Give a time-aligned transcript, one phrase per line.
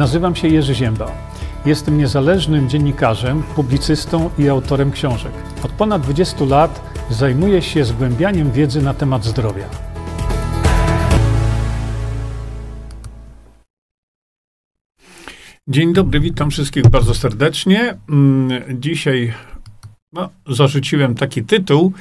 [0.00, 1.12] Nazywam się Jerzy Ziemba.
[1.66, 5.32] Jestem niezależnym dziennikarzem, publicystą i autorem książek.
[5.64, 9.64] Od ponad 20 lat zajmuję się zgłębianiem wiedzy na temat zdrowia.
[15.68, 17.98] Dzień dobry, witam wszystkich bardzo serdecznie.
[18.08, 19.32] Mm, dzisiaj
[20.12, 21.92] no, zarzuciłem taki tytuł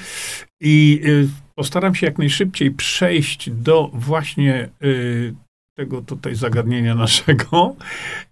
[0.62, 5.36] i y, postaram się jak najszybciej przejść do właśnie y,
[5.80, 7.76] tego tutaj zagadnienia naszego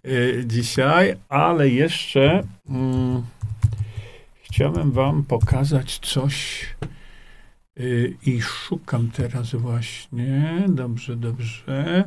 [0.06, 3.22] y, dzisiaj, ale jeszcze mm,
[4.42, 6.66] chciałem wam pokazać coś
[7.80, 10.64] y, i szukam teraz właśnie.
[10.68, 12.04] Dobrze, dobrze.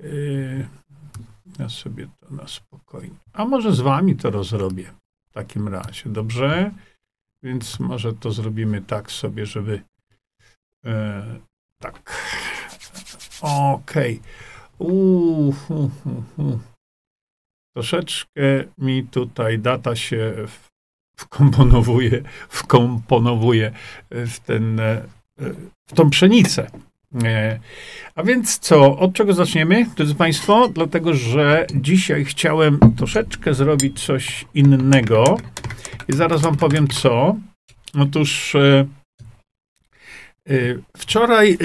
[0.00, 0.68] Y,
[1.58, 3.16] ja sobie to na spokojnie.
[3.32, 4.84] A może z wami to rozrobię
[5.30, 6.70] w takim razie, dobrze?
[7.42, 9.82] Więc może to zrobimy tak sobie, żeby
[10.84, 11.24] e,
[11.78, 12.16] tak.
[13.42, 14.20] Okej.
[14.20, 14.53] Okay.
[14.78, 16.58] Uh, uh,
[17.74, 18.40] Troszeczkę
[18.78, 20.34] mi tutaj data się
[21.16, 23.72] wkomponowuje, wkomponowuje
[24.10, 24.80] w, ten,
[25.88, 26.70] w tą pszenicę.
[28.14, 30.68] A więc co, od czego zaczniemy, drodzy Państwo?
[30.68, 35.36] Dlatego, że dzisiaj chciałem troszeczkę zrobić coś innego
[36.08, 37.36] i zaraz Wam powiem co.
[37.98, 38.86] Otóż e,
[40.48, 40.54] e,
[40.96, 41.56] wczoraj e,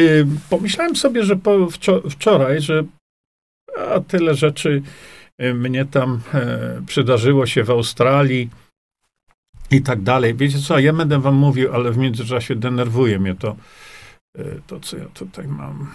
[0.49, 1.67] pomyślałem sobie, że po,
[2.09, 2.83] wczoraj, że
[3.87, 4.81] a tyle rzeczy
[5.37, 8.49] e, mnie tam e, przydarzyło się w Australii
[9.71, 10.35] i tak dalej.
[10.35, 13.55] Wiecie co, ja będę wam mówił, ale w międzyczasie denerwuje mnie to,
[14.37, 15.91] e, to co ja tutaj mam.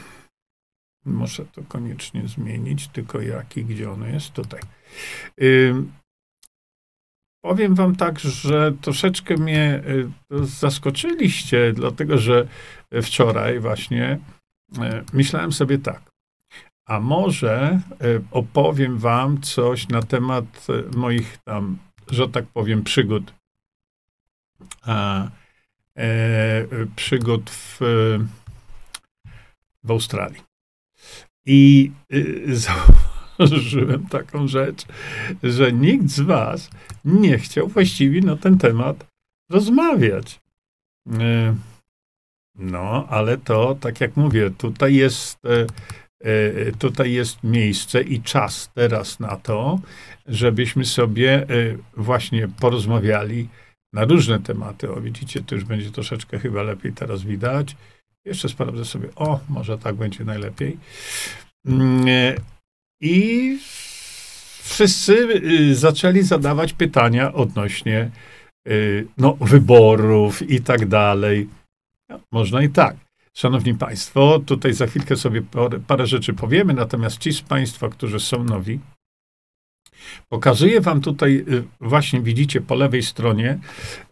[1.07, 4.33] Muszę to koniecznie zmienić, tylko jaki, gdzie ono jest?
[4.33, 4.61] Tutaj.
[7.45, 9.83] Powiem wam tak, że troszeczkę mnie
[10.43, 12.49] zaskoczyliście, dlatego że
[13.03, 14.19] wczoraj właśnie
[15.13, 16.14] myślałem sobie tak.
[16.87, 17.81] A może e,
[18.31, 21.79] opowiem wam coś na temat e, moich tam,
[22.11, 23.35] że tak powiem, przygód.
[24.83, 25.29] A,
[25.97, 27.81] e, przygód w,
[29.85, 30.41] w Australii.
[31.47, 32.55] I e,
[33.39, 34.87] zauważyłem taką rzecz,
[35.43, 36.71] że nikt z was
[37.05, 39.07] nie chciał właściwie na ten temat
[39.51, 40.41] rozmawiać.
[41.21, 41.57] E,
[42.55, 45.67] no, ale to, tak jak mówię, tutaj jest e, E,
[46.79, 49.81] tutaj jest miejsce i czas teraz na to,
[50.27, 51.47] żebyśmy sobie e,
[51.97, 53.49] właśnie porozmawiali
[53.93, 54.91] na różne tematy.
[54.91, 57.77] O, widzicie, to już będzie troszeczkę chyba lepiej teraz widać.
[58.25, 60.77] Jeszcze sprawdzę sobie, o, może tak będzie najlepiej.
[61.67, 62.35] Mm, e,
[63.01, 63.59] I
[64.63, 65.29] wszyscy
[65.75, 68.11] zaczęli zadawać pytania odnośnie
[69.19, 71.49] no, wyborów i tak dalej.
[72.33, 73.04] Można i tak.
[73.37, 75.43] Szanowni Państwo, tutaj za chwilkę sobie
[75.87, 78.79] parę, rzeczy powiemy, natomiast ci z Państwa, którzy są nowi,
[80.29, 83.59] Pokazuję Wam tutaj, y, właśnie widzicie po lewej stronie,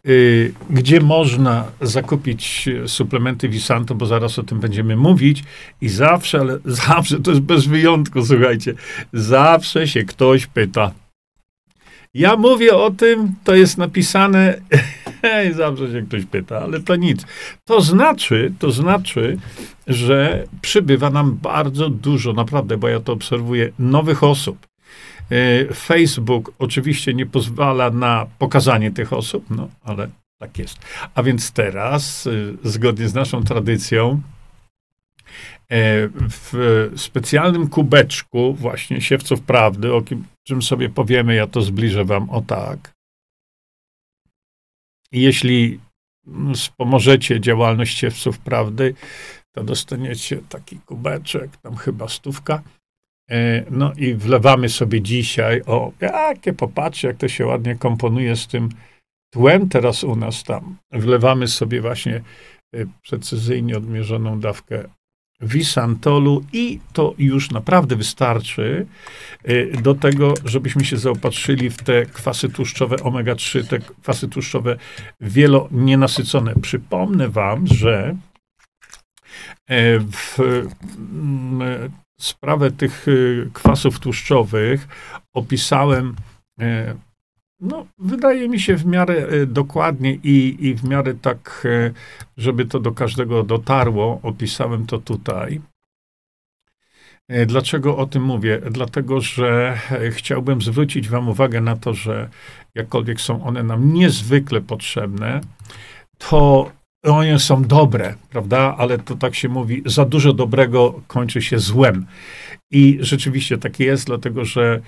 [0.07, 5.43] y, gdzie można zakupić suplementy Visanto, bo zaraz o tym będziemy mówić.
[5.81, 8.73] I zawsze, ale zawsze, to jest bez wyjątku, słuchajcie,
[9.13, 10.91] zawsze się ktoś pyta.
[12.13, 14.61] Ja mówię o tym, to jest napisane
[15.25, 17.25] Hej, zawsze się ktoś pyta, ale to nic.
[17.65, 19.37] To znaczy, to znaczy,
[19.87, 24.67] że przybywa nam bardzo dużo, naprawdę, bo ja to obserwuję, nowych osób.
[25.31, 30.07] E, Facebook oczywiście nie pozwala na pokazanie tych osób, no ale
[30.39, 30.77] tak jest.
[31.15, 32.31] A więc teraz, e,
[32.69, 34.21] zgodnie z naszą tradycją,
[35.69, 40.01] e, w specjalnym kubeczku właśnie siewców prawdy, o
[40.47, 42.93] czym sobie powiemy, ja to zbliżę wam o tak.
[45.13, 45.79] Jeśli
[46.55, 48.93] wspomożecie działalność siewców prawdy,
[49.55, 52.61] to dostaniecie taki kubeczek, tam chyba stówka.
[53.29, 58.47] E, no i wlewamy sobie dzisiaj, o, jakie popatrzcie, jak to się ładnie komponuje z
[58.47, 58.69] tym
[59.33, 60.77] tłem teraz u nas tam.
[60.91, 64.83] Wlewamy sobie właśnie e, precyzyjnie odmierzoną dawkę
[65.43, 68.85] Wisantolu i to już naprawdę wystarczy
[69.49, 74.77] y, do tego, żebyśmy się zaopatrzyli w te kwasy tłuszczowe omega-3, te kwasy tłuszczowe
[75.21, 76.53] wielonienasycone.
[76.61, 78.15] Przypomnę wam, że
[79.67, 84.87] e, w mm, sprawę tych y, kwasów tłuszczowych
[85.33, 86.15] opisałem
[86.59, 86.95] e,
[87.63, 91.91] no, wydaje mi się w miarę e, dokładnie i, i w miarę tak, e,
[92.37, 94.19] żeby to do każdego dotarło.
[94.23, 95.61] Opisałem to tutaj.
[97.29, 98.61] E, dlaczego o tym mówię?
[98.71, 99.77] Dlatego, że
[100.11, 102.29] chciałbym zwrócić Wam uwagę na to, że
[102.75, 105.41] jakkolwiek są one nam niezwykle potrzebne,
[106.17, 106.71] to
[107.03, 108.75] one są dobre, prawda?
[108.77, 112.05] Ale to tak się mówi, za dużo dobrego kończy się złem.
[112.71, 114.81] I rzeczywiście tak jest, dlatego że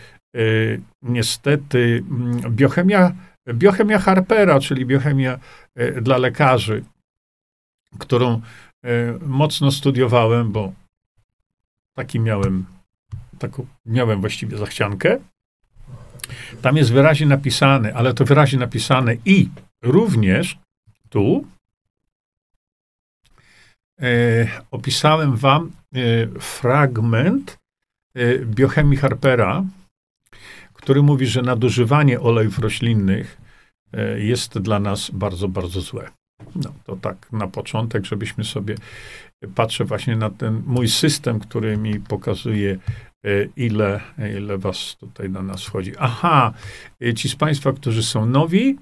[1.01, 3.15] niestety mm, biochemia,
[3.53, 5.39] biochemia Harpera, czyli biochemia
[5.79, 6.83] y, dla lekarzy,
[7.99, 8.41] którą
[8.85, 10.73] y, mocno studiowałem, bo
[11.93, 12.65] taki miałem,
[13.39, 15.19] taką miałem właściwie zachciankę.
[16.61, 19.49] Tam jest wyraźnie napisane, ale to wyraźnie napisane i
[19.81, 20.57] również
[21.09, 21.45] tu
[24.01, 24.07] e,
[24.71, 27.57] opisałem wam e, fragment
[28.15, 29.63] e, biochemii Harpera,
[30.85, 33.37] który mówi, że nadużywanie olejów roślinnych
[33.93, 36.09] e, jest dla nas bardzo, bardzo złe.
[36.55, 38.75] No, to tak na początek, żebyśmy sobie
[39.55, 42.77] patrzę właśnie na ten mój system, który mi pokazuje,
[43.25, 44.01] e, ile,
[44.37, 45.91] ile was tutaj na nas wchodzi.
[45.99, 46.53] Aha,
[47.01, 48.77] e, ci z Państwa, którzy są nowi,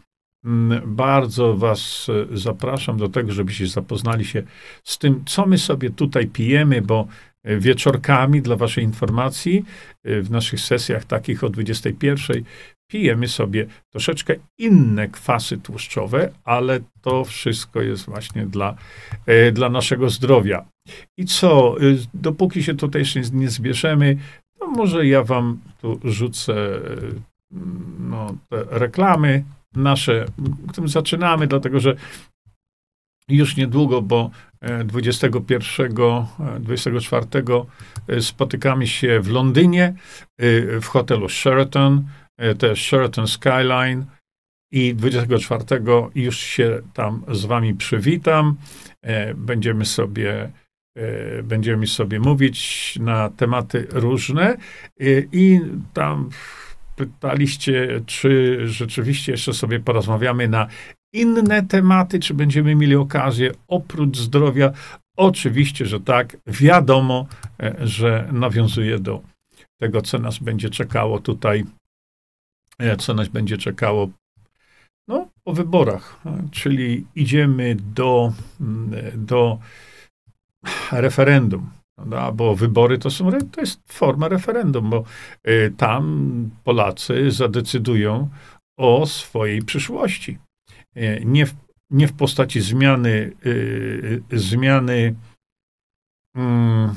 [0.46, 4.44] mm, bardzo Was zapraszam do tego, żebyście zapoznali się
[4.84, 7.08] z tym, co my sobie tutaj pijemy, bo
[7.46, 9.66] wieczorkami, dla Waszej informacji,
[10.04, 12.44] w naszych sesjach takich o 21
[12.94, 18.76] pijemy sobie troszeczkę inne kwasy tłuszczowe, ale to wszystko jest właśnie dla,
[19.26, 20.66] e, dla naszego zdrowia.
[21.18, 21.82] I co, e,
[22.14, 24.18] dopóki się tutaj jeszcze nie zbierzemy,
[24.60, 26.80] to może ja wam tu rzucę
[28.00, 28.36] no,
[28.70, 29.44] reklamy
[29.76, 30.26] nasze,
[30.86, 31.96] zaczynamy, dlatego że
[33.30, 34.30] już niedługo, bo
[34.86, 35.96] 21,
[36.60, 37.26] 24
[38.22, 39.94] spotykamy się w Londynie
[40.82, 42.04] w hotelu Sheraton
[42.38, 44.06] E, też Sheraton Skyline
[44.72, 45.64] i 24
[46.16, 48.56] już się tam z wami przywitam.
[49.02, 50.52] E, będziemy sobie
[50.98, 54.58] e, będziemy sobie mówić na tematy różne
[55.32, 55.60] i
[55.94, 56.30] tam
[56.96, 60.68] pytaliście, czy rzeczywiście jeszcze sobie porozmawiamy na
[61.14, 64.72] inne tematy, czy będziemy mieli okazję oprócz zdrowia.
[65.18, 66.38] Oczywiście, że tak.
[66.48, 67.28] Wiadomo,
[67.82, 69.22] że nawiązuje do
[69.82, 71.64] tego, co nas będzie czekało tutaj
[72.80, 74.10] E, co nas będzie czekało
[75.08, 76.22] no, po wyborach.
[76.52, 78.92] Czyli idziemy do, mm,
[79.26, 79.60] do
[80.92, 81.70] referendum.
[82.06, 85.04] No, bo wybory to, są, to jest forma referendum, bo
[85.44, 88.30] e, tam Polacy zadecydują
[88.78, 90.38] o swojej przyszłości.
[90.96, 91.56] E, nie w,
[91.90, 93.32] nie w postaci zmiany,
[94.32, 95.16] zmiany
[96.36, 96.96] mm,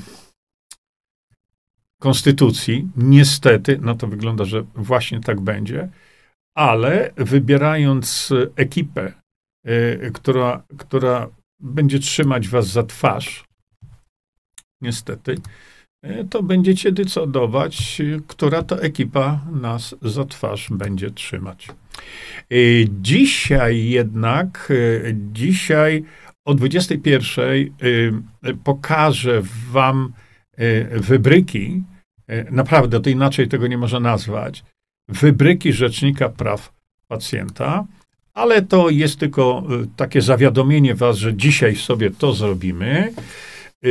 [2.01, 5.89] konstytucji, niestety, no to wygląda, że właśnie tak będzie,
[6.55, 9.13] ale wybierając ekipę,
[10.15, 11.29] która, która
[11.61, 13.45] będzie trzymać was za twarz,
[14.81, 15.37] niestety,
[16.31, 21.69] to będziecie decydować, która to ekipa nas za twarz będzie trzymać.
[22.53, 24.73] Y, dzisiaj jednak,
[25.33, 26.05] dzisiaj
[26.45, 27.73] o 21
[28.65, 30.13] pokażę wam
[30.91, 31.83] wybryki,
[32.27, 34.65] E, naprawdę, to inaczej tego nie można nazwać,
[35.09, 36.73] wybryki Rzecznika Praw
[37.09, 37.87] Pacjenta,
[38.35, 43.13] ale to jest tylko e, takie zawiadomienie was, że dzisiaj sobie to zrobimy.
[43.85, 43.89] E,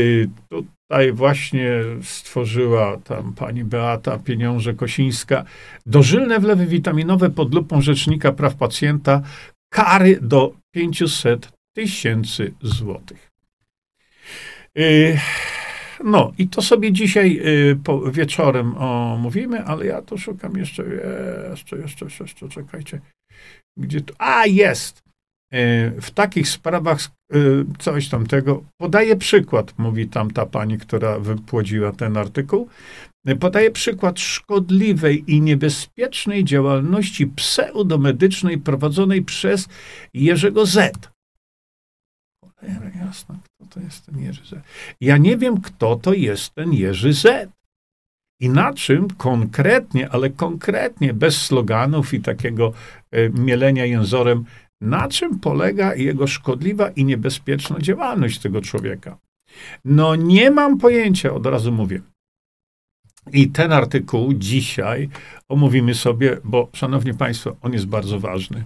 [0.88, 1.72] tutaj właśnie
[2.02, 5.46] stworzyła tam pani Beata Pieniąże Kosińska
[5.86, 9.22] dożylne wlewy witaminowe pod lupą Rzecznika Praw Pacjenta,
[9.74, 13.32] kary do 500 tysięcy złotych.
[16.04, 17.40] No i to sobie dzisiaj
[17.72, 20.84] y, po, wieczorem omówimy, ale ja to szukam jeszcze,
[21.50, 23.02] jeszcze, jeszcze, jeszcze, czekajcie.
[23.78, 24.14] Gdzie to?
[24.18, 25.04] A, jest!
[25.56, 27.00] Y, w takich sprawach
[27.36, 28.64] y, coś tamtego.
[28.78, 32.70] Podaję przykład, mówi tam ta pani, która wypłodziła ten artykuł.
[33.40, 39.68] Podaje przykład szkodliwej i niebezpiecznej działalności pseudomedycznej prowadzonej przez
[40.14, 41.10] Jerzego Z.
[42.60, 44.64] Cholera jasna, kto to jest ten Jerzy Z?
[45.02, 47.50] Ja nie wiem, kto to jest ten Jerzy Z.
[48.40, 52.74] I na czym konkretnie, ale konkretnie, bez sloganów i takiego
[53.12, 54.46] e, mielenia jęzorem,
[54.82, 59.18] na czym polega jego szkodliwa i niebezpieczna działalność tego człowieka?
[59.86, 62.02] No nie mam pojęcia, od razu mówię.
[63.34, 65.10] I ten artykuł dzisiaj
[65.50, 68.64] omówimy sobie, bo, szanowni państwo, on jest bardzo ważny.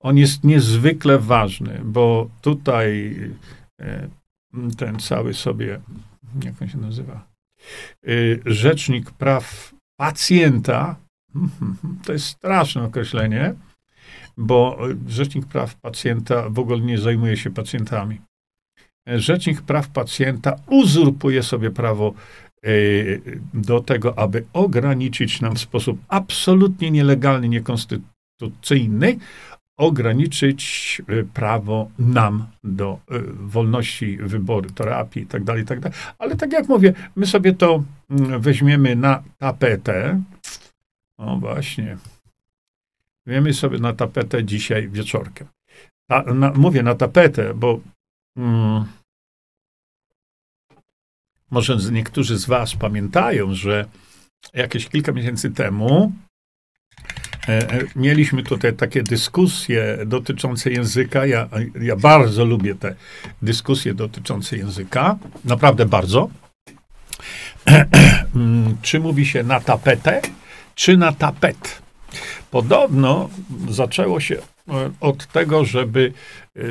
[0.00, 3.16] On jest niezwykle ważny, bo tutaj
[3.80, 4.08] e,
[4.76, 5.80] ten cały sobie,
[6.44, 7.26] jak on się nazywa,
[8.06, 8.08] e,
[8.46, 10.96] rzecznik praw pacjenta,
[12.04, 13.54] to jest straszne określenie,
[14.36, 18.20] bo rzecznik praw pacjenta w ogóle nie zajmuje się pacjentami.
[19.06, 22.14] Rzecznik praw pacjenta uzurpuje sobie prawo
[22.64, 22.70] e,
[23.54, 29.18] do tego, aby ograniczyć nam w sposób absolutnie nielegalny, niekonstytucyjny
[29.76, 35.78] ograniczyć y, prawo nam do y, wolności wyboru terapii i tak dalej, tak.
[36.18, 40.20] Ale tak jak mówię, my sobie to mm, weźmiemy na tapetę.
[41.18, 41.96] O właśnie.
[43.26, 45.46] Weźmiemy sobie na tapetę dzisiaj wieczorkiem.
[46.10, 47.80] Ta, na, mówię na tapetę, bo
[48.36, 48.84] mm,
[51.50, 53.84] może niektórzy z Was pamiętają, że
[54.54, 56.12] jakieś kilka miesięcy temu
[57.48, 61.26] e, e, mieliśmy tutaj takie dyskusje dotyczące języka.
[61.26, 61.48] Ja,
[61.80, 62.94] ja bardzo lubię te
[63.42, 65.18] dyskusje dotyczące języka.
[65.44, 66.30] Naprawdę bardzo.
[68.82, 70.22] czy mówi się na tapetę,
[70.74, 71.83] czy na tapet?
[72.50, 73.30] Podobno
[73.68, 74.36] zaczęło się
[74.68, 76.12] e, od tego, żeby,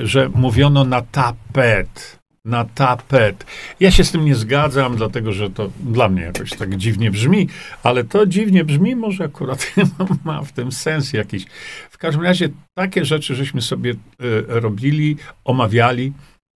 [0.03, 3.45] że mówiono na tapet na tapet.
[3.79, 7.49] Ja się z tym nie zgadzam, dlatego że to dla mnie jakoś tak dziwnie brzmi,
[7.83, 9.73] ale to dziwnie brzmi, może akurat
[10.25, 11.45] ma w tym sens jakiś.
[11.89, 13.95] W każdym razie takie rzeczy żeśmy sobie y,
[14.47, 16.13] robili, omawiali.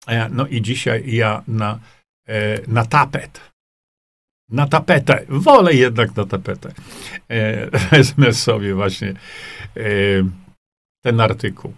[0.08, 1.80] E, no i dzisiaj ja na,
[2.28, 3.42] e, na tapet.
[4.50, 5.26] Na tapetę.
[5.30, 6.72] Wolę jednak na tapetę.
[7.30, 9.14] E, wezmę sobie właśnie
[11.04, 11.74] ten artykuł.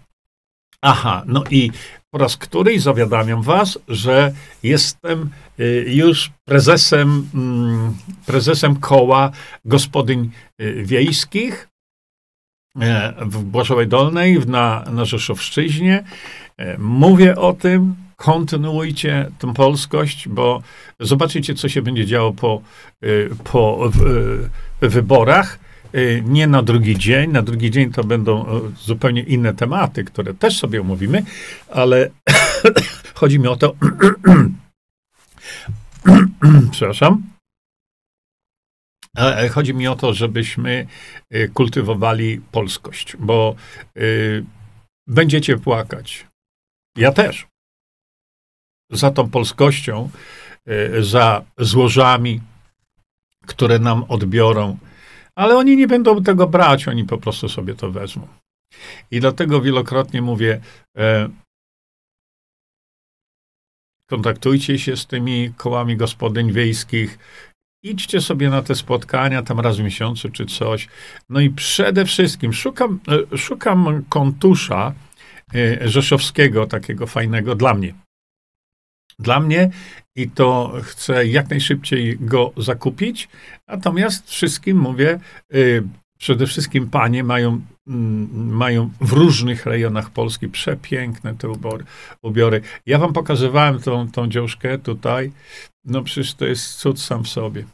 [0.82, 1.70] Aha, no i
[2.10, 4.32] po raz któryś zawiadamiam was, że
[4.62, 7.94] jestem y, już prezesem, mm,
[8.26, 9.30] prezesem koła
[9.64, 11.68] gospodyń y, wiejskich
[12.80, 16.04] e, w Błaszowej Dolnej, na, na Rzeszowszczyźnie.
[16.56, 20.62] E, mówię o tym, kontynuujcie tę polskość, bo
[21.00, 22.62] zobaczycie, co się będzie działo po,
[23.04, 23.90] y, po
[24.80, 25.58] wyborach.
[25.94, 27.30] Y, nie na drugi dzień.
[27.30, 28.46] Na drugi dzień to będą
[28.76, 31.24] zupełnie inne tematy, które też sobie omówimy,
[31.68, 32.10] ale
[33.14, 33.74] chodzi mi o to.
[36.70, 37.22] Przepraszam.
[39.50, 40.86] Chodzi mi o to, żebyśmy
[41.34, 43.54] y, kultywowali polskość, bo
[43.96, 44.44] y,
[45.06, 46.26] będziecie płakać.
[46.96, 47.46] Ja też.
[48.90, 50.10] Za tą polskością,
[51.00, 52.40] za złożami,
[53.46, 54.78] które nam odbiorą,
[55.34, 58.28] ale oni nie będą tego brać, oni po prostu sobie to wezmą.
[59.10, 60.60] I dlatego wielokrotnie mówię,
[60.96, 61.28] e,
[64.06, 67.18] kontaktujcie się z tymi kołami gospodyń wiejskich,
[67.82, 70.88] idźcie sobie na te spotkania tam raz w miesiącu czy coś.
[71.28, 73.00] No i przede wszystkim szukam,
[73.32, 74.94] e, szukam kontusza
[75.54, 77.94] e, rzeszowskiego, takiego fajnego dla mnie.
[79.18, 79.70] Dla mnie
[80.16, 83.28] i to chcę jak najszybciej go zakupić.
[83.68, 85.18] Natomiast wszystkim mówię,
[85.54, 85.82] y,
[86.18, 91.84] przede wszystkim panie mają, mm, mają w różnych rejonach Polski przepiękne te ubory,
[92.22, 92.60] ubiory.
[92.86, 95.32] Ja wam pokazywałem tą, tą dziążkę tutaj.
[95.84, 97.64] No przecież to jest cud sam w sobie.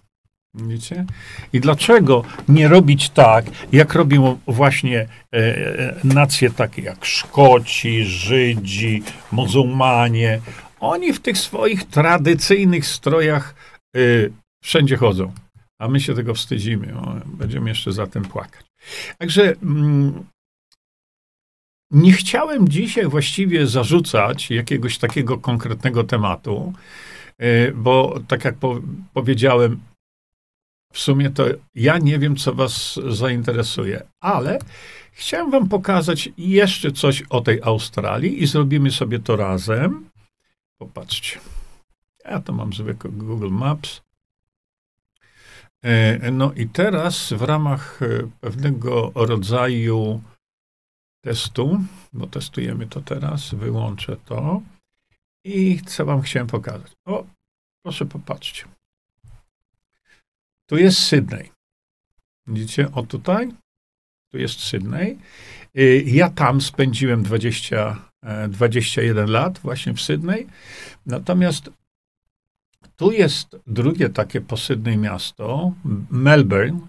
[0.54, 1.04] Widzicie?
[1.52, 9.02] I dlaczego nie robić tak, jak robią właśnie e, e nacje takie jak Szkoci, Żydzi,
[9.32, 10.40] muzułmanie,
[10.84, 13.54] oni w tych swoich tradycyjnych strojach
[13.96, 15.32] y, wszędzie chodzą,
[15.78, 16.96] a my się tego wstydzimy.
[16.98, 18.64] O, będziemy jeszcze za tym płakać.
[19.18, 20.24] Także mm,
[21.90, 26.72] nie chciałem dzisiaj właściwie zarzucać jakiegoś takiego konkretnego tematu,
[27.42, 28.80] y, bo tak jak po,
[29.12, 29.80] powiedziałem,
[30.92, 34.58] w sumie to ja nie wiem, co Was zainteresuje, ale
[35.12, 40.13] chciałem Wam pokazać jeszcze coś o tej Australii i zrobimy sobie to razem.
[40.78, 41.40] Popatrzcie.
[42.24, 44.02] Ja to mam zwykły Google Maps.
[45.84, 50.22] E, no i teraz w ramach e, pewnego rodzaju
[51.24, 51.80] testu,
[52.12, 54.62] bo testujemy to teraz, wyłączę to
[55.44, 56.92] i co wam chciałem pokazać.
[57.06, 57.26] O,
[57.84, 58.64] proszę popatrzcie.
[60.68, 61.52] Tu jest Sydney.
[62.46, 62.92] Widzicie?
[62.92, 63.52] O tutaj.
[64.32, 65.18] Tu jest Sydney.
[65.74, 68.10] E, ja tam spędziłem 20
[68.48, 70.46] 21 lat właśnie w Sydney.
[71.06, 71.70] Natomiast
[72.96, 75.72] tu jest drugie takie po Sydney miasto,
[76.10, 76.80] Melbourne.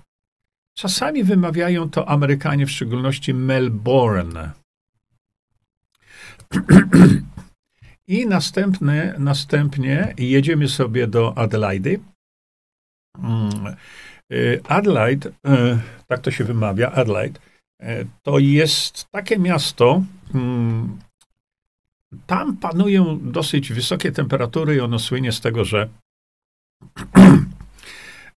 [0.73, 4.51] Czasami wymawiają to Amerykanie, w szczególności Melbourne.
[8.07, 11.97] I następny, następnie jedziemy sobie do Adelaide.
[13.17, 13.75] Mm,
[14.31, 15.31] y, Adelaide, y,
[16.07, 17.39] tak to się wymawia, Adelaide,
[17.83, 20.99] y, to jest takie miasto, mm,
[22.25, 25.89] tam panują dosyć wysokie temperatury i ono słynie z tego, że,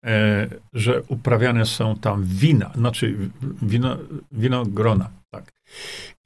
[0.05, 3.29] e, że uprawiane są tam wina, znaczy
[3.61, 3.97] wino,
[4.31, 5.09] winogrona.
[5.31, 5.51] Tak.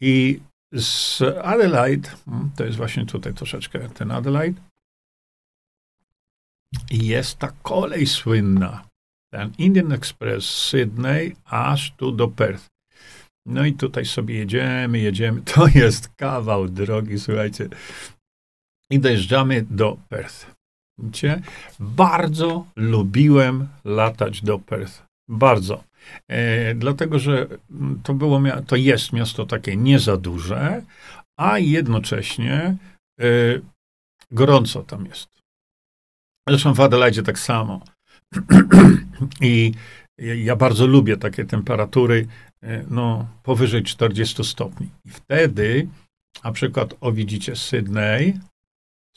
[0.02, 0.40] I
[0.74, 4.62] z Adelaide, hmm, to jest właśnie tutaj troszeczkę ten Adelaide,
[6.92, 8.88] jest ta kolej słynna,
[9.34, 12.68] ten Indian Express z Sydney aż tu do Perth.
[13.46, 15.42] No i tutaj sobie jedziemy, jedziemy.
[15.56, 17.70] To jest kawał drogi, słuchajcie.
[18.90, 20.56] I dojeżdżamy do Perth.
[20.98, 21.42] Widzicie?
[21.80, 25.04] Bardzo lubiłem latać do Perth.
[25.30, 25.84] Bardzo.
[26.28, 27.48] E, dlatego, że
[28.04, 30.84] to, było, to jest miasto takie nie za duże,
[31.38, 32.78] a jednocześnie
[33.20, 33.26] e,
[34.32, 35.30] gorąco tam jest.
[36.50, 37.82] Zresztą w Adelaide tak samo.
[39.42, 39.74] I
[40.18, 42.28] ja bardzo lubię takie temperatury,
[42.64, 44.90] e, no, powyżej 40 stopni.
[45.06, 45.88] I wtedy,
[46.44, 48.40] na przykład, o widzicie Sydney,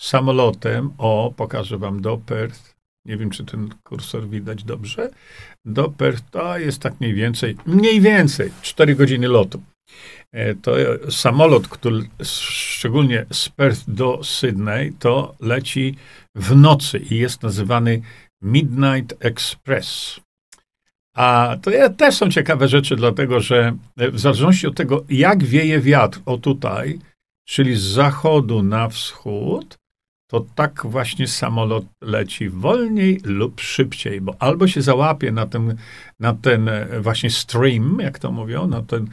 [0.01, 2.75] samolotem, o, pokażę wam do Perth,
[3.07, 5.11] nie wiem, czy ten kursor widać dobrze,
[5.65, 9.63] do Perth to jest tak mniej więcej, mniej więcej 4 godziny lotu.
[10.33, 10.73] E, to
[11.11, 15.97] samolot, który szczególnie z Perth do Sydney, to leci
[16.35, 18.03] w nocy i jest nazywany
[18.43, 20.21] Midnight Express.
[21.15, 26.21] A to też są ciekawe rzeczy, dlatego że w zależności od tego, jak wieje wiatr,
[26.27, 26.99] o tutaj,
[27.45, 29.79] czyli z zachodu na wschód,
[30.31, 35.77] to tak właśnie samolot leci wolniej lub szybciej, bo albo się załapie na ten,
[36.21, 39.09] na ten e, właśnie stream, jak to mówią, na, ten,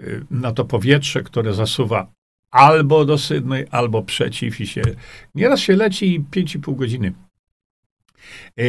[0.00, 2.06] e, na to powietrze, które zasuwa
[2.50, 4.82] albo do Sydney, albo przeciw i się,
[5.34, 7.12] nieraz się leci 5,5 godziny.
[8.58, 8.64] E,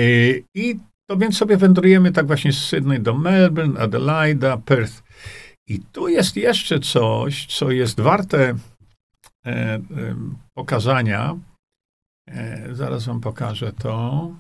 [0.54, 5.04] I to więc sobie wędrujemy tak właśnie z Sydney do Melbourne, Adelaida, Perth.
[5.68, 8.56] I tu jest jeszcze coś, co jest warte
[10.54, 11.36] pokazania,
[12.28, 14.32] E, zaraz wam pokażę to.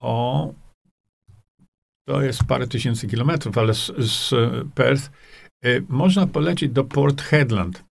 [0.00, 0.52] O,
[2.08, 4.34] to jest parę tysięcy kilometrów, ale z, z
[4.74, 5.10] Perth
[5.62, 7.84] e, można polecieć do Port Hedland.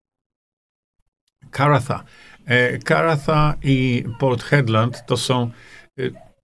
[1.50, 2.04] Karatha.
[2.50, 5.50] E, Karatha i Port Hedland to są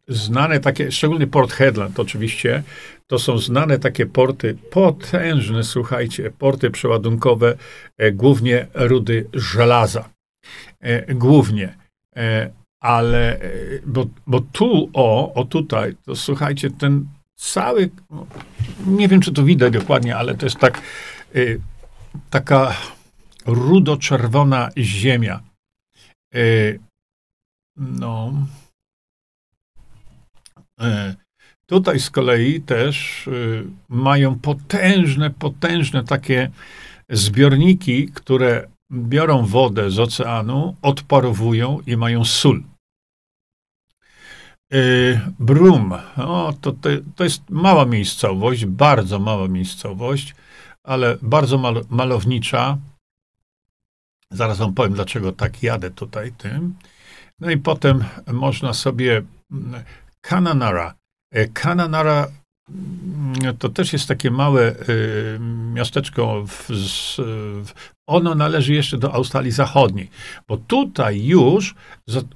[0.08, 2.62] znane takie, szczególnie Port Hedland oczywiście,
[3.06, 7.56] to są znane takie porty potężne, słuchajcie, porty przeładunkowe,
[8.12, 10.08] głównie rudy żelaza.
[10.80, 11.76] E, głównie.
[12.16, 13.50] E, ale, e,
[13.86, 17.90] bo, bo tu, o, o tutaj, to słuchajcie, ten cały,
[18.86, 20.80] nie wiem, czy to widać dokładnie, ale to jest tak,
[22.30, 22.76] taka
[23.46, 25.40] rudo-czerwona ziemia.
[27.76, 28.32] No.
[31.66, 33.28] Tutaj z kolei też
[33.88, 36.50] mają potężne, potężne takie
[37.10, 42.62] zbiorniki, które biorą wodę z oceanu, odparowują i mają sól.
[44.70, 50.34] Yy, Brum, o, to, to, to jest mała miejscowość, bardzo mała miejscowość,
[50.84, 52.78] ale bardzo mal, malownicza.
[54.32, 56.74] Zaraz wam powiem, dlaczego tak jadę tutaj tym.
[57.40, 59.22] No i potem można sobie
[60.20, 60.94] Kananara.
[61.32, 62.28] Mm, Kananara
[62.70, 65.38] mm, to też jest takie małe y,
[65.74, 66.68] miasteczko w,
[67.64, 67.72] w,
[68.08, 70.10] ono należy jeszcze do Australii Zachodniej,
[70.48, 71.74] bo tutaj już,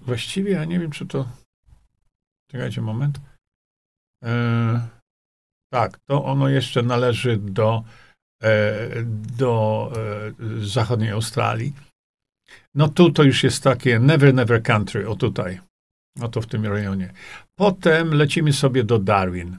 [0.03, 1.29] właściwie ja nie wiem, czy to,
[2.51, 3.21] czekajcie moment,
[4.25, 4.89] e,
[5.73, 8.10] tak, to ono jeszcze należy do, e,
[9.39, 11.73] do e, zachodniej Australii.
[12.75, 15.61] No tu to już jest takie never, never country, o tutaj,
[16.21, 17.13] oto w tym rejonie.
[17.59, 19.59] Potem lecimy sobie do Darwin.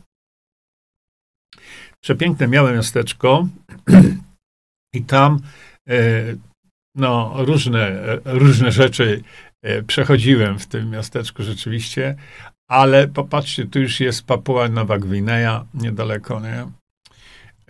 [2.04, 3.48] Przepiękne miałe miasteczko
[4.96, 5.40] i tam
[5.90, 6.24] E,
[6.96, 9.24] no, różne, różne rzeczy
[9.62, 12.16] e, przechodziłem w tym miasteczku rzeczywiście,
[12.70, 16.68] ale popatrzcie, tu już jest Papua Nowa Gwinea, niedaleko, nie?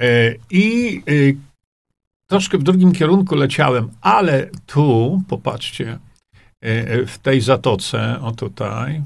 [0.01, 1.01] E, I
[2.27, 5.99] troszkę w drugim kierunku leciałem, ale tu, popatrzcie,
[7.07, 9.01] w tej zatoce, o tutaj,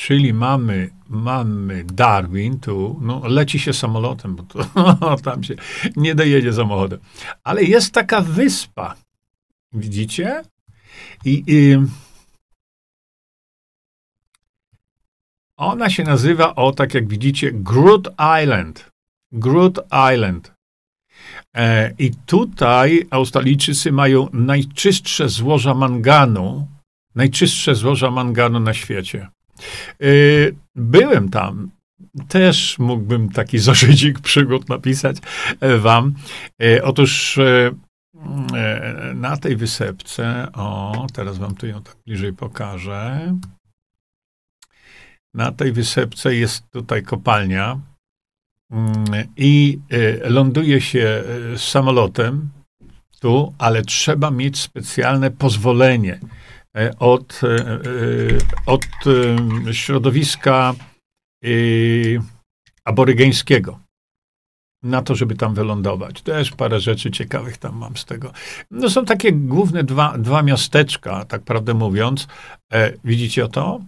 [0.00, 4.64] Czyli mamy, mamy Darwin tu, no leci się samolotem, bo to,
[5.24, 5.54] tam się
[5.96, 6.98] nie dojedzie samochodem.
[7.44, 8.96] Ale jest taka wyspa,
[9.72, 10.42] widzicie?
[11.24, 11.78] I, i
[15.60, 18.08] ona się nazywa, o tak jak widzicie, Groot
[18.42, 18.90] Island.
[19.32, 19.78] Groot
[20.14, 20.52] Island.
[21.56, 26.66] E, I tutaj Australijczycy mają najczystsze złoża manganu,
[27.14, 29.28] najczystsze złoża manganu na świecie.
[30.02, 31.70] Y, byłem tam.
[32.28, 35.16] Też mógłbym taki zeszycik przygód napisać
[35.60, 36.14] e, wam.
[36.62, 37.70] E, otóż e,
[39.14, 43.34] na tej wysepce, o, teraz wam tu ją tak bliżej pokażę.
[45.34, 47.80] Na tej wysepce jest tutaj kopalnia
[48.70, 49.04] mm,
[49.36, 49.78] i
[50.24, 51.24] ląduje się
[51.56, 52.50] samolotem
[53.20, 56.20] tu, ale trzeba mieć specjalne pozwolenie
[56.76, 57.78] E, od, e, e,
[58.66, 58.84] od
[59.72, 60.74] środowiska
[61.42, 62.22] yy,
[62.84, 63.80] aborygeńskiego
[64.82, 66.22] na to, żeby tam wylądować.
[66.22, 68.32] Też parę rzeczy ciekawych tam mam z tego.
[68.70, 72.28] No są takie główne dwa, dwa miasteczka, tak prawdę mówiąc.
[73.04, 73.80] Widzicie to?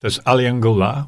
[0.00, 1.06] To jest Aliangula.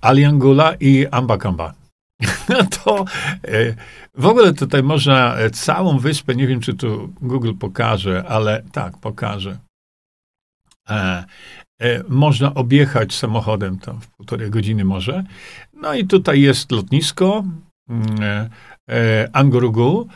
[0.00, 1.74] Aliangula i Ambakamba.
[2.84, 3.04] to
[3.44, 3.74] e,
[4.14, 9.58] w ogóle tutaj można całą wyspę, nie wiem czy tu Google pokaże, ale tak, pokaże.
[10.90, 11.24] E,
[11.80, 15.24] e, można objechać samochodem tam w półtorej godziny może.
[15.72, 17.44] No i tutaj jest lotnisko
[17.88, 18.50] mm, e,
[18.90, 20.08] e, Angurugu.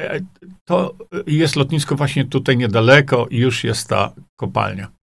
[0.00, 0.20] E,
[0.64, 0.94] to
[1.26, 4.99] jest lotnisko właśnie tutaj niedaleko i już jest ta kopalnia.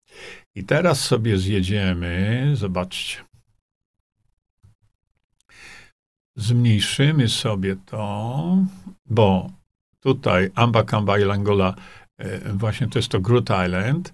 [0.56, 3.18] I teraz sobie zjedziemy, zobaczcie.
[6.36, 8.58] Zmniejszymy sobie to,
[9.06, 9.52] bo
[10.00, 11.76] tutaj Ambakamba i Langola,
[12.18, 14.14] e, właśnie to jest to Groot Island.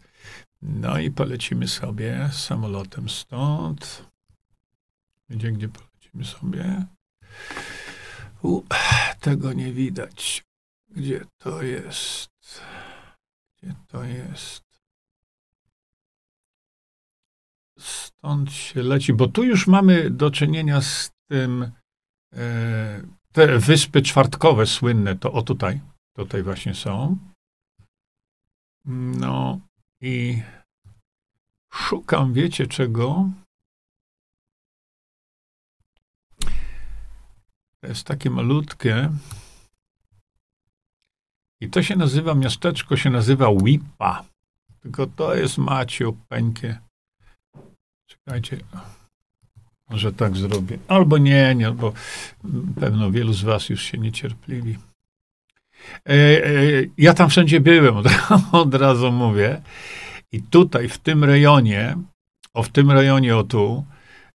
[0.61, 4.05] No i polecimy sobie samolotem stąd.
[5.29, 6.85] Gdzie, gdzie polecimy sobie?
[8.43, 8.61] U,
[9.19, 10.43] tego nie widać.
[10.89, 12.29] Gdzie to jest?
[13.57, 14.68] Gdzie to jest?
[17.79, 21.71] Stąd się leci, bo tu już mamy do czynienia z tym,
[22.33, 25.81] e, te wyspy czwartkowe słynne, to o tutaj,
[26.15, 27.17] tutaj właśnie są.
[28.85, 29.59] No
[30.01, 30.41] i
[31.73, 33.29] szukam, wiecie czego?
[37.81, 39.09] To jest takie malutkie.
[41.61, 44.25] I to się nazywa, miasteczko się nazywa Wipa.
[44.81, 46.88] Tylko to jest Maciu, peńkie.
[48.29, 48.57] Czekajcie,
[49.89, 50.77] może tak zrobię.
[50.87, 51.93] Albo nie, nie, bo
[52.79, 54.77] pewno wielu z was już się niecierpliwi.
[56.09, 56.51] E, e,
[56.97, 58.07] ja tam wszędzie byłem, od,
[58.51, 59.61] od razu mówię.
[60.31, 61.95] I tutaj, w tym rejonie,
[62.53, 63.85] o w tym rejonie o tu,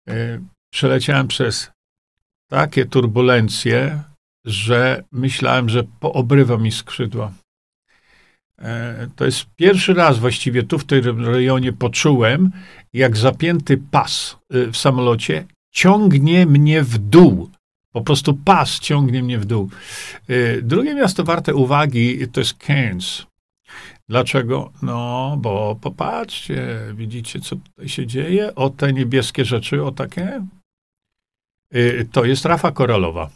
[0.08, 1.72] e, przeleciałem przez
[2.48, 4.04] takie turbulencje,
[4.46, 7.32] że myślałem, że poobrywa mi skrzydła.
[9.16, 12.52] To jest pierwszy raz właściwie tu w tym rejonie poczułem,
[12.94, 17.50] jak zapięty pas w samolocie ciągnie mnie w dół.
[17.92, 19.70] Po prostu pas ciągnie mnie w dół.
[20.30, 23.26] Y, drugie miasto warte uwagi to jest Cairns.
[24.10, 24.72] Dlaczego?
[24.82, 28.56] No, bo popatrzcie, widzicie, co tutaj się dzieje?
[28.56, 30.46] O te niebieskie rzeczy, o takie.
[31.76, 33.30] Y, to jest rafa koralowa.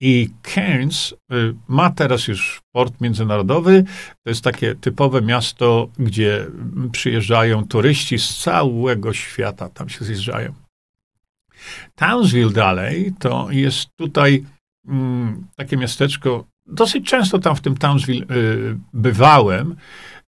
[0.00, 3.84] I Cairns y, ma teraz już port międzynarodowy.
[4.24, 6.46] To jest takie typowe miasto, gdzie
[6.92, 10.52] przyjeżdżają turyści z całego świata, tam się zjeżdżają.
[11.94, 14.44] Townsville dalej to jest tutaj
[14.88, 19.76] mm, takie miasteczko, dosyć często tam w tym Townsville y, bywałem.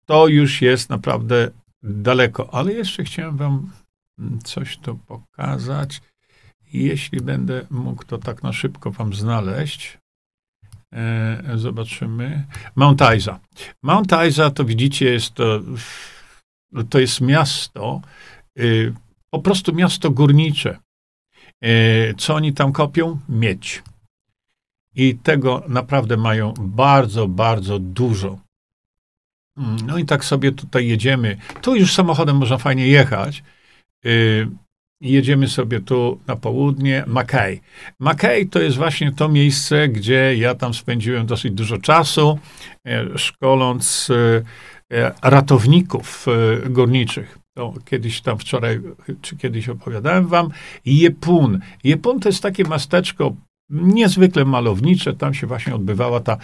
[0.05, 1.51] To już jest naprawdę
[1.83, 3.71] daleko, ale jeszcze chciałem wam
[4.19, 6.01] mm, coś tu pokazać.
[6.73, 9.97] Jeśli będę mógł to tak na szybko wam znaleźć.
[10.93, 12.45] E, zobaczymy.
[12.75, 13.39] Mount Isa.
[13.83, 15.61] Mount Isa to widzicie, jest to,
[16.89, 18.01] to jest miasto,
[18.59, 18.93] y,
[19.29, 20.77] po prostu miasto górnicze.
[21.61, 23.19] E, co oni tam kopią?
[23.29, 23.83] Miedź.
[24.95, 28.39] I tego naprawdę mają bardzo, bardzo dużo.
[29.57, 31.37] Mm, no i tak sobie tutaj jedziemy.
[31.61, 33.43] Tu już samochodem można fajnie jechać.
[34.05, 34.09] E,
[35.01, 37.61] jedziemy sobie tu na południe, Mackay.
[37.99, 42.39] Mackay to jest właśnie to miejsce, gdzie ja tam spędziłem dosyć dużo czasu,
[42.87, 44.11] e, szkoląc
[45.21, 46.25] ratowników
[46.69, 48.81] górniczych to kiedyś tam wczoraj,
[49.21, 50.49] czy kiedyś opowiadałem wam,
[50.85, 51.59] Jepun.
[51.83, 53.35] Jepun to jest takie miasteczko
[53.69, 56.37] niezwykle malownicze, tam się właśnie odbywała ta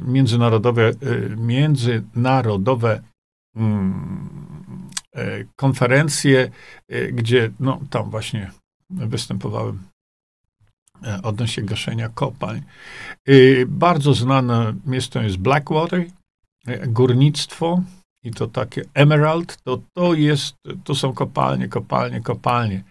[0.00, 0.92] międzynarodowe,
[1.36, 3.00] międzynarodowe
[3.56, 4.47] mm,
[5.18, 6.50] e, konferencje,
[6.92, 8.50] y, gdzie no, tam właśnie
[8.90, 9.82] występowałem
[11.04, 12.62] e, odnośnie gaszenia kopalń.
[13.66, 16.04] Bardzo znane miejsce jest Blackwater,
[16.66, 17.82] e, górnictwo,
[18.24, 22.84] i to takie emerald, to to jest, to są kopalnie, kopalnie, kopalnie.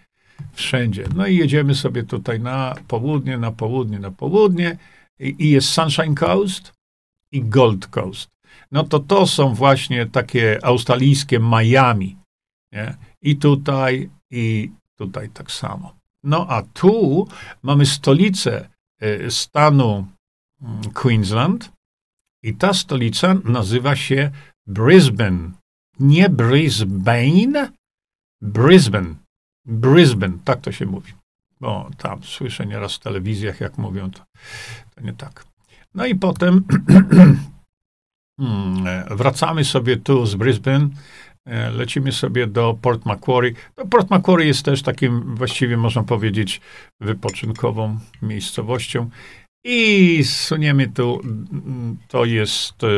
[0.52, 1.04] Wszędzie.
[1.14, 4.76] No i jedziemy sobie tutaj na południe, na południe, na południe
[5.20, 6.72] i, i jest Sunshine Coast
[7.32, 8.28] i Gold Coast.
[8.72, 12.16] No to to są właśnie takie australijskie Miami.
[12.72, 12.96] Nie?
[13.22, 15.94] I tutaj, i tutaj tak samo.
[16.22, 17.26] No a tu
[17.62, 18.68] mamy stolicę
[19.00, 20.06] e, stanu
[20.62, 21.72] mm, Queensland
[22.42, 24.30] i ta stolica nazywa się
[24.66, 25.50] Brisbane.
[26.00, 27.72] Nie Brisbane,
[28.42, 29.14] Brisbane.
[29.66, 31.12] Brisbane, tak to się mówi.
[31.60, 34.24] Bo tam słyszę nieraz w telewizjach, jak mówią, to,
[34.94, 35.44] to nie tak.
[35.94, 36.64] No i potem
[38.38, 38.86] hmm,
[39.18, 41.27] wracamy sobie tu z Brisbane E,
[41.72, 43.52] lecimy sobie do Port Macquarie.
[43.90, 46.60] Port Macquarie jest też takim, właściwie można powiedzieć,
[47.00, 49.10] wypoczynkową miejscowością.
[49.64, 51.20] I suniemy tu,
[52.08, 52.88] to jest, e,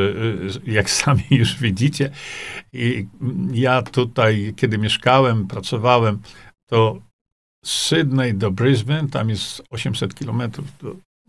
[0.66, 2.10] jak sami już widzicie,
[2.72, 3.06] i
[3.52, 6.18] ja tutaj, kiedy mieszkałem, pracowałem,
[6.66, 6.98] to
[7.64, 10.66] z Sydney do Brisbane, tam jest 800 kilometrów,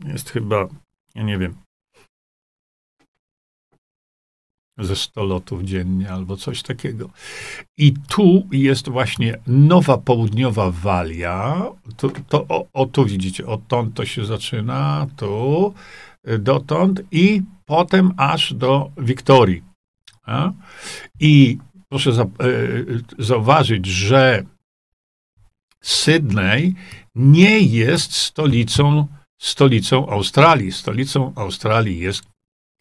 [0.05, 0.67] jest chyba,
[1.15, 1.55] ja nie wiem,
[4.77, 7.10] ze 100 lotów dziennie albo coś takiego.
[7.77, 11.63] I tu jest właśnie nowa południowa walia.
[11.97, 15.73] To, to o, o, tu widzicie, odtąd to się zaczyna, tu,
[16.29, 19.63] y, dotąd i potem aż do Wiktorii.
[20.23, 20.51] A?
[21.19, 21.57] I
[21.89, 24.43] proszę za, y, zauważyć, że
[25.81, 26.75] Sydney
[27.15, 29.07] nie jest stolicą,
[29.38, 30.71] stolicą Australii.
[30.71, 32.23] Stolicą Australii jest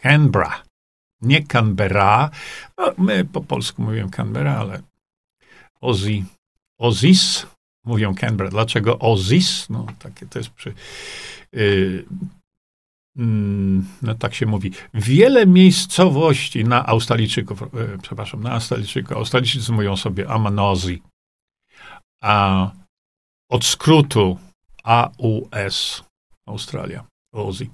[0.02, 0.69] Canberra
[1.22, 2.30] nie Canberra.
[2.78, 4.82] No, my po polsku mówimy Canberra, ale
[5.80, 6.24] Ozzy,
[6.78, 7.46] Ozis
[7.84, 8.50] mówią Canberra.
[8.50, 9.70] Dlaczego Ozis?
[9.70, 10.74] No, takie to jest przy...
[11.52, 12.04] Yy,
[14.02, 14.72] no tak się mówi.
[14.94, 21.02] Wiele miejscowości na Australijczyków, yy, przepraszam, na Australijczyków, Australijczycy mówią sobie Amanozi,
[22.22, 22.70] a
[23.50, 24.38] od skrótu
[24.84, 26.04] AUS,
[26.46, 27.04] Australia,
[27.34, 27.66] Ozzy.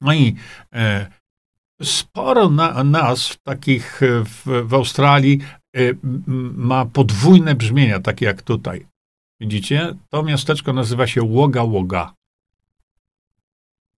[0.00, 0.36] No i
[0.72, 1.10] e,
[1.82, 5.38] sporo na, nazw takich w, w Australii
[5.76, 5.80] e,
[6.56, 8.86] ma podwójne brzmienia, takie jak tutaj.
[9.40, 9.94] Widzicie?
[10.10, 12.14] To miasteczko nazywa się Łoga Łoga.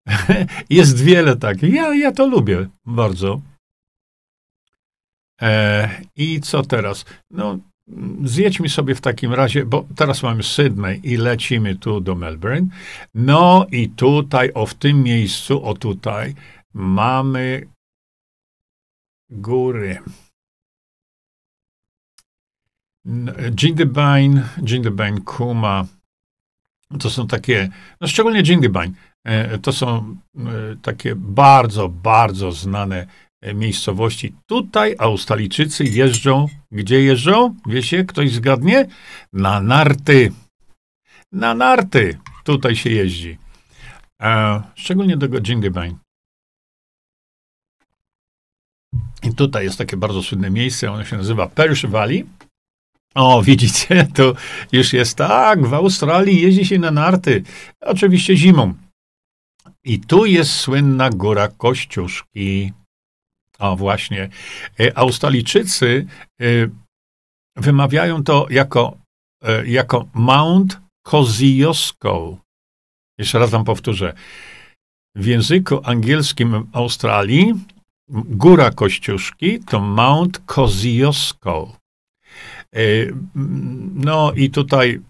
[0.70, 1.74] Jest wiele takich.
[1.74, 3.40] Ja, ja to lubię bardzo.
[5.42, 7.04] E, I co teraz?
[7.30, 7.58] No,
[8.24, 12.66] zjedźmy sobie w takim razie, bo teraz mamy Sydney i lecimy tu do Melbourne.
[13.14, 16.34] No i tutaj, o w tym miejscu, o tutaj,
[16.74, 17.68] mamy
[19.30, 19.98] góry.
[23.62, 25.86] Jindabyne, Jindabyne, Kuma,
[27.00, 27.68] to są takie,
[28.00, 28.92] no szczególnie Jindabyne,
[29.24, 30.42] e, to są e,
[30.82, 33.06] takie bardzo, bardzo znane
[33.40, 34.34] e, miejscowości.
[34.46, 37.54] Tutaj Australijczycy jeżdżą, gdzie jeżdżą?
[37.66, 38.86] Wiecie, ktoś zgadnie?
[39.32, 40.32] Na narty.
[41.32, 43.38] Na narty tutaj się jeździ.
[44.74, 46.07] Szczególnie do Jindabyne.
[49.22, 52.26] I tutaj jest takie bardzo słynne miejsce, ono się nazywa Perch Valley.
[53.14, 54.34] O, widzicie, to
[54.72, 57.42] już jest tak, w Australii jeździ się na narty,
[57.80, 58.74] oczywiście zimą.
[59.84, 62.72] I tu jest słynna góra Kościuszki.
[63.58, 64.28] O, właśnie.
[64.80, 66.06] E, Australijczycy
[66.40, 66.44] e,
[67.56, 68.98] wymawiają to jako,
[69.42, 72.38] e, jako Mount Kosciuszko.
[73.18, 74.14] Jeszcze raz wam powtórzę.
[75.16, 77.54] W języku angielskim Australii
[78.10, 81.76] Góra Kościuszki to Mount Kosciuszko.
[82.74, 82.80] E,
[83.94, 85.00] no i tutaj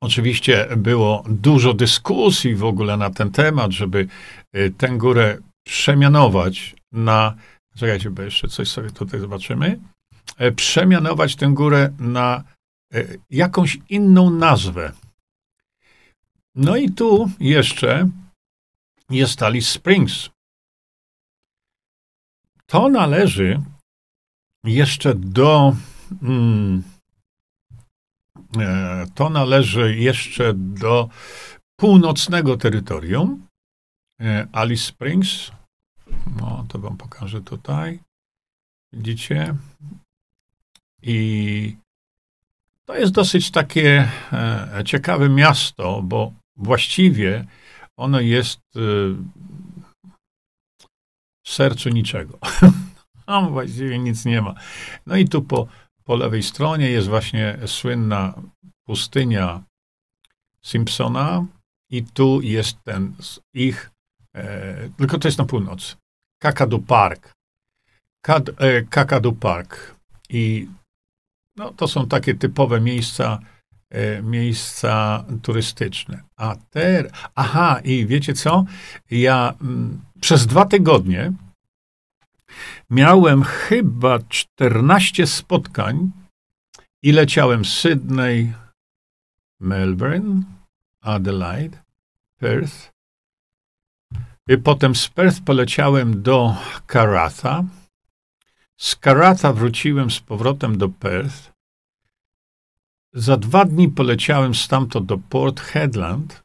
[0.00, 4.08] oczywiście było dużo dyskusji w ogóle na ten temat, żeby
[4.52, 7.34] e, tę górę przemianować na,
[7.76, 9.80] czekajcie, bo jeszcze coś sobie tutaj zobaczymy,
[10.38, 12.44] e, przemianować tę górę na
[13.30, 14.92] jakąś inną nazwę.
[16.54, 18.08] No i tu jeszcze
[19.10, 20.30] jest Alice Springs.
[22.66, 23.60] To należy
[24.64, 25.76] jeszcze do.
[26.22, 26.82] Mm,
[28.58, 31.08] e, to należy jeszcze do
[31.76, 33.46] północnego terytorium.
[34.20, 35.50] E, Alice Springs.
[36.40, 38.00] No, to wam pokażę tutaj.
[38.92, 39.54] Widzicie?
[41.02, 41.76] I
[42.84, 47.44] to jest dosyć takie e, ciekawe miasto, bo właściwie
[47.96, 48.60] ono jest
[51.46, 52.38] w sercu niczego.
[53.26, 54.54] Tam właściwie nic nie ma.
[55.06, 55.66] No i tu po,
[56.04, 58.42] po lewej stronie jest właśnie słynna
[58.84, 59.62] pustynia
[60.62, 61.46] Simpsona
[61.90, 63.14] i tu jest ten
[63.54, 63.90] ich,
[64.36, 65.96] e, tylko to jest na północ,
[66.38, 67.32] Kakadu Park.
[68.22, 69.96] Kad, e, Kakadu Park.
[70.28, 70.68] I
[71.56, 73.38] no, to są takie typowe miejsca,
[74.22, 76.22] miejsca turystyczne.
[76.36, 78.64] A ter, aha, i wiecie co?
[79.10, 81.32] Ja mm, przez dwa tygodnie
[82.90, 86.10] miałem chyba 14 spotkań
[87.02, 88.52] i leciałem z Sydney,
[89.60, 90.42] Melbourne,
[91.02, 91.78] Adelaide,
[92.38, 92.90] Perth.
[94.48, 97.64] I potem z Perth poleciałem do Karatha.
[98.76, 101.55] Z Karatha wróciłem z powrotem do Perth.
[103.16, 106.42] Za dwa dni poleciałem stamtąd do Port Hedland.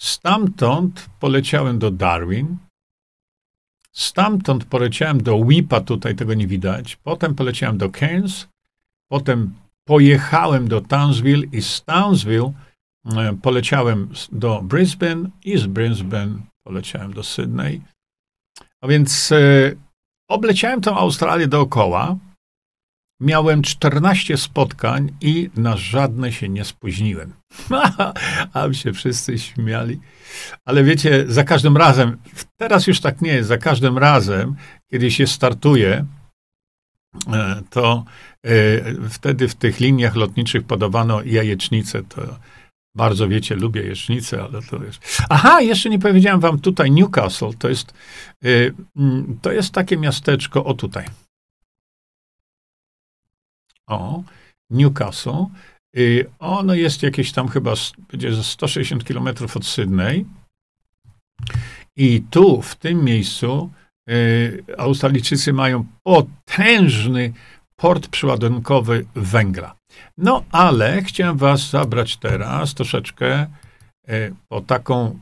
[0.00, 2.56] Stamtąd poleciałem do Darwin.
[3.92, 6.96] Stamtąd poleciałem do Whipa, tutaj tego nie widać.
[6.96, 8.48] Potem poleciałem do Cairns.
[9.08, 12.52] Potem pojechałem do Townsville i z Townsville
[13.06, 17.80] e, poleciałem do Brisbane i z Brisbane poleciałem do Sydney.
[18.80, 19.36] A więc e,
[20.28, 22.16] obleciałem tą Australię dookoła.
[23.22, 27.32] Miałem 14 spotkań i na żadne się nie spóźniłem.
[28.54, 30.00] A się wszyscy śmiali.
[30.64, 32.16] Ale wiecie, za każdym razem,
[32.56, 34.54] teraz już tak nie jest, za każdym razem,
[34.90, 36.04] kiedy się startuje,
[37.32, 38.04] e, to
[38.44, 38.50] e,
[39.08, 42.02] wtedy w tych liniach lotniczych podawano jajecznicę.
[42.02, 42.22] To
[42.94, 45.22] bardzo wiecie, lubię jajecznicę, ale to jest.
[45.28, 47.50] Aha, jeszcze nie powiedziałem wam tutaj Newcastle.
[47.58, 47.94] To jest,
[48.44, 48.48] e,
[49.42, 51.04] to jest takie miasteczko, o tutaj.
[53.92, 54.24] O,
[54.70, 55.46] Newcastle.
[55.96, 57.74] Y, ono jest jakieś tam chyba
[58.10, 60.26] będzie 160 km od Sydney.
[61.96, 63.70] I tu, w tym miejscu,
[64.10, 67.32] y, Australijczycy mają potężny
[67.76, 69.76] port przyładunkowy węgla.
[70.18, 73.46] No ale chciałem was zabrać teraz troszeczkę
[74.08, 75.18] y, po taką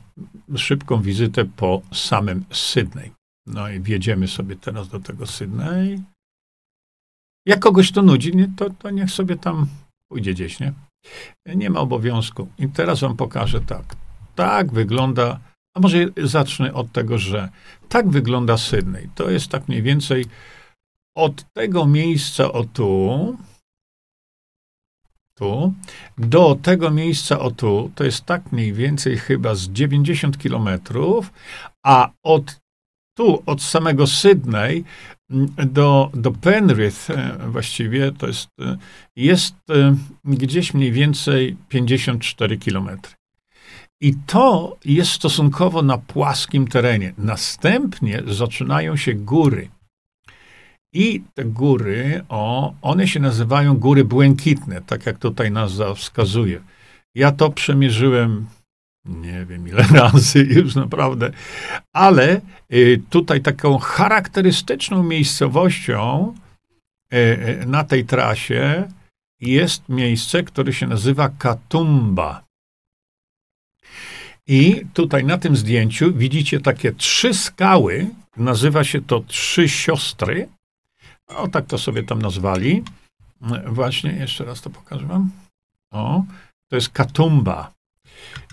[0.55, 3.11] szybką wizytę po samym Sydney.
[3.47, 6.01] No i wjedziemy sobie teraz do tego Sydney.
[7.45, 9.67] Jak kogoś to nudzi, nie, to, to niech sobie tam
[10.07, 10.73] pójdzie gdzieś, nie?
[11.55, 12.47] Nie ma obowiązku.
[12.57, 13.95] I teraz wam pokażę tak.
[14.35, 15.39] Tak wygląda,
[15.75, 17.49] a może zacznę od tego, że
[17.89, 19.09] tak wygląda Sydney.
[19.15, 20.25] To jest tak mniej więcej
[21.15, 23.37] od tego miejsca o tu,
[25.37, 25.73] tu,
[26.17, 31.33] do tego miejsca o tu, to jest tak mniej więcej chyba z 90 kilometrów,
[31.85, 32.61] a od
[33.17, 34.83] tu, od samego Sydney
[35.65, 38.77] do, do Penrith e, właściwie to jest, e,
[39.15, 43.13] jest e, gdzieś mniej więcej 54 kilometry.
[44.01, 47.13] I to jest stosunkowo na płaskim terenie.
[47.17, 49.69] Następnie zaczynają się góry.
[50.93, 56.61] I te góry, o, one się nazywają góry błękitne, tak jak tutaj nazwa wskazuje.
[57.15, 58.45] Ja to przemierzyłem
[59.05, 61.31] nie wiem ile razy już naprawdę,
[61.93, 62.41] ale
[62.73, 66.33] y, tutaj taką charakterystyczną miejscowością
[67.13, 68.87] y, y, na tej trasie
[69.39, 72.43] jest miejsce, które się nazywa Katumba.
[74.47, 80.49] I tutaj na tym zdjęciu widzicie takie trzy skały, nazywa się to Trzy Siostry.
[81.27, 82.83] O, tak to sobie tam nazwali.
[83.65, 85.31] Właśnie, jeszcze raz to pokażę wam.
[85.91, 86.23] O,
[86.69, 87.71] to jest Katumba.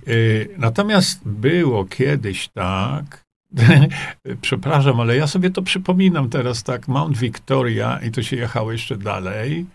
[0.09, 3.25] Y, natomiast było kiedyś tak,
[4.41, 8.97] przepraszam, ale ja sobie to przypominam teraz tak, Mount Victoria i to się jechało jeszcze
[8.97, 9.67] dalej,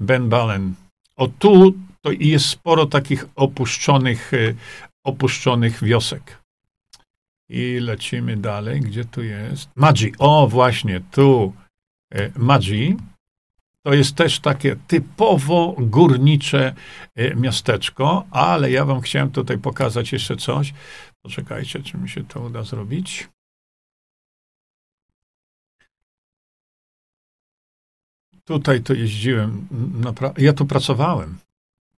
[0.00, 0.74] Ben Balen.
[1.16, 4.56] O tu to jest sporo takich opuszczonych, y,
[5.04, 6.42] opuszczonych wiosek.
[7.48, 9.70] I lecimy dalej, gdzie tu jest?
[9.76, 11.52] Magi, o właśnie, tu
[12.14, 12.96] y, Magi.
[13.86, 16.74] To jest też takie typowo górnicze
[17.14, 20.74] e, miasteczko, ale ja wam chciałem tutaj pokazać jeszcze coś.
[21.22, 23.28] Poczekajcie, czy mi się to uda zrobić.
[28.44, 29.68] Tutaj to jeździłem,
[30.38, 31.38] ja tu pracowałem.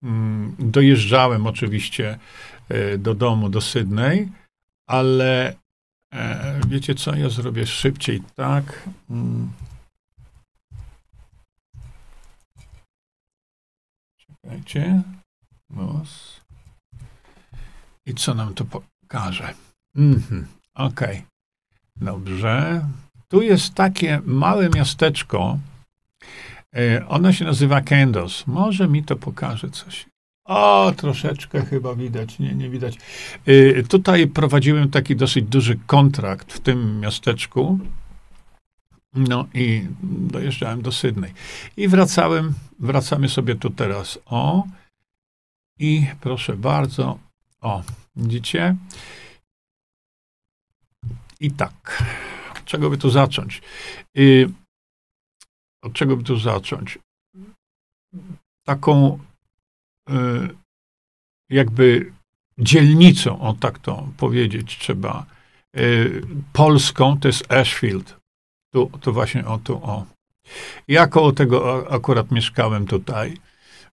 [0.02, 2.18] Mm, dojeżdżałem oczywiście
[2.68, 4.28] e, do domu, do Sydney,
[4.86, 5.56] ale
[6.12, 8.88] e, wiecie co, ja zrobię szybciej tak.
[14.48, 15.02] Czekajcie.
[15.76, 16.40] Los.
[18.06, 19.54] I co nam to pokaże?
[19.96, 20.46] Mhm.
[20.74, 21.22] Okay.
[21.96, 22.86] Dobrze.
[23.28, 25.58] Tu jest takie małe miasteczko.
[26.76, 28.46] E, ono się nazywa Kendos.
[28.46, 30.06] Może mi to pokaże coś.
[30.44, 32.38] O, troszeczkę chyba widać.
[32.38, 32.98] Nie, nie widać.
[33.46, 37.78] E, tutaj prowadziłem taki dosyć duży kontrakt w tym miasteczku.
[39.18, 41.32] No i dojeżdżałem do Sydney.
[41.76, 44.18] I wracałem, wracamy sobie tu teraz.
[44.26, 44.66] O,
[45.78, 47.18] i proszę bardzo,
[47.60, 47.82] o,
[48.16, 48.76] widzicie?
[51.40, 52.04] I tak,
[52.56, 53.62] od czego by tu zacząć?
[54.18, 54.52] Y,
[55.82, 56.98] od czego by tu zacząć?
[58.66, 59.18] Taką
[60.10, 60.14] y,
[61.50, 62.12] jakby
[62.58, 65.26] dzielnicą, o tak to powiedzieć trzeba,
[65.76, 68.17] y, polską, to jest Ashfield.
[68.72, 70.04] Tu, to właśnie o tu, o.
[70.88, 73.36] Ja koło tego akurat mieszkałem tutaj.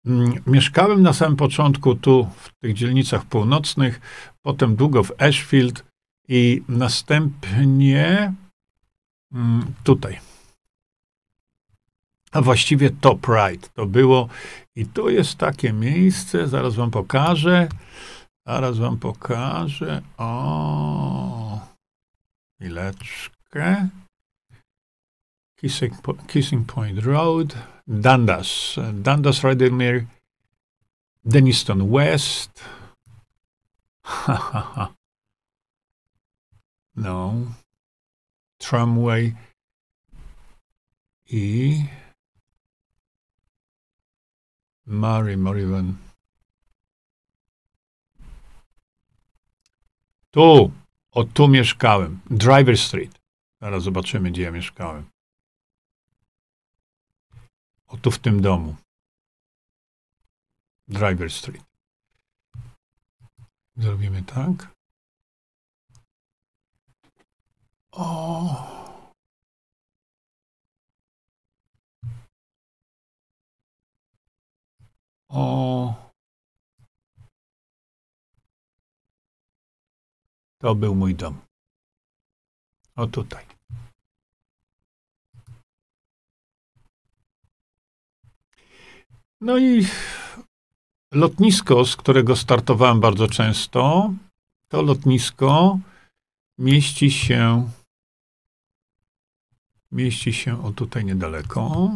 [0.07, 4.01] Mm, mieszkałem na samym początku tu, w tych dzielnicach północnych,
[4.43, 5.85] potem długo w Ashfield
[6.29, 8.35] i następnie
[9.33, 10.21] mm, tutaj.
[12.33, 14.29] A właściwie Top Right to było.
[14.77, 17.69] I tu jest takie miejsce, zaraz wam pokażę.
[18.47, 20.03] Zaraz wam pokażę.
[20.19, 21.61] O,
[22.55, 23.89] chwileczkę.
[25.61, 25.95] Kissing,
[26.27, 27.55] Kissing Point Road,
[27.87, 30.07] Dundas, Dundas, Radomir,
[31.25, 32.65] Deniston West.
[36.97, 37.55] No.
[38.59, 39.35] Tramway
[41.31, 41.85] i
[44.87, 45.97] Mary Morivan.
[50.31, 50.73] Tu,
[51.13, 52.21] o tu mieszkałem.
[52.31, 53.19] Driver Street.
[53.61, 55.05] Zaraz zobaczymy, gdzie ja mieszkałem.
[57.91, 58.77] O tu w tym domu.
[60.89, 61.65] Driver Street.
[63.77, 64.75] Zrobimy tak.
[67.93, 68.81] O.
[75.29, 76.11] O.
[80.59, 81.41] To był mój dom.
[82.97, 83.60] O tutaj.
[89.41, 89.87] No i
[91.13, 94.13] lotnisko, z którego startowałem bardzo często,
[94.69, 95.79] to lotnisko
[96.59, 97.71] mieści się
[99.93, 101.91] mieści się o tutaj niedaleko.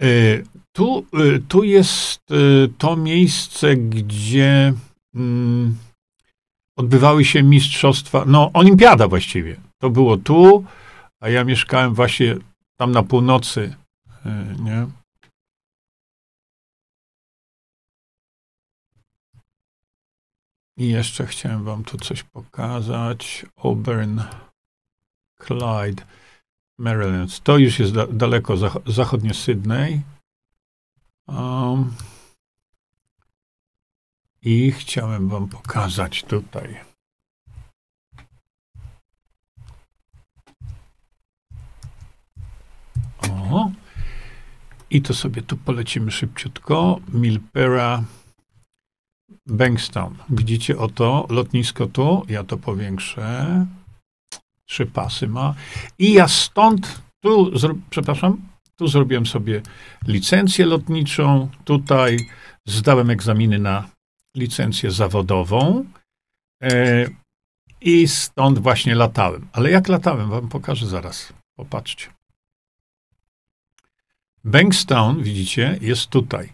[0.00, 2.34] E, tu, e, tu jest e,
[2.78, 4.74] to miejsce, gdzie
[5.14, 5.78] mm,
[6.76, 9.56] odbywały się mistrzostwa, no olimpiada właściwie.
[9.78, 10.64] To było tu,
[11.20, 12.36] a ja mieszkałem właśnie
[12.76, 13.76] tam na północy,
[14.58, 14.86] nie?
[20.76, 23.46] I jeszcze chciałem wam tu coś pokazać.
[23.56, 24.20] Auburn,
[25.46, 26.02] Clyde.
[26.78, 27.40] Maryland.
[27.40, 30.00] To już jest da daleko zach zachodnie Sydney.
[31.26, 31.94] Um,
[34.42, 36.80] I chciałem wam pokazać tutaj.
[43.30, 43.70] O.
[44.90, 47.00] I to sobie tu polecimy szybciutko.
[47.08, 48.04] Milpera,
[49.46, 50.14] Bankstown.
[50.28, 52.22] Widzicie oto lotnisko tu.
[52.28, 53.66] Ja to powiększę
[54.72, 55.54] trzy pasy ma.
[55.98, 57.50] I ja stąd, tu,
[57.90, 58.36] przepraszam,
[58.76, 59.62] tu zrobiłem sobie
[60.06, 62.18] licencję lotniczą, tutaj
[62.66, 63.91] zdałem egzaminy na
[64.36, 65.84] licencję zawodową
[66.62, 67.06] e,
[67.80, 69.48] i stąd właśnie latałem.
[69.52, 71.32] Ale jak latałem, wam pokażę zaraz.
[71.56, 72.06] Popatrzcie.
[74.44, 76.48] Bankstown, widzicie, jest tutaj.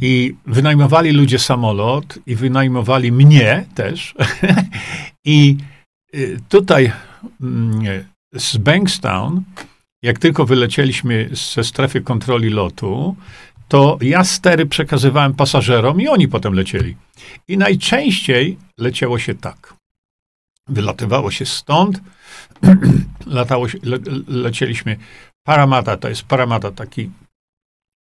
[0.00, 4.14] I wynajmowali ludzie samolot i wynajmowali mnie też.
[5.24, 5.56] I
[6.14, 6.92] y, tutaj
[7.40, 8.04] Mm,
[8.34, 9.42] z Bankstown,
[10.02, 13.16] jak tylko wylecieliśmy ze strefy kontroli lotu,
[13.68, 16.96] to ja stery przekazywałem pasażerom i oni potem lecieli.
[17.48, 19.74] I najczęściej leciało się tak.
[20.68, 22.00] Wylatywało się stąd,
[23.26, 23.98] latało się, le,
[24.28, 24.96] lecieliśmy
[25.46, 27.10] Paramata, to jest Paramata taki,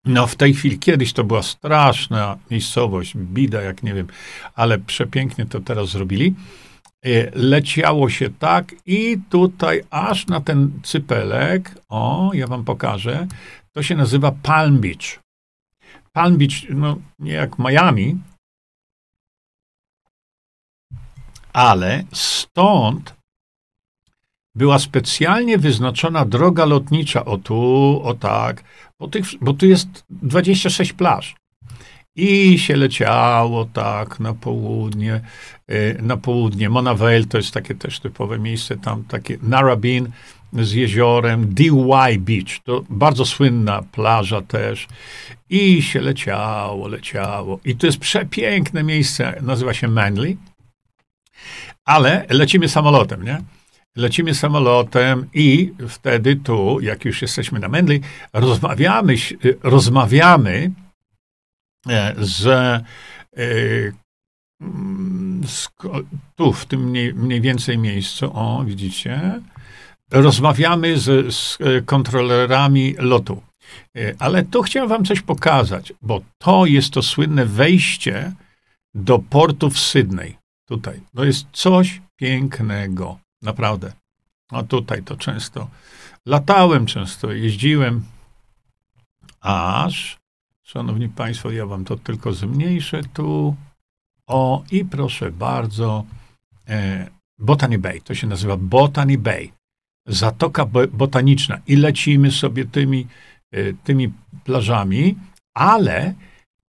[0.06, 4.08] no w tej chwili, kiedyś to była straszna miejscowość, bida, jak nie wiem,
[4.56, 6.36] ale przepięknie to teraz zrobili.
[7.06, 13.28] E, leciało się tak i tutaj aż na ten cypelek, o, ja wam pokażę,
[13.72, 15.25] to się nazywa Palm Beach.
[16.16, 18.18] Palm Beach, no nie jak Miami,
[21.54, 23.16] ale stąd
[24.56, 28.64] była specjalnie wyznaczona droga lotnicza, o tu, o tak,
[29.00, 31.36] bo, tych, bo tu jest 26 plaż.
[32.16, 35.22] I się leciało tak na południe,
[35.72, 36.70] y, na południe.
[36.70, 40.12] Monavale to jest takie też typowe miejsce, tam takie Narrabeen
[40.54, 44.88] z jeziorem, DY Beach, to bardzo słynna plaża też.
[45.50, 47.60] I się leciało, leciało.
[47.66, 50.38] I to jest przepiękne miejsce, nazywa się Manly.
[51.86, 53.42] Ale lecimy samolotem, nie?
[53.96, 58.00] Lecimy samolotem i wtedy tu, jak już jesteśmy na Manly,
[58.34, 59.16] rozmawiamy,
[59.64, 60.72] rozmawiamy
[61.90, 62.84] E, że
[63.38, 63.42] e,
[64.62, 65.42] mm,
[66.36, 69.42] tu, w tym mniej, mniej więcej miejscu, o, widzicie,
[70.12, 73.42] rozmawiamy z, z kontrolerami lotu.
[73.98, 78.34] E, ale tu chciałem wam coś pokazać, bo to jest to słynne wejście
[78.94, 80.38] do portu w Sydney.
[80.66, 81.02] Tutaj.
[81.16, 83.20] To jest coś pięknego.
[83.42, 83.94] Naprawdę.
[84.52, 85.70] A tutaj to często
[86.26, 88.04] latałem, często jeździłem,
[89.42, 90.18] aż
[90.64, 93.56] Szanowni Państwo, ja Wam to tylko zmniejszę tu.
[94.28, 96.06] O, i proszę bardzo,
[96.68, 97.08] e,
[97.40, 99.52] Botany Bay, to się nazywa Botany Bay,
[100.08, 101.60] Zatoka Botaniczna.
[101.68, 103.08] I lecimy sobie tymi,
[103.52, 105.16] e, tymi plażami,
[105.54, 106.14] ale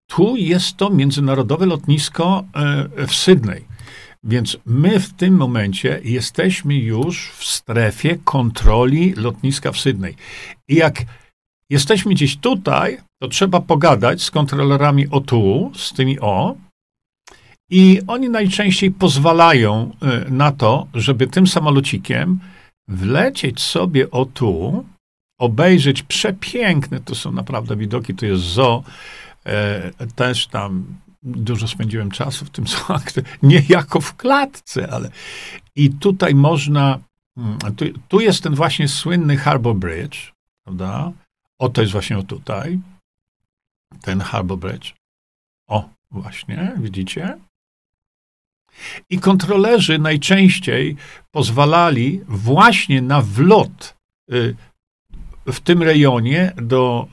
[0.07, 3.64] tu jest to międzynarodowe lotnisko e, w Sydney.
[4.24, 10.14] Więc my w tym momencie jesteśmy już w strefie kontroli lotniska w Sydney.
[10.68, 11.03] I jak
[11.70, 16.57] jesteśmy gdzieś tutaj, to trzeba pogadać z kontrolerami o tu, z tymi o,
[17.70, 19.91] i oni najczęściej pozwalają
[20.26, 22.39] y, na to, żeby tym samolocikiem
[22.89, 24.85] wlecieć sobie o tu,
[25.39, 28.85] obejrzeć przepiękne, to są naprawdę widoki, to jest zoo,
[29.47, 30.87] e, też tam
[31.22, 32.99] dużo spędziłem czasu w tym zoo,
[33.43, 35.11] nie jako w klatce, ale
[35.76, 36.99] i tutaj można,
[37.37, 40.32] mm, tu, tu jest ten właśnie słynny Harbor Bridge,
[40.64, 41.12] prawda?
[41.59, 42.80] O, to jest właśnie tutaj,
[44.03, 44.95] ten Harbor Bridge.
[45.68, 47.39] O, właśnie, widzicie?
[49.11, 50.97] I kontrolerzy najczęściej
[51.31, 53.95] pozwalali właśnie na wlot
[54.33, 54.55] y,
[55.47, 57.07] w tym rejonie do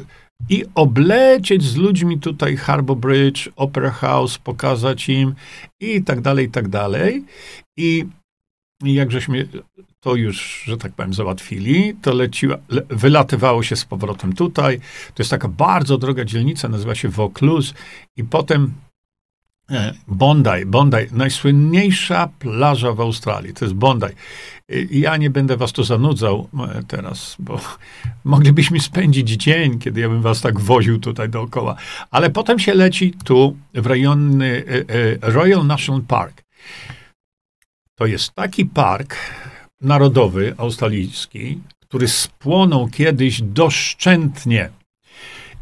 [0.00, 5.34] y, i oblecieć z ludźmi tutaj Harbor Bridge, Opera House, pokazać im
[5.80, 7.24] i tak dalej, i tak dalej.
[7.76, 8.06] I
[8.82, 9.48] jak żeśmy
[10.00, 14.80] to już, że tak powiem, załatwili, to leciła, le, wylatywało się z powrotem tutaj.
[15.14, 17.74] To jest taka bardzo droga dzielnica, nazywa się Vaucluse
[18.16, 18.72] i potem
[20.08, 24.06] Bondi, Bondi, najsłynniejsza plaża w Australii, to jest Bondi.
[24.90, 27.60] Ja nie będę was tu zanudzał e, teraz, bo
[28.24, 31.76] moglibyśmy spędzić dzień, kiedy ja bym was tak woził tutaj dookoła.
[32.10, 34.64] Ale potem się leci tu w rejony
[35.20, 36.42] e, Royal National Park.
[37.94, 39.16] To jest taki park
[39.80, 44.70] narodowy australijski, który spłonął kiedyś doszczętnie.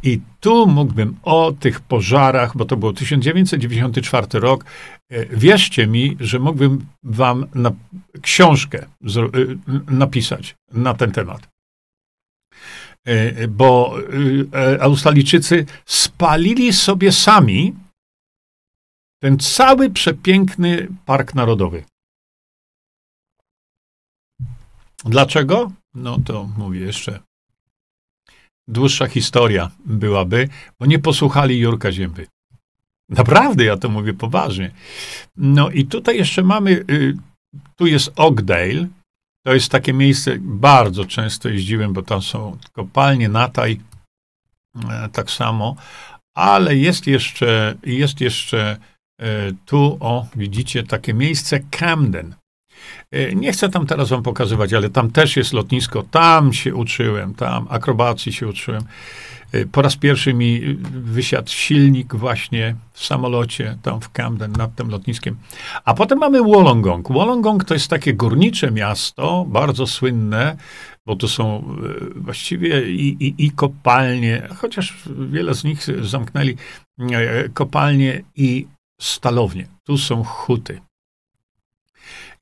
[0.04, 4.64] I tu mógłbym o tych pożarach, bo to było 1994 rok,
[5.10, 7.72] e, wierzcie mi, że mógłbym wam na,
[8.22, 8.88] książkę e,
[9.94, 11.48] napisać na ten temat.
[13.04, 13.96] E, bo
[14.80, 17.74] Australijczycy spalili sobie sami
[19.22, 21.84] ten cały przepiękny park narodowy.
[25.04, 25.72] Dlaczego?
[25.94, 27.20] No to mówię jeszcze
[28.68, 30.48] dłuższa historia byłaby,
[30.80, 32.26] bo nie posłuchali Jurka Zięby.
[33.08, 34.70] Naprawdę, ja to mówię poważnie.
[35.36, 37.16] No i tutaj jeszcze mamy, y,
[37.76, 38.88] tu jest Oakdale,
[39.46, 43.80] to jest takie miejsce, bardzo często jeździłem, bo tam są kopalnie Nataj,
[44.90, 45.76] e, tak samo,
[46.36, 48.76] ale jest jeszcze, jest jeszcze
[49.20, 52.34] e, tu, o, widzicie, takie miejsce Camden.
[53.10, 57.34] E, nie chcę tam teraz wam pokazywać, ale tam też jest lotnisko, tam się uczyłem,
[57.34, 58.82] tam akrobacji się uczyłem.
[59.52, 60.60] E, po raz pierwszy mi
[60.90, 65.36] wysiadł silnik właśnie w samolocie, tam w Camden, nad tym lotniskiem.
[65.84, 67.12] A potem mamy Wollongong.
[67.12, 70.56] Wollongong to jest takie górnicze miasto, bardzo słynne,
[71.06, 74.94] bo to są e, właściwie i, i, i kopalnie, chociaż
[75.30, 76.56] wiele z nich zamknęli,
[77.54, 78.66] kopalnie i
[79.00, 79.66] stalownie.
[79.84, 80.80] Tu są huty.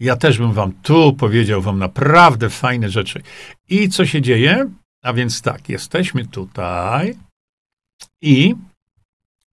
[0.00, 3.22] Ja też bym wam tu powiedział wam naprawdę fajne rzeczy.
[3.68, 4.70] I co się dzieje?
[5.02, 7.14] A więc tak, jesteśmy tutaj
[8.22, 8.54] i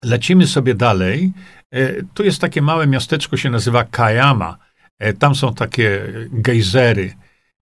[0.04, 1.32] lecimy sobie dalej.
[1.72, 4.58] E, tu jest takie małe miasteczko, się nazywa Kayama.
[5.00, 7.14] E, tam są takie gejzery.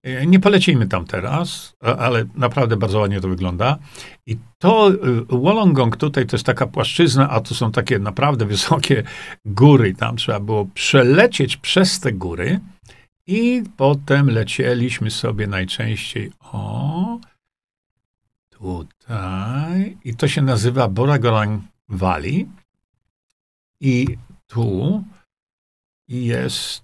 [0.07, 3.77] E, nie polecimy tam teraz, ale naprawdę bardzo ładnie to wygląda.
[4.25, 4.91] I to
[5.29, 9.03] Wollongong tutaj to jest taka płaszczyzna, a tu są takie naprawdę wysokie
[9.45, 9.93] góry.
[9.93, 12.59] Tam trzeba było przelecieć przez te góry.
[13.27, 17.19] I potem lecieliśmy sobie najczęściej o
[18.49, 19.97] tutaj.
[20.03, 22.47] I to się nazywa Boragorang Valley.
[23.81, 24.07] I
[24.47, 25.03] tu
[26.07, 26.83] jest.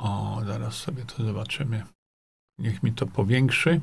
[0.00, 1.84] O, zaraz sobie to zobaczymy.
[2.58, 3.80] Niech mi to powiększy.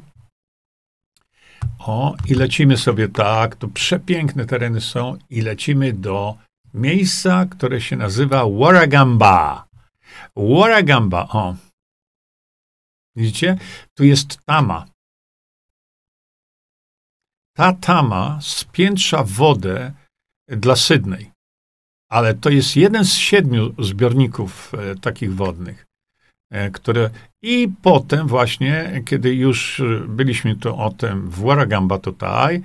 [1.79, 3.55] O, i lecimy sobie tak.
[3.55, 6.37] To przepiękne tereny są, i lecimy do
[6.73, 9.67] miejsca, które się nazywa Waragamba.
[10.35, 11.55] Waragamba, o.
[13.15, 13.57] Widzicie?
[13.93, 14.85] Tu jest tama.
[17.55, 19.93] Ta tama spiętrza wodę
[20.47, 21.31] dla Sydney.
[22.09, 25.86] Ale to jest jeden z siedmiu zbiorników e, takich wodnych,
[26.73, 27.09] które.
[27.41, 32.61] I potem, właśnie, kiedy już byliśmy to o tym w Waragamba tutaj,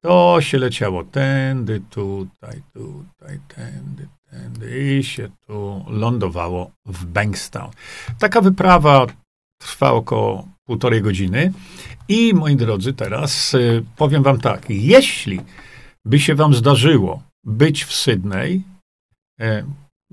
[0.00, 7.70] to się leciało tędy, tutaj, tutaj, tędy, tędy i się tu lądowało w Bankstown.
[8.18, 9.06] Taka wyprawa
[9.58, 11.52] trwa około półtorej godziny.
[12.08, 15.40] I moi drodzy, teraz y, powiem wam tak, jeśli
[16.04, 18.62] by się wam zdarzyło być w Sydney,
[19.40, 19.64] y,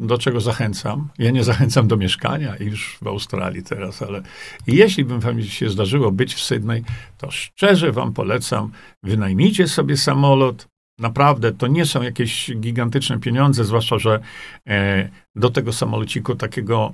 [0.02, 1.10] do czego zachęcam.
[1.18, 4.22] Ja nie zachęcam do mieszkania już w Australii teraz, ale
[4.68, 6.84] jeśli by wam się zdarzyło być w Sydney,
[7.18, 8.72] to szczerze wam polecam,
[9.04, 10.68] wynajmijcie sobie samolot.
[10.99, 14.20] Naprawdę, to nie są jakieś gigantyczne pieniądze, zwłaszcza, że
[14.68, 16.93] e, do tego samolociku takiego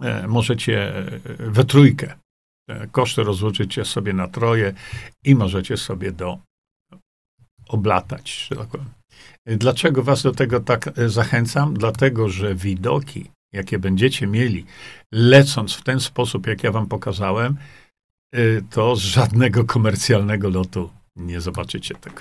[0.00, 2.14] e, możecie e, we trójkę.
[2.68, 4.72] E, koszty rozłożycie sobie na troje
[5.24, 6.38] i możecie sobie do
[7.68, 8.99] oblatać, że tak powiem.
[9.56, 11.74] Dlaczego was do tego tak e, zachęcam?
[11.74, 14.64] Dlatego, że widoki, jakie będziecie mieli,
[15.12, 17.56] lecąc w ten sposób, jak ja wam pokazałem,
[18.32, 18.38] e,
[18.70, 22.20] to z żadnego komercjalnego lotu nie zobaczycie tego.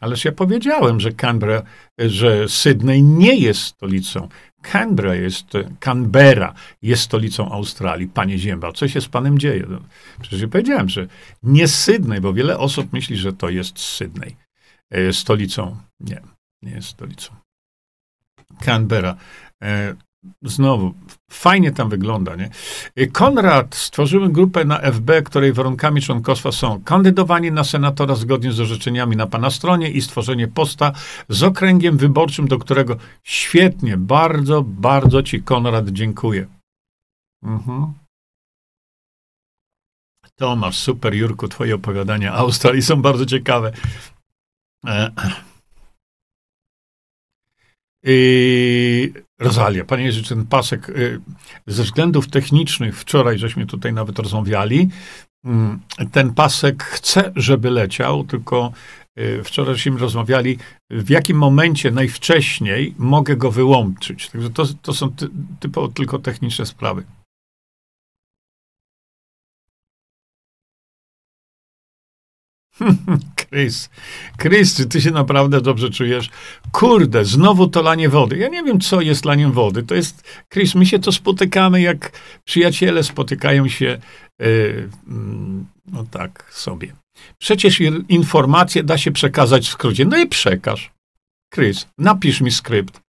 [0.00, 1.62] Ależ ja powiedziałem, że Canberra,
[1.98, 4.28] że Sydney nie jest stolicą.
[4.72, 5.46] Canberra jest,
[5.80, 8.08] Canberra jest stolicą Australii.
[8.08, 9.66] Panie Ziemba, co się z panem dzieje?
[9.68, 9.80] No,
[10.20, 11.06] przecież ja powiedziałem, że
[11.42, 14.36] nie Sydney, bo wiele osób myśli, że to jest Sydney.
[14.90, 15.76] E, stolicą.
[16.00, 16.20] Nie,
[16.62, 17.34] nie jest stolicą.
[18.64, 19.16] Canberra.
[20.24, 20.94] E, Znowu,
[21.30, 22.50] fajnie tam wygląda, nie?
[23.12, 29.16] Konrad, stworzymy grupę na FB, której warunkami członkostwa są kandydowanie na senatora zgodnie z orzeczeniami
[29.16, 30.92] na pana stronie i stworzenie posta
[31.28, 36.46] z okręgiem wyborczym, do którego świetnie, bardzo, bardzo ci Konrad dziękuję.
[37.42, 37.92] Mhm.
[40.36, 43.72] Tomasz, super Jurku, twoje opowiadania Australii są bardzo ciekawe.
[44.86, 45.10] E
[48.04, 51.20] Yy, Rozalia, panie Jerzy, ten pasek, yy,
[51.66, 54.88] ze względów technicznych, wczoraj żeśmy tutaj nawet rozmawiali,
[55.44, 55.80] mm,
[56.12, 58.72] ten pasek chce, żeby leciał, tylko
[59.16, 60.58] yy, wczoraj żeśmy rozmawiali,
[60.90, 64.30] w jakim momencie najwcześniej mogę go wyłączyć.
[64.30, 65.28] Także to, to są ty,
[65.60, 67.04] typowo tylko techniczne sprawy.
[73.36, 73.90] Chris,
[74.42, 76.30] Chris, czy ty się naprawdę dobrze czujesz?
[76.72, 78.36] Kurde, znowu to lanie wody.
[78.36, 79.82] Ja nie wiem, co jest laniem wody.
[79.82, 83.98] To jest, Chris, my się to spotykamy, jak przyjaciele spotykają się,
[84.38, 84.88] yy,
[85.86, 86.92] no tak sobie.
[87.38, 90.04] Przecież informacje da się przekazać w skrócie.
[90.04, 90.90] No i przekaż.
[91.54, 93.03] Chris, napisz mi skrypt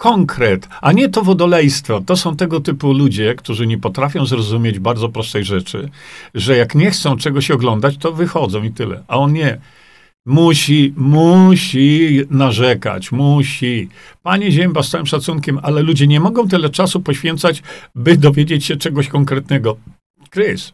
[0.00, 2.00] konkret, a nie to wodolejstwo.
[2.00, 5.88] To są tego typu ludzie, którzy nie potrafią zrozumieć bardzo prostej rzeczy,
[6.34, 9.04] że jak nie chcą czegoś oglądać, to wychodzą i tyle.
[9.08, 9.60] A on nie.
[10.26, 13.88] Musi, musi narzekać, musi.
[14.22, 17.62] Panie Zięba, z całym szacunkiem, ale ludzie nie mogą tyle czasu poświęcać,
[17.94, 19.76] by dowiedzieć się czegoś konkretnego.
[20.30, 20.72] Krys,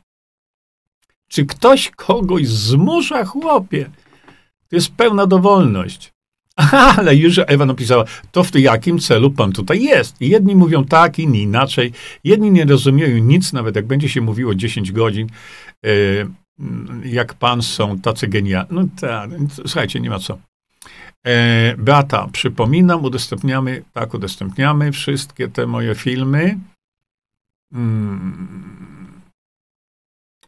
[1.29, 3.91] czy ktoś kogoś zmusza, chłopie?
[4.69, 6.16] To jest pełna dowolność.
[6.99, 10.21] Ale już Ewa napisała, to w jakim celu pan tutaj jest?
[10.21, 11.93] I jedni mówią tak, inni inaczej.
[12.25, 15.29] Jedni nie rozumieją nic, nawet jak będzie się mówiło 10 godzin,
[15.85, 15.91] e,
[17.05, 18.69] jak pan są tacy genialni.
[18.71, 19.31] No tak,
[19.67, 20.39] słuchajcie, nie ma co.
[21.27, 26.59] E, Beata, przypominam, udostępniamy, tak, udostępniamy wszystkie te moje filmy.
[27.73, 29.23] Hmm.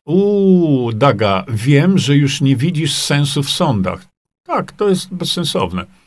[0.05, 4.07] Uuu, Daga, wiem, że już nie widzisz sensu w sądach.
[4.43, 5.98] Tak, to jest bezsensowne.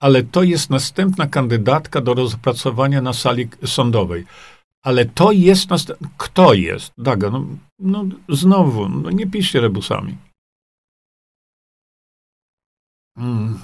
[0.00, 4.24] Ale to jest następna kandydatka do rozpracowania na sali sądowej.
[4.84, 6.08] Ale to jest następna.
[6.16, 6.92] Kto jest?
[6.98, 7.46] Daga, no,
[7.78, 10.16] no znowu, no nie piszcie rebusami.
[13.18, 13.58] Hmm.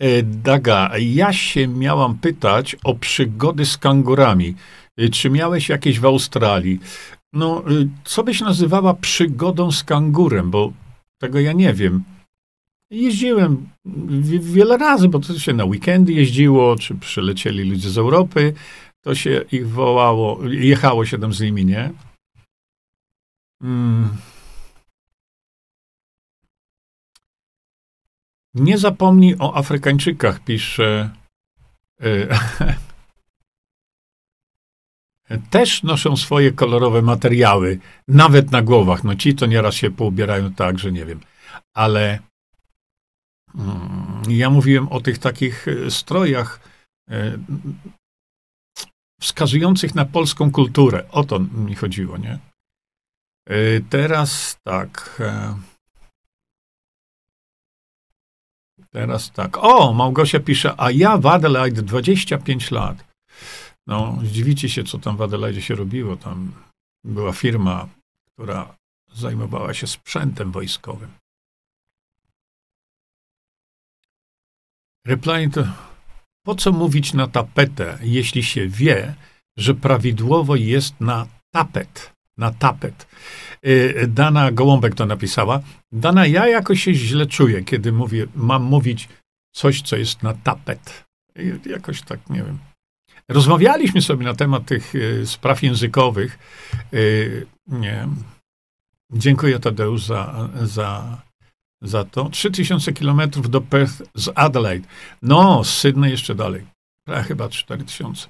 [0.00, 4.54] E, Daga, ja się miałam pytać o przygody z kangurami.
[4.98, 6.80] E, czy miałeś jakieś w Australii?
[7.32, 7.70] No, e,
[8.04, 10.72] co byś nazywała przygodą z kangurem, bo
[11.20, 12.04] tego ja nie wiem.
[12.92, 13.68] Jeździłem
[14.40, 18.54] wiele razy, bo to się na weekendy jeździło, czy przylecieli ludzie z Europy,
[19.00, 21.92] to się ich wołało, jechało się tam z nimi, nie?
[23.62, 24.08] Hmm.
[28.54, 31.10] Nie zapomnij o Afrykańczykach, pisze.
[32.02, 32.28] Y,
[35.50, 37.78] też noszą swoje kolorowe materiały,
[38.08, 39.04] nawet na głowach.
[39.04, 41.20] No ci to nieraz się poubierają tak, że nie wiem.
[41.74, 42.31] Ale mm,
[44.28, 46.60] ja mówiłem o tych takich e, strojach
[47.10, 47.38] e,
[49.20, 51.04] wskazujących na polską kulturę.
[51.10, 52.38] O to mi chodziło, nie?
[53.48, 55.22] E, teraz tak.
[58.90, 59.58] Teraz tak.
[59.58, 63.04] O, Małgosia pisze, a ja w Adelaide 25 lat.
[63.86, 66.16] No, zdziwicie się, co tam w Adelaide się robiło.
[66.16, 66.52] Tam
[67.04, 67.88] była firma,
[68.26, 68.76] która
[69.12, 71.21] zajmowała się sprzętem wojskowym.
[75.06, 75.64] Reply to,
[76.44, 79.14] po co mówić na tapetę, jeśli się wie,
[79.56, 82.12] że prawidłowo jest na tapet?
[82.38, 83.06] na tapet.
[83.66, 85.60] Y, Dana Gołąbek to napisała.
[85.92, 89.08] Dana, ja jakoś się źle czuję, kiedy mówię, mam mówić
[89.54, 91.04] coś, co jest na tapet.
[91.36, 92.58] I jakoś tak, nie wiem.
[93.28, 96.38] Rozmawialiśmy sobie na temat tych y, spraw językowych.
[96.94, 98.08] Y, nie.
[99.12, 101.22] Dziękuję Tadeusz za, za,
[101.82, 102.28] za to.
[102.28, 104.88] 3000 kilometrów do Perth z Adelaide.
[105.22, 106.66] No, z Sydney jeszcze dalej.
[107.06, 108.28] A chyba 4000.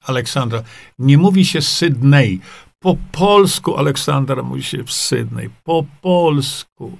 [0.00, 0.62] Aleksandra.
[0.98, 2.40] Nie mówi się Sydney.
[2.78, 5.50] Po polsku Aleksandra mówi się w Sydney.
[5.64, 6.98] Po polsku.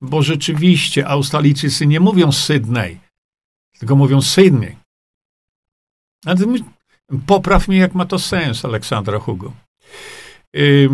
[0.00, 3.00] Bo rzeczywiście Australijczycy nie mówią Sydney,
[3.78, 4.76] tylko mówią Sydney.
[7.26, 9.52] Popraw mnie, jak ma to sens, Aleksandra Hugo.
[10.52, 10.88] Yy,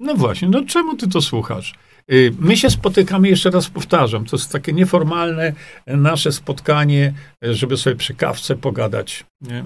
[0.00, 1.74] no właśnie, no czemu ty to słuchasz?
[2.08, 5.52] Yy, my się spotykamy, jeszcze raz powtarzam, to jest takie nieformalne
[5.86, 9.24] nasze spotkanie, żeby sobie przy kawce pogadać.
[9.40, 9.64] Nie?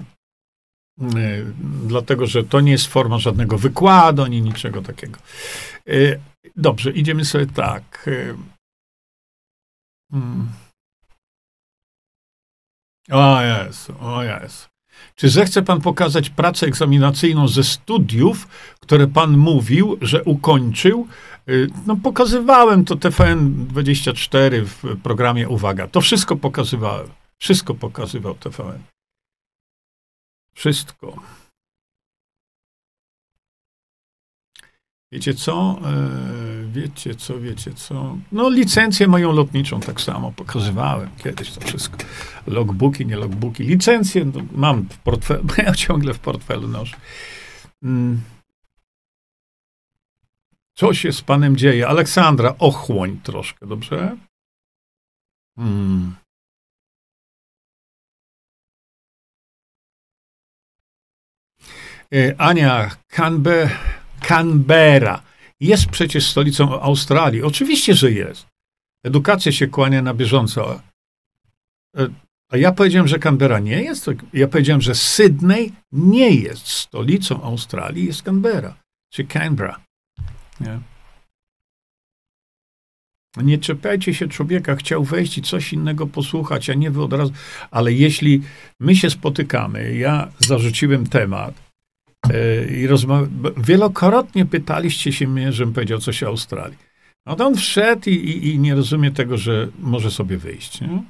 [1.01, 1.53] Y,
[1.87, 5.19] dlatego że to nie jest forma żadnego wykładu, ani niczego takiego.
[5.87, 6.19] Y,
[6.55, 8.07] dobrze, idziemy sobie tak.
[8.07, 8.35] Y,
[10.11, 10.49] hmm.
[13.11, 14.69] O jest, o jest.
[15.15, 18.47] Czy zechce pan pokazać pracę egzaminacyjną ze studiów,
[18.79, 21.07] które pan mówił, że ukończył?
[21.85, 25.87] No, pokazywałem to TVN24 w programie Uwaga.
[25.87, 27.07] To wszystko pokazywałem.
[27.37, 28.79] Wszystko pokazywał TVN.
[30.53, 31.15] Wszystko.
[35.11, 35.79] Wiecie co?
[36.77, 38.17] Wiecie co, wiecie co?
[38.31, 41.97] No, licencję moją lotniczą tak samo pokazywałem kiedyś to wszystko.
[42.47, 43.63] Logbooki, nie logbooki.
[43.63, 46.97] Licencję no, mam w portfelu, ja ciągle w portfelu noszę.
[47.83, 48.21] Mm.
[50.75, 51.87] Co się z panem dzieje?
[51.87, 54.17] Aleksandra, ochłoń troszkę, dobrze?
[55.55, 56.15] Hmm.
[62.13, 63.69] E, Ania Canbe,
[64.21, 65.27] Canberra
[65.59, 67.43] jest przecież stolicą Australii.
[67.43, 68.47] Oczywiście, że jest.
[69.03, 70.81] Edukacja się kłania na bieżąco.
[71.97, 72.07] E,
[72.49, 74.09] a ja powiedziałem, że Canberra nie jest.
[74.33, 78.77] Ja powiedziałem, że Sydney nie jest stolicą Australii, jest Canberra,
[79.09, 79.79] czy Canberra.
[80.59, 80.79] Nie?
[83.37, 87.33] Nie czepiajcie się człowieka, chciał wejść i coś innego posłuchać, a nie wy od razu.
[87.71, 88.41] Ale jeśli
[88.79, 91.66] my się spotykamy, ja zarzuciłem temat,
[92.71, 96.77] I rozma- wielokrotnie pytaliście się mnie, żebym powiedział coś o Australii.
[97.25, 100.81] No to on wszedł i, i, i nie rozumie tego, że może sobie wyjść.
[100.81, 101.03] Nie?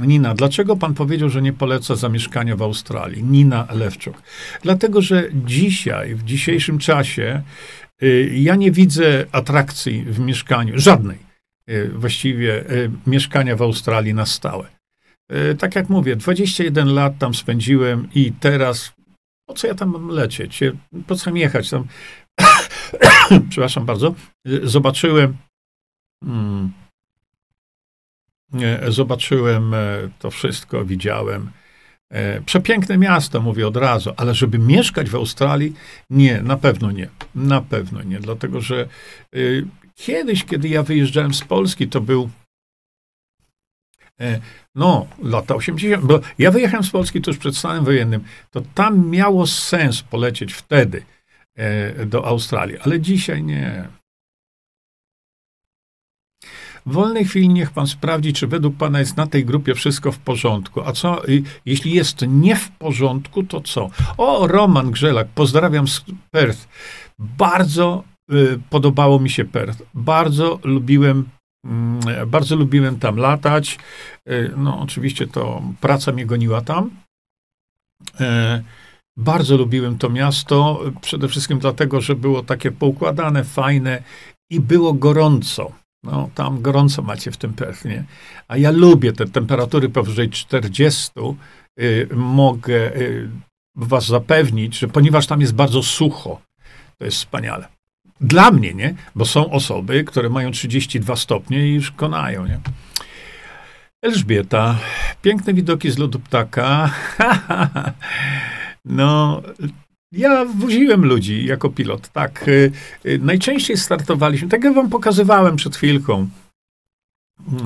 [0.00, 3.24] Nina, dlaczego pan powiedział, że nie poleca zamieszkania w Australii?
[3.24, 4.22] Nina Lewczuk.
[4.62, 7.42] Dlatego, że dzisiaj, w dzisiejszym czasie,
[8.02, 11.18] y, ja nie widzę atrakcji w mieszkaniu, żadnej
[11.70, 14.68] y, właściwie y, mieszkania w Australii na stałe.
[15.58, 18.92] Tak jak mówię, 21 lat tam spędziłem i teraz
[19.46, 20.60] po co ja tam mam lecieć?
[21.06, 21.86] Po co mi jechać tam?
[23.50, 24.14] Przepraszam bardzo.
[24.62, 25.36] Zobaczyłem,
[26.24, 26.72] hmm,
[28.88, 31.50] zobaczyłem e, to wszystko, widziałem.
[32.10, 35.74] E, przepiękne miasto, mówię od razu, ale żeby mieszkać w Australii,
[36.10, 37.08] nie, na pewno nie.
[37.34, 39.38] Na pewno nie, dlatego że e,
[39.94, 42.30] kiedyś, kiedy ja wyjeżdżałem z Polski, to był
[44.74, 49.46] no, lata 80, bo ja wyjechałem z Polski tuż przed stanem wojennym, to tam miało
[49.46, 51.02] sens polecieć wtedy
[51.54, 53.88] e, do Australii, ale dzisiaj nie.
[56.86, 60.18] W wolnej chwili niech pan sprawdzi, czy według pana jest na tej grupie wszystko w
[60.18, 60.80] porządku.
[60.80, 61.22] A co,
[61.66, 63.90] jeśli jest nie w porządku, to co?
[64.16, 66.68] O, Roman Grzelak, pozdrawiam z Perth.
[67.18, 69.82] Bardzo y, podobało mi się Perth.
[69.94, 71.28] Bardzo lubiłem
[72.26, 73.78] bardzo lubiłem tam latać.
[74.26, 76.90] E, no, oczywiście to praca mnie goniła tam.
[78.20, 78.62] E,
[79.16, 84.02] bardzo lubiłem to miasto, przede wszystkim dlatego, że było takie poukładane, fajne
[84.50, 85.72] i było gorąco.
[86.04, 88.04] No, tam gorąco macie w tym Perthnie.
[88.48, 91.10] A ja lubię te temperatury powyżej 40.
[91.20, 92.92] E, mogę
[93.76, 96.40] was zapewnić, że ponieważ tam jest bardzo sucho,
[96.98, 97.68] to jest wspaniale.
[98.22, 98.94] Dla mnie, nie?
[99.14, 102.60] Bo są osoby, które mają 32 stopnie i już konają, nie?
[104.02, 104.78] Elżbieta,
[105.22, 106.90] piękne widoki z lodu ptaka.
[108.84, 109.42] no,
[110.12, 112.48] ja woziłem ludzi jako pilot, tak.
[112.48, 112.72] Y,
[113.06, 116.28] y, najczęściej startowaliśmy, tak jak wam pokazywałem przed chwilką,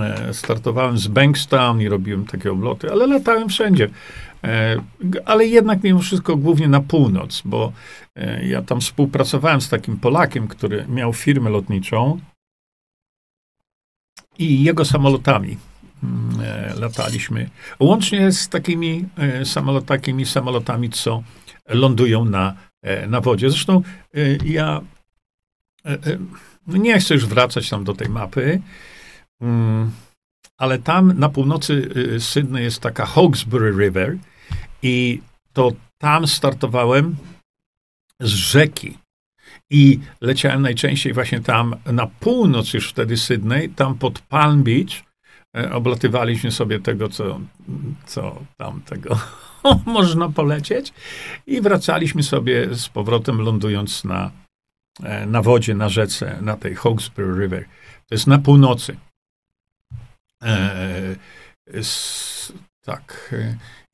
[0.00, 3.88] e, startowałem z Bankstown i robiłem takie obloty, ale latałem wszędzie.
[4.44, 4.76] E,
[5.24, 7.72] ale jednak mimo wszystko głównie na północ, bo
[8.42, 12.20] ja tam współpracowałem z takim Polakiem, który miał firmę lotniczą
[14.38, 15.56] i jego samolotami
[16.02, 17.50] mm, lataliśmy,
[17.80, 19.04] łącznie z takimi
[19.44, 21.22] samolot, takimi samolotami, co
[21.68, 22.54] lądują na,
[23.08, 23.50] na wodzie.
[23.50, 23.82] Zresztą
[24.44, 24.80] ja
[26.66, 28.60] nie chcę już wracać tam do tej mapy,
[29.40, 29.90] mm,
[30.58, 34.16] ale tam na północy Sydney jest taka Hawkesbury River
[34.82, 35.20] i
[35.52, 37.16] to tam startowałem
[38.20, 38.98] z rzeki.
[39.70, 45.06] I leciałem najczęściej właśnie tam na północ już wtedy Sydney, tam pod Palm Beach.
[45.56, 47.40] E, oblatywaliśmy sobie tego, co,
[48.06, 49.18] co tam tego
[49.86, 50.92] można polecieć
[51.46, 54.30] i wracaliśmy sobie z powrotem lądując na,
[55.02, 57.64] e, na wodzie, na rzece, na tej Hawkesbury River.
[58.06, 58.96] To jest na północy.
[60.42, 61.16] E,
[61.66, 62.52] s,
[62.82, 63.34] tak.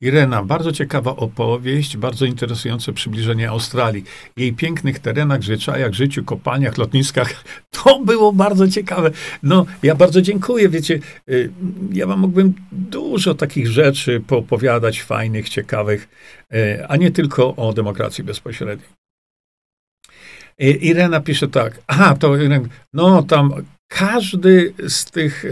[0.03, 4.03] Irena, bardzo ciekawa opowieść, bardzo interesujące przybliżenie Australii.
[4.37, 7.33] Jej pięknych terenach, zwyczajach, życiu, kopalniach, lotniskach.
[7.83, 9.11] To było bardzo ciekawe.
[9.43, 10.69] No, ja bardzo dziękuję.
[10.69, 10.99] Wiecie,
[11.29, 11.51] y,
[11.91, 16.09] ja wam mógłbym dużo takich rzeczy poopowiadać, fajnych, ciekawych,
[16.53, 18.89] y, a nie tylko o demokracji bezpośredniej.
[20.61, 21.79] Y, Irena pisze tak.
[21.87, 22.33] Aha, to
[22.93, 23.53] no tam
[23.87, 25.45] każdy z tych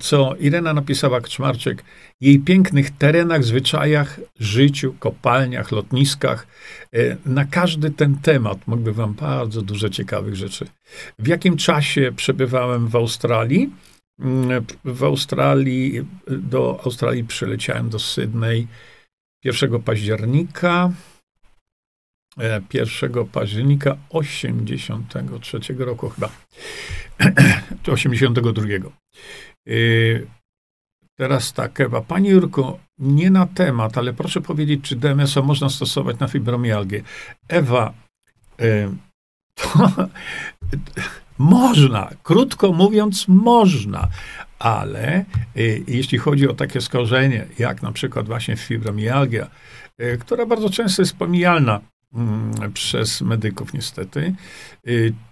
[0.00, 1.84] co Irena napisała Kczmarczyk,
[2.20, 6.46] jej pięknych terenach, zwyczajach, życiu, kopalniach, lotniskach.
[6.94, 10.66] E, na każdy ten temat mógłby wam bardzo dużo ciekawych rzeczy.
[11.18, 13.70] W jakim czasie przebywałem w Australii?
[14.20, 18.66] Mm, w Australii, do Australii przyleciałem do Sydney
[19.44, 20.92] 1 października.
[22.72, 26.30] 1 e, października 83 roku chyba.
[27.92, 28.64] 82.
[29.68, 30.26] Y,
[31.16, 32.00] teraz tak, Ewa.
[32.00, 37.02] Pani Jurko, nie na temat, ale proszę powiedzieć, czy DMSO można stosować na fibromialgię.
[37.48, 37.92] Ewa,
[38.60, 38.88] y,
[39.54, 39.90] to,
[41.38, 44.08] można, krótko mówiąc, można,
[44.58, 45.24] ale
[45.56, 49.50] y, jeśli chodzi o takie skorzenie, jak na przykład właśnie fibromialgia,
[50.20, 51.80] która bardzo często jest pomijalna
[52.14, 54.34] mm, przez medyków niestety,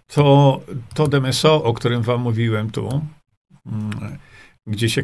[0.07, 0.61] to,
[0.95, 3.03] to DMSO, o którym wam mówiłem tu,
[4.67, 5.03] gdzie się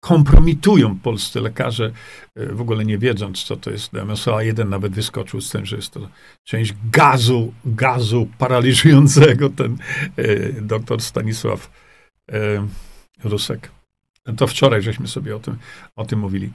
[0.00, 1.92] kompromitują polscy lekarze,
[2.34, 5.66] e, w ogóle nie wiedząc, co to jest DMSO, a jeden nawet wyskoczył z tym,
[5.66, 6.08] że jest to
[6.44, 9.76] część gazu, gazu paraliżującego, ten
[10.16, 11.70] e, doktor Stanisław
[12.32, 12.36] e,
[13.24, 13.70] Rusek.
[14.36, 15.56] To wczoraj żeśmy sobie o tym,
[15.96, 16.52] o tym mówili.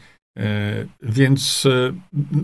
[1.01, 1.67] Więc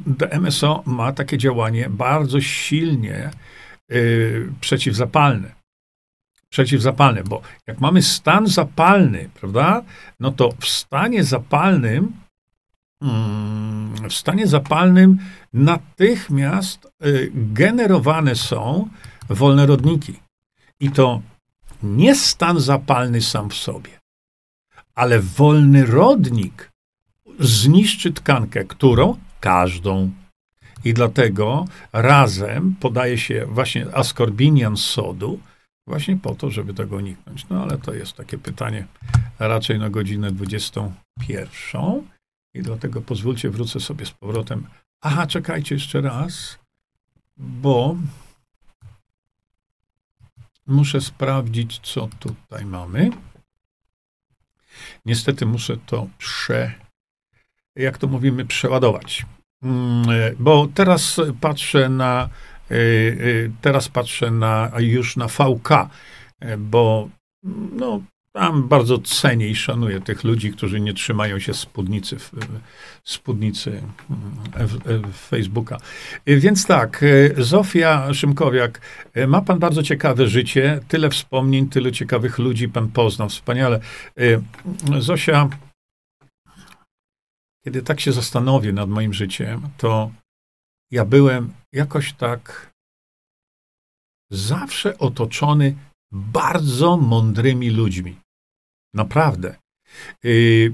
[0.07, 3.31] DMSO ma takie działanie bardzo silnie
[4.61, 5.55] przeciwzapalne
[6.55, 9.81] przeciwzapalne, bo jak mamy stan zapalny, prawda,
[10.19, 12.13] no to w stanie zapalnym,
[13.01, 15.17] mm, w stanie zapalnym
[15.53, 18.89] natychmiast y, generowane są
[19.29, 20.13] wolne rodniki.
[20.79, 21.21] I to
[21.83, 23.99] nie stan zapalny sam w sobie,
[24.95, 26.71] ale wolny rodnik
[27.39, 30.11] zniszczy tkankę, którą każdą.
[30.85, 35.39] I dlatego razem podaje się właśnie askorbinian sodu,
[35.87, 37.49] Właśnie po to, żeby tego uniknąć.
[37.49, 38.87] No ale to jest takie pytanie
[39.39, 40.91] raczej na godzinę 21.
[42.53, 44.67] I dlatego pozwólcie, wrócę sobie z powrotem.
[45.01, 46.59] Aha, czekajcie jeszcze raz,
[47.37, 47.95] bo
[50.67, 53.09] muszę sprawdzić, co tutaj mamy.
[55.05, 56.71] Niestety muszę to prze,
[57.75, 59.25] jak to mówimy, przeładować.
[59.63, 62.29] Mm, bo teraz patrzę na
[63.61, 65.71] teraz patrzę na, już na VK,
[66.43, 67.09] y, bo
[67.71, 68.01] no,
[68.31, 72.17] tam bardzo cenię i szanuję tych ludzi, którzy nie trzymają się spódnicy,
[73.03, 73.81] spódnicy
[75.13, 75.77] Facebooka.
[76.25, 77.05] Więc tak,
[77.37, 78.81] Zofia Szymkowiak,
[79.27, 83.79] ma pan bardzo ciekawe życie, tyle wspomnień, tyle ciekawych ludzi pan poznał, wspaniale.
[84.99, 85.49] Zosia,
[87.65, 90.11] kiedy tak się zastanowię nad moim życiem, to
[90.91, 92.73] ja byłem jakoś tak
[94.31, 95.75] zawsze otoczony
[96.11, 98.15] bardzo mądrymi ludźmi.
[98.93, 99.55] Naprawdę.
[100.25, 100.73] Y,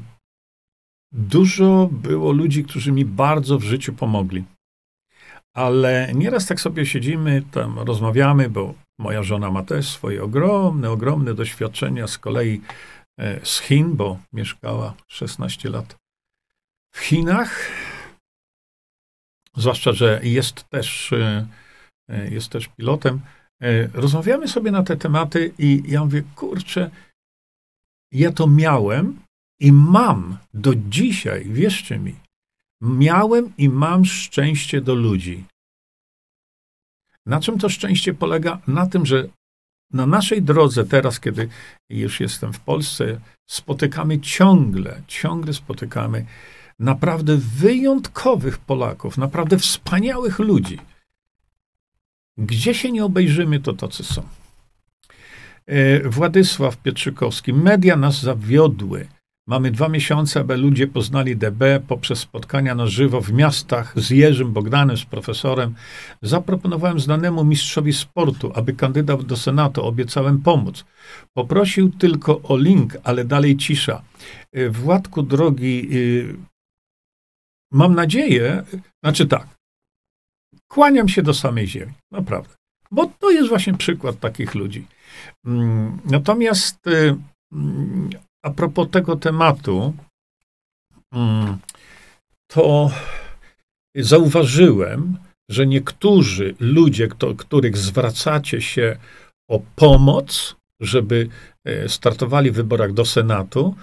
[1.12, 4.44] dużo było ludzi, którzy mi bardzo w życiu pomogli.
[5.54, 11.34] Ale nieraz tak sobie siedzimy, tam rozmawiamy, bo moja żona ma też swoje ogromne, ogromne
[11.34, 12.62] doświadczenia z kolei
[13.20, 15.96] e, z Chin, bo mieszkała 16 lat
[16.92, 17.72] w Chinach
[19.56, 21.48] zwłaszcza, że jest też, e,
[22.10, 23.20] e, jest też pilotem.
[23.62, 26.92] E, rozmawiamy sobie na te tematy i ja mówię, kurczę,
[28.12, 29.20] ja to miałem
[29.60, 32.16] i mam do dzisiaj, wierzcie mi,
[32.82, 35.44] miałem i mam szczęście do ludzi.
[37.26, 38.62] Na czym to szczęście polega?
[38.68, 39.28] Na tym, że
[39.94, 41.50] na naszej drodze, teraz, kiedy
[41.90, 46.26] już jestem w Polsce, spotykamy ciągle, ciągle spotykamy
[46.80, 50.78] naprawdę wyjątkowych Polaków, naprawdę wspaniałych ludzi.
[52.38, 54.24] Gdzie się nie obejrzymy, to tacy są.
[55.66, 57.54] E, Władysław Pietrzykowski.
[57.54, 59.08] Media nas zawiodły.
[59.48, 64.54] Mamy dwa miesiące, aby ludzie poznali DB poprzez spotkania na żywo w miastach z Jerzym
[64.54, 65.76] Bogdanem, z profesorem.
[66.22, 69.86] Zaproponowałem znanemu mistrzowi sportu, aby kandydat do Senatu.
[69.86, 70.86] Obiecałem pomóc.
[71.34, 74.02] Poprosił tylko o link, ale dalej cisza.
[74.54, 76.51] E, Władku drogi, e,
[77.72, 78.64] mam nadzieję,
[79.04, 79.48] znaczy tak,
[80.68, 82.56] kłaniam się do samej ziemi, naprawdę.
[82.92, 84.88] Bo to jest właśnie przykład takich ludzi.
[85.46, 87.16] Mm, natomiast y,
[87.52, 88.10] mm,
[88.46, 89.94] a propos tego tematu,
[91.14, 91.58] mm,
[92.52, 92.92] to
[93.96, 95.18] zauważyłem,
[95.50, 97.08] że niektórzy ludzie,
[97.38, 98.98] których zwracacie się
[99.50, 101.30] o pomoc, żeby
[101.66, 103.76] e, startowali w wyborach do Senatu,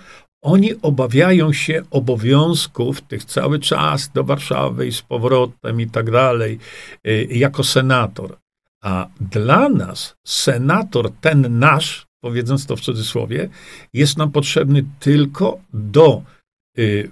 [0.43, 6.59] oni obawiają się obowiązków tych cały czas do Warszawy i z powrotem i tak dalej,
[7.05, 8.37] e, jako senator.
[8.83, 13.49] A dla nas senator, ten nasz, powiedząc to w cudzysłowie,
[13.93, 16.23] jest nam potrzebny tylko do,
[16.79, 17.11] y,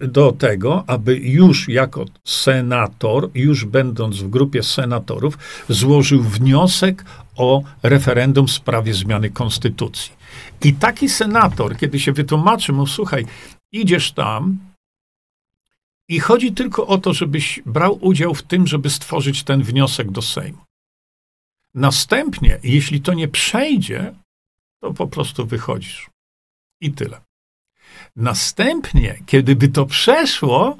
[0.00, 7.04] do tego, aby już jako senator, już będąc w grupie senatorów, złożył wniosek
[7.36, 10.21] o referendum w sprawie zmiany konstytucji.
[10.64, 13.26] I taki senator, kiedy się wytłumaczy mu, słuchaj,
[13.72, 14.58] idziesz tam,
[16.08, 20.22] i chodzi tylko o to, żebyś brał udział w tym, żeby stworzyć ten wniosek do
[20.22, 20.64] Sejmu.
[21.74, 24.14] Następnie, jeśli to nie przejdzie,
[24.80, 26.10] to po prostu wychodzisz.
[26.80, 27.20] I tyle.
[28.16, 30.76] Następnie, kiedy by to przeszło,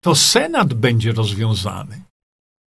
[0.00, 2.02] to Senat będzie rozwiązany.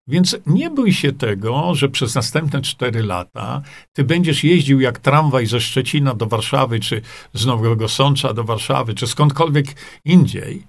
[0.07, 3.61] Więc nie bój się tego, że przez następne cztery lata
[3.93, 7.01] ty będziesz jeździł jak tramwaj ze Szczecina do Warszawy, czy
[7.33, 9.65] z Nowego Sącza do Warszawy, czy skądkolwiek
[10.05, 10.63] indziej,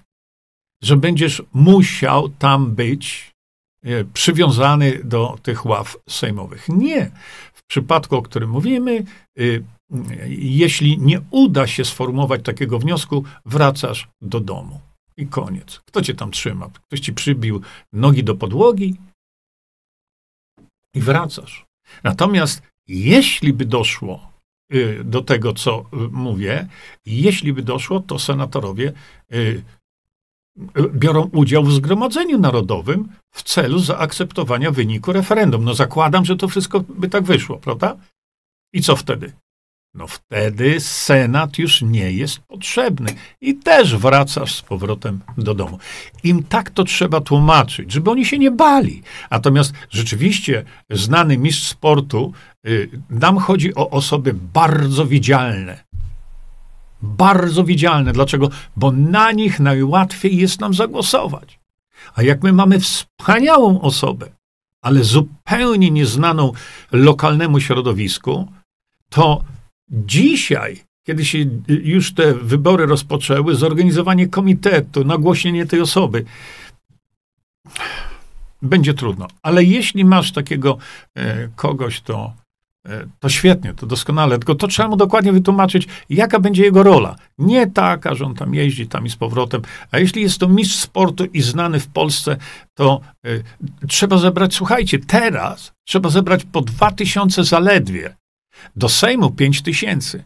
[0.83, 3.31] że będziesz musiał tam być
[3.83, 6.69] e, przywiązany do tych ław sejmowych.
[6.69, 7.11] Nie.
[7.53, 9.03] W przypadku, o którym mówimy,
[9.37, 9.41] e,
[10.29, 14.79] jeśli nie uda się sformułować takiego wniosku, wracasz do domu.
[15.17, 15.81] I koniec.
[15.85, 16.69] Kto cię tam trzyma?
[16.69, 17.61] Ktoś ci przybił
[17.93, 18.95] nogi do podłogi
[20.95, 21.65] i wracasz.
[22.03, 24.31] Natomiast jeśli by doszło
[24.69, 26.67] e, do tego, co mówię,
[27.05, 28.93] jeśli by doszło, to senatorowie
[30.93, 35.63] biorą udział w Zgromadzeniu Narodowym w celu zaakceptowania wyniku referendum.
[35.63, 37.97] No zakładam, że to wszystko by tak wyszło, prawda?
[38.73, 39.33] I co wtedy?
[39.95, 45.79] No wtedy Senat już nie jest potrzebny i też wracasz z powrotem do domu.
[46.23, 49.01] Im tak to trzeba tłumaczyć, żeby oni się nie bali.
[49.31, 52.33] Natomiast rzeczywiście znany mistrz sportu,
[52.67, 55.83] y, nam chodzi o osoby bardzo widzialne,
[57.01, 58.13] bardzo widzialne.
[58.13, 58.49] Dlaczego?
[58.75, 61.59] Bo na nich najłatwiej jest nam zagłosować.
[62.15, 64.29] A jak my mamy wspaniałą osobę,
[64.81, 66.51] ale zupełnie nieznaną
[66.91, 68.51] lokalnemu środowisku,
[69.09, 69.54] to
[69.89, 76.25] dzisiaj, kiedy się już te wybory rozpoczęły, zorganizowanie komitetu, nagłośnienie tej osoby,
[78.61, 79.27] będzie trudno.
[79.41, 80.77] Ale jeśli masz takiego
[81.15, 82.33] e, kogoś, to
[82.85, 87.15] E, to świetnie, to doskonale, tylko to trzeba mu dokładnie wytłumaczyć, jaka będzie jego rola.
[87.37, 89.61] Nie taka, że on tam jeździ tam i z powrotem,
[89.91, 92.37] a jeśli jest to mistrz sportu i znany w Polsce,
[92.73, 93.43] to y,
[93.87, 98.15] trzeba zebrać, słuchajcie, teraz trzeba zebrać po dwa tysiące zaledwie.
[98.75, 100.23] Do Sejmu pięć tysięcy.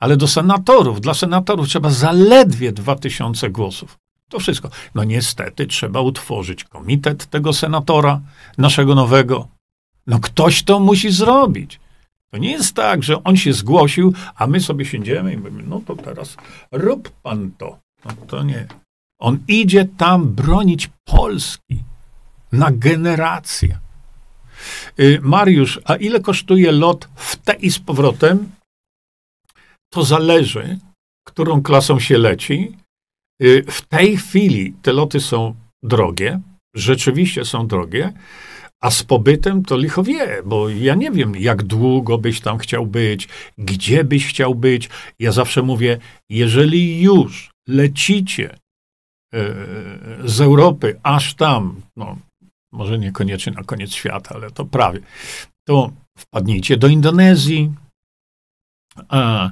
[0.00, 3.98] Ale do senatorów, dla senatorów trzeba zaledwie dwa tysiące głosów.
[4.28, 4.70] To wszystko.
[4.94, 8.20] No niestety trzeba utworzyć komitet tego senatora,
[8.58, 9.48] naszego nowego,
[10.06, 11.80] no ktoś to musi zrobić.
[12.30, 15.80] To nie jest tak, że on się zgłosił, a my sobie siedzimy i mówimy, no
[15.86, 16.36] to teraz
[16.72, 17.78] rób pan to.
[18.04, 18.66] No to nie.
[19.18, 21.84] On idzie tam bronić Polski
[22.52, 23.78] na generację.
[25.00, 28.50] Y, Mariusz, a ile kosztuje lot w te i z powrotem?
[29.92, 30.78] To zależy,
[31.26, 32.76] którą klasą się leci.
[33.42, 36.40] Y, w tej chwili te loty są drogie,
[36.74, 38.12] rzeczywiście są drogie.
[38.82, 42.86] A z pobytem to licho wie, bo ja nie wiem, jak długo byś tam chciał
[42.86, 44.88] być, gdzie byś chciał być.
[45.18, 45.98] Ja zawsze mówię,
[46.30, 48.58] jeżeli już lecicie e,
[50.24, 52.16] z Europy aż tam, no
[52.72, 55.00] może niekoniecznie na koniec świata, ale to prawie,
[55.68, 57.72] to wpadnijcie do Indonezji.
[59.08, 59.50] A,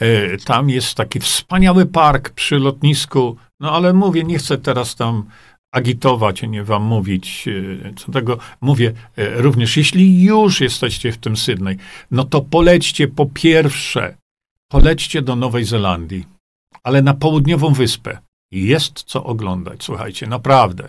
[0.00, 5.24] e, tam jest taki wspaniały park przy lotnisku, no ale mówię, nie chcę teraz tam
[5.72, 11.36] agitować, nie wam mówić, e, co tego mówię e, również, jeśli już jesteście w tym
[11.36, 11.76] Sydney,
[12.10, 14.16] no to polećcie po pierwsze,
[14.70, 16.24] polećcie do Nowej Zelandii,
[16.84, 18.18] ale na południową wyspę.
[18.50, 20.88] Jest co oglądać, słuchajcie, naprawdę.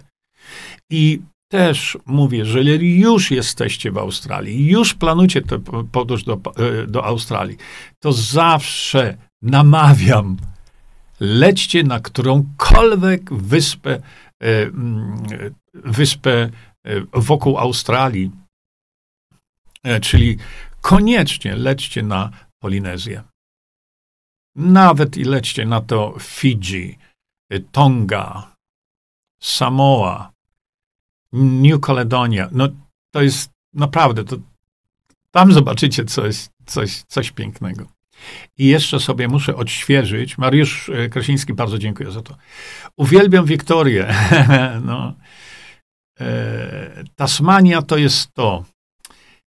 [0.90, 1.22] I
[1.54, 5.60] też mówię, że już jesteście w Australii, już planujecie tę
[5.92, 7.58] podróż do, e, do Australii,
[8.00, 10.38] to zawsze namawiam,
[11.20, 14.02] lećcie na którąkolwiek wyspę, e,
[14.64, 15.24] mm,
[15.74, 16.50] wyspę e,
[17.14, 18.32] wokół Australii,
[20.02, 20.38] czyli
[20.82, 22.30] koniecznie lećcie na
[22.62, 23.24] Polinezję.
[24.56, 26.98] Nawet i lećcie na to Fidżi,
[27.72, 28.56] Tonga,
[29.42, 30.33] Samoa,
[31.34, 32.50] New Caledonia.
[32.52, 32.70] No
[33.12, 34.36] to jest naprawdę, to,
[35.32, 37.88] tam zobaczycie coś, coś, coś pięknego.
[38.58, 40.38] I jeszcze sobie muszę odświeżyć.
[40.38, 42.38] Mariusz e, Krasiński, bardzo dziękuję za to.
[42.98, 44.16] Uwielbiam Wiktorię.
[44.86, 45.14] no.
[46.20, 48.66] E, Tasmania to jest to.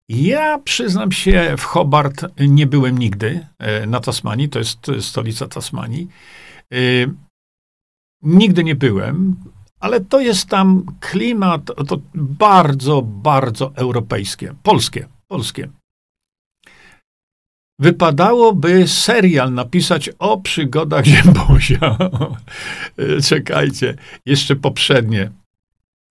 [0.09, 6.07] Ja przyznam się, w Hobart nie byłem nigdy e, na Tasmanii, to jest stolica Tasmanii.
[6.71, 6.77] E,
[8.21, 9.35] nigdy nie byłem,
[9.85, 15.69] ale to jest tam klimat to bardzo, bardzo europejskie, polskie, polskie.
[17.79, 21.97] Wypadałoby serial napisać o przygodach Ziembosia.
[23.29, 25.31] Czekajcie, jeszcze poprzednie.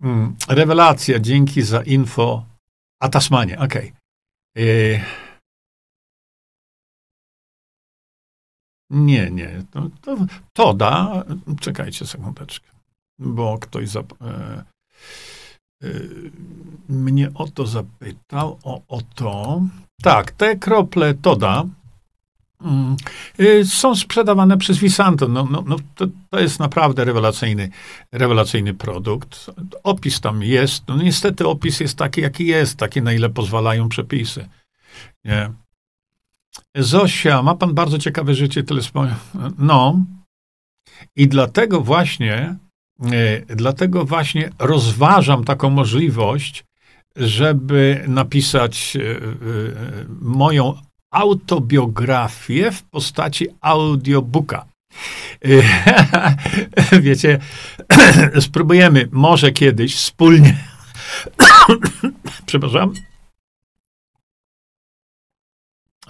[0.03, 2.45] Hmm, rewelacja, dzięki za info.
[3.03, 3.93] A Tasmanie, okej.
[4.55, 4.65] Okay.
[4.65, 5.05] E,
[8.91, 9.63] nie, nie.
[9.71, 10.17] To, to,
[10.53, 11.25] to da.
[11.61, 12.74] Czekajcie sekundeczkę
[13.19, 14.65] bo ktoś e, e,
[16.89, 19.63] mnie o to zapytał, o, o to.
[20.03, 21.65] Tak, te krople Toda
[22.65, 22.97] mm,
[23.39, 25.29] e, są sprzedawane przez Visanto.
[25.29, 27.71] No, no, no to, to, jest naprawdę rewelacyjny,
[28.13, 29.51] rewelacyjny produkt.
[29.83, 30.89] Opis tam jest.
[30.89, 34.49] No, niestety opis jest taki, jaki jest, taki, na ile pozwalają przepisy.
[35.25, 35.51] Nie?
[36.77, 39.07] Zosia, ma pan bardzo ciekawe życie telespo...
[39.59, 40.05] No.
[41.17, 42.57] I dlatego właśnie
[43.47, 46.65] dlatego właśnie rozważam taką możliwość,
[47.17, 49.25] żeby napisać e, e,
[50.21, 50.75] moją
[51.11, 54.67] autobiografię w postaci audiobooka.
[57.03, 57.39] Wiecie,
[58.41, 60.57] spróbujemy może kiedyś wspólnie.
[62.47, 62.93] Przepraszam.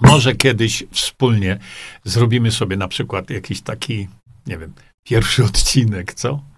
[0.00, 1.58] Może kiedyś wspólnie
[2.04, 4.08] zrobimy sobie na przykład jakiś taki,
[4.46, 4.74] nie wiem,
[5.04, 6.53] pierwszy odcinek, co?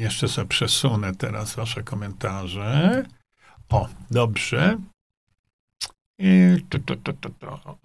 [0.00, 3.04] Jeszcze sobie przesunę teraz wasze komentarze.
[3.68, 4.76] O, dobrze.
[6.68, 7.30] To, to, to,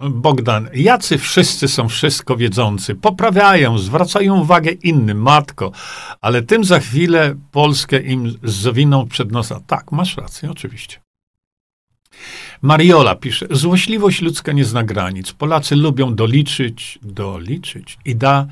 [0.10, 5.72] Bogdan, jacy wszyscy są wszystko wiedzący, poprawiają, zwracają uwagę innym, matko,
[6.22, 9.60] ale tym za chwilę Polskę im zawiną przed nosa.
[9.68, 11.00] Tak, masz rację, oczywiście.
[12.62, 15.34] Mariola pisze, złośliwość ludzka nie zna granic.
[15.34, 18.48] Polacy lubią doliczyć, doliczyć i da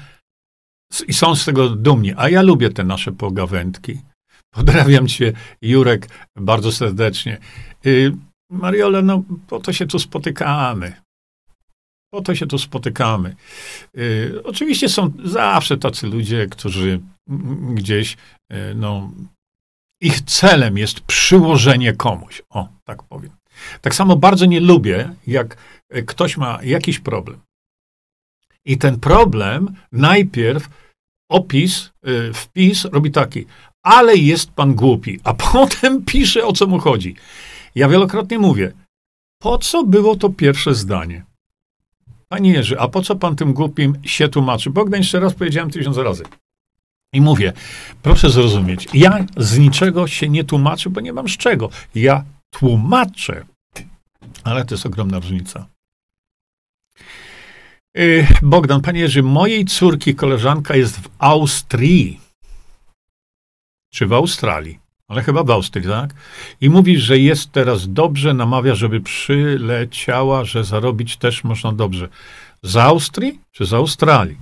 [1.07, 2.13] i są z tego dumni.
[2.17, 4.01] A ja lubię te nasze pogawędki.
[4.53, 7.37] Pozdrawiam cię, Jurek, bardzo serdecznie.
[7.85, 8.11] Y,
[8.51, 10.93] Mariola, no po to się tu spotykamy.
[12.13, 13.35] Po to się tu spotykamy.
[13.97, 16.99] Y, oczywiście są zawsze tacy ludzie, którzy
[17.73, 18.17] gdzieś,
[18.53, 19.11] y, no,
[20.01, 22.41] ich celem jest przyłożenie komuś.
[22.49, 23.31] O, tak powiem.
[23.81, 25.57] Tak samo bardzo nie lubię, jak
[26.05, 27.39] ktoś ma jakiś problem.
[28.65, 30.69] I ten problem najpierw
[31.29, 33.45] opis, y, wpis robi taki,
[33.83, 37.15] ale jest pan głupi, a potem pisze, o co mu chodzi.
[37.75, 38.71] Ja wielokrotnie mówię,
[39.41, 41.25] po co było to pierwsze zdanie?
[42.27, 44.69] Panie Jerzy, a po co pan tym głupim się tłumaczy?
[44.69, 46.23] Bogdan jeszcze raz powiedziałem tysiąc razy.
[47.13, 47.53] I mówię,
[48.01, 51.69] proszę zrozumieć, ja z niczego się nie tłumaczę, bo nie mam z czego.
[51.95, 53.45] Ja tłumaczę,
[54.43, 55.67] ale to jest ogromna różnica.
[57.97, 62.19] Y, Bogdan, panie Jerzy, mojej córki koleżanka jest w Austrii.
[63.93, 64.79] Czy w Australii?
[65.07, 66.13] Ale chyba w Austrii, tak?
[66.61, 72.09] I mówi, że jest teraz dobrze, namawia, żeby przyleciała, że zarobić też można dobrze.
[72.63, 74.37] Z Austrii czy z Australii?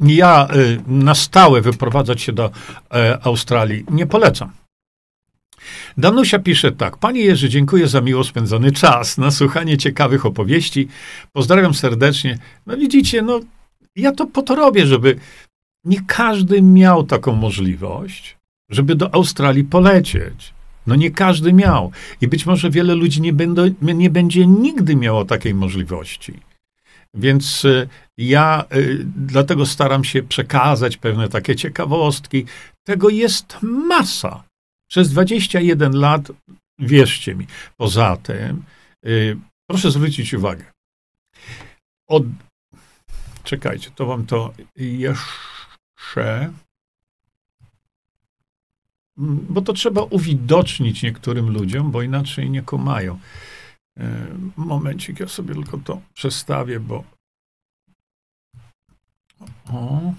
[0.00, 2.50] ja y, na stałe wyprowadzać się do
[2.94, 4.52] e, Australii nie polecam.
[5.98, 6.96] Danusia pisze tak.
[6.96, 10.88] Panie Jerzy, dziękuję za miło spędzony czas, na słuchanie ciekawych opowieści.
[11.32, 12.38] Pozdrawiam serdecznie.
[12.66, 13.40] No widzicie, no
[13.96, 15.16] ja to po to robię, żeby
[15.84, 18.36] nie każdy miał taką możliwość,
[18.70, 20.54] żeby do Australii polecieć.
[20.86, 21.92] No nie każdy miał.
[22.20, 26.32] I być może wiele ludzi nie, będą, nie będzie nigdy miało takiej możliwości.
[27.14, 27.66] Więc
[28.18, 32.44] Ja y, dlatego staram się przekazać pewne takie ciekawostki.
[32.84, 34.44] Tego jest masa.
[34.88, 36.32] Przez 21 lat,
[36.78, 37.46] wierzcie mi.
[37.76, 38.64] Poza tym,
[39.06, 39.36] y,
[39.70, 40.64] proszę zwrócić uwagę.
[42.08, 42.24] Od...
[43.44, 46.52] Czekajcie, to wam to jeszcze.
[49.48, 53.18] Bo to trzeba uwidocznić niektórym ludziom, bo inaczej nie kumają.
[53.98, 54.02] Y,
[54.56, 57.04] momencik, ja sobie tylko to przestawię, bo
[59.72, 60.12] o,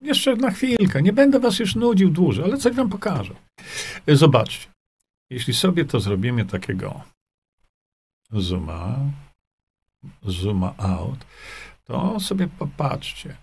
[0.00, 1.02] jeszcze na chwilkę.
[1.02, 3.34] Nie będę was już nudził dłużej, ale coś wam pokażę.
[4.08, 4.68] Zobaczcie.
[5.30, 7.00] Jeśli sobie to zrobimy takiego
[8.32, 8.98] zooma,
[10.22, 11.26] zooma out,
[11.84, 13.36] to sobie popatrzcie.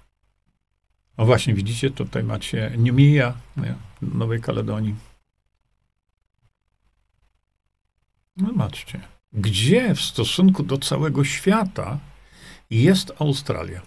[1.18, 3.34] O właśnie, widzicie, tutaj macie Numia
[4.02, 4.96] Nowej Kaledonii.
[8.38, 9.02] No zobaczcie,
[9.34, 12.00] gdzie w stosunku do całego świata
[12.70, 13.82] jest Australia.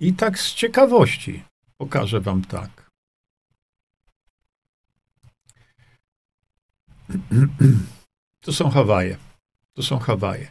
[0.00, 1.42] I tak z ciekawości
[1.76, 2.90] pokażę wam tak.
[8.44, 9.16] To są Hawaje.
[9.74, 10.50] To są Hawaje.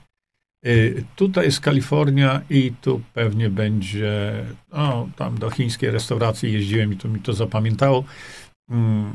[0.66, 6.98] Y, tutaj jest Kalifornia i tu pewnie będzie, o, tam do chińskiej restauracji jeździłem i
[6.98, 8.04] to mi to zapamiętało,
[8.70, 9.14] mm,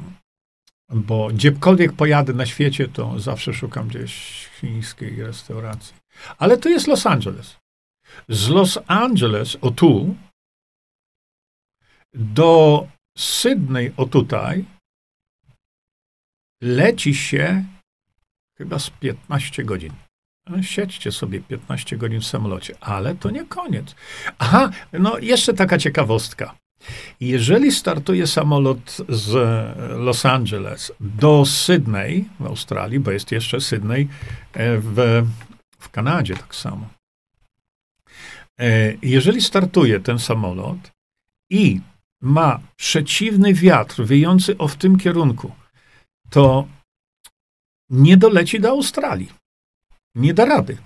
[0.91, 5.95] bo gdziekolwiek pojadę na świecie, to zawsze szukam gdzieś chińskiej restauracji.
[6.39, 7.57] Ale to jest Los Angeles.
[8.29, 10.15] Z Los Angeles, o tu,
[12.15, 12.87] do
[13.19, 14.65] Sydney, o tutaj,
[16.63, 17.65] leci się
[18.59, 19.93] chyba z 15 godzin.
[20.63, 23.95] Siedźcie sobie 15 godzin w samolocie, ale to nie koniec.
[24.39, 26.55] Aha, no jeszcze taka ciekawostka.
[27.21, 29.33] Jeżeli startuje samolot z
[29.99, 34.09] Los Angeles do Sydney w Australii, bo jest jeszcze Sydney
[34.53, 35.27] e, w,
[35.79, 36.89] w Kanadzie tak samo.
[38.61, 40.91] E, jeżeli startuje ten samolot
[41.51, 41.81] i
[42.25, 45.53] ma przeciwny wiatr wiejący o w tym kierunku,
[46.31, 46.67] to
[47.91, 49.29] nie doleci do Australii.
[50.15, 50.77] Nie da rady.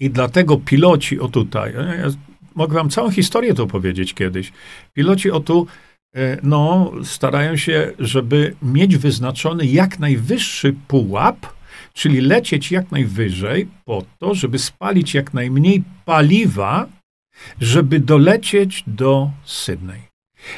[0.00, 2.08] I dlatego piloci o tutaj, ja
[2.54, 4.52] mogę wam całą historię tu powiedzieć kiedyś.
[4.92, 5.66] Piloci o tu,
[6.14, 11.46] e, no, starają się, żeby mieć wyznaczony jak najwyższy pułap,
[11.92, 16.86] czyli lecieć jak najwyżej po to, żeby spalić jak najmniej paliwa,
[17.60, 20.13] żeby dolecieć do Sydney.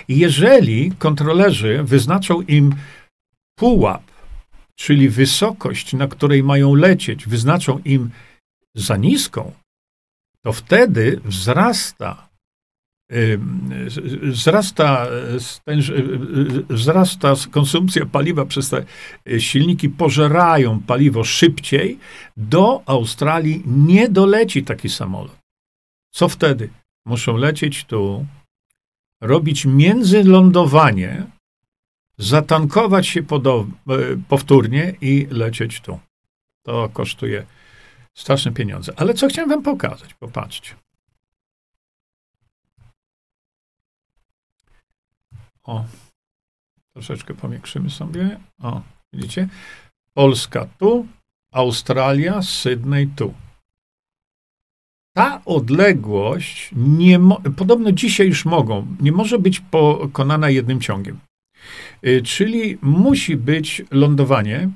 [0.09, 2.75] Jeżeli kontrolerzy wyznaczą im
[3.59, 4.03] pułap,
[4.75, 8.11] czyli wysokość, na której mają lecieć, wyznaczą im
[8.75, 9.53] za niską,
[10.45, 12.27] to wtedy wzrasta
[14.23, 15.07] wzrasta,
[16.69, 18.85] wzrasta konsumpcja paliwa przez te
[19.39, 21.99] silniki, pożerają paliwo szybciej,
[22.37, 25.37] do Australii nie doleci taki samolot.
[26.15, 26.69] Co wtedy?
[27.07, 28.27] Muszą lecieć tu,
[29.21, 31.27] robić międzylądowanie,
[32.19, 33.25] zatankować się e,
[34.29, 35.99] powtórnie i lecieć tu.
[36.63, 37.47] To kosztuje
[38.15, 38.93] straszne pieniądze.
[38.97, 40.15] Ale co chciałem wam pokazać?
[40.15, 40.75] Popatrzcie.
[45.63, 45.85] O,
[46.93, 48.41] troszeczkę powiększymy sobie.
[48.63, 48.83] O,
[49.13, 49.49] widzicie?
[50.15, 51.07] Polska tu,
[51.53, 53.35] Australia, Sydney tu
[55.17, 57.21] ta odległość, nie
[57.57, 61.19] podobno dzisiaj już mogą, nie może być pokonana jednym ciągiem.
[62.07, 64.71] Y, czyli musi być lądowanie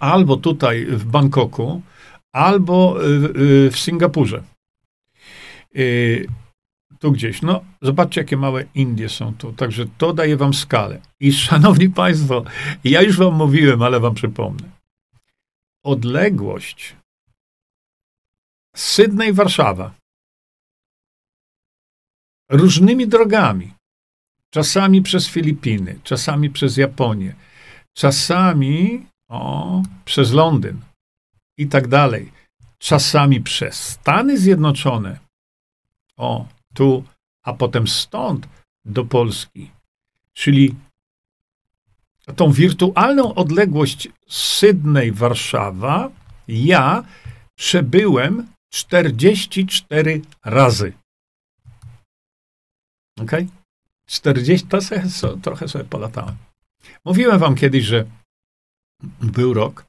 [0.00, 1.82] albo tutaj w Bangkoku,
[2.32, 2.96] albo
[3.70, 4.42] w Singapurze.
[5.76, 6.26] Y,
[6.98, 7.42] tu gdzieś.
[7.42, 9.52] No, zobaczcie, jakie małe Indie są tu.
[9.52, 11.00] Także to daje wam skalę.
[11.20, 12.44] I szanowni państwo,
[12.84, 14.70] ja już wam mówiłem, ale wam przypomnę.
[15.84, 16.96] Odległość
[18.76, 19.94] Sydney, Warszawa.
[22.50, 23.74] Różnymi drogami.
[24.50, 27.34] Czasami przez Filipiny, czasami przez Japonię,
[27.94, 30.80] czasami o, przez Londyn
[31.58, 32.32] i tak dalej.
[32.78, 35.18] Czasami przez Stany Zjednoczone.
[36.16, 37.04] O, tu,
[37.42, 38.48] a potem stąd
[38.84, 39.70] do Polski.
[40.32, 40.74] Czyli
[42.36, 46.10] tą wirtualną odległość Sydney-Warszawa
[46.48, 47.04] ja
[47.54, 50.92] przebyłem 44 razy.
[53.20, 53.32] Ok?
[54.06, 55.02] 40, to sobie,
[55.42, 56.36] trochę sobie polatałem.
[57.04, 58.04] Mówiłem wam kiedyś, że
[59.20, 59.86] był rok,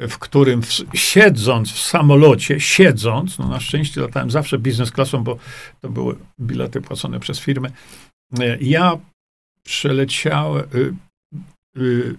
[0.00, 5.38] w którym w, siedząc w samolocie, siedząc, no na szczęście latałem zawsze biznes klasą, bo
[5.80, 7.70] to były bilety płacone przez firmę,
[8.38, 8.98] e, ja
[9.62, 10.94] przeleciałem y,
[11.76, 12.16] y,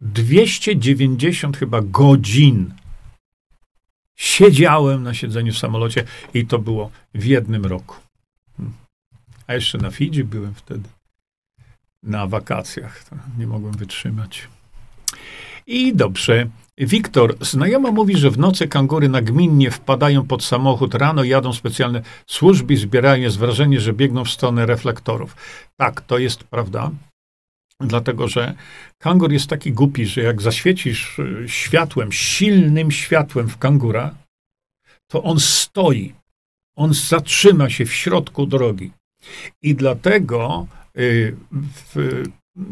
[0.00, 2.74] 290 chyba godzin
[4.16, 7.96] Siedziałem na siedzeniu w samolocie i to było w jednym roku.
[8.56, 8.74] Hmm.
[9.46, 10.88] A jeszcze na Fidżi byłem wtedy.
[12.02, 13.04] Na wakacjach.
[13.38, 14.48] Nie mogłem wytrzymać.
[15.66, 16.46] I dobrze.
[16.78, 22.76] Wiktor, znajoma mówi, że w nocy kangury nagminnie wpadają pod samochód, rano jadą specjalne służby
[22.76, 23.22] zbierają.
[23.22, 25.36] Jest wrażenie, że biegną w stronę reflektorów.
[25.76, 26.90] Tak, to jest prawda.
[27.80, 28.54] Dlatego, że
[28.98, 34.14] kangur jest taki głupi, że jak zaświecisz e, światłem, silnym światłem w kangura,
[35.06, 36.14] to on stoi.
[36.76, 38.92] On zatrzyma się w środku drogi.
[39.62, 40.66] I dlatego
[40.98, 41.36] y,
[41.94, 42.22] w,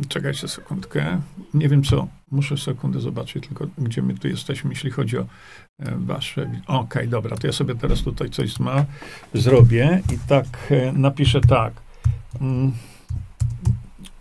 [0.09, 1.21] czekajcie sekundkę.
[1.55, 2.09] Nie wiem co.
[2.31, 5.27] Muszę sekundę zobaczyć tylko, gdzie my tu jesteśmy, jeśli chodzi o e,
[5.97, 6.43] wasze...
[6.43, 8.85] Okej, okay, dobra, to ja sobie teraz tutaj coś zma,
[9.35, 11.73] zrobię i tak e, napiszę tak.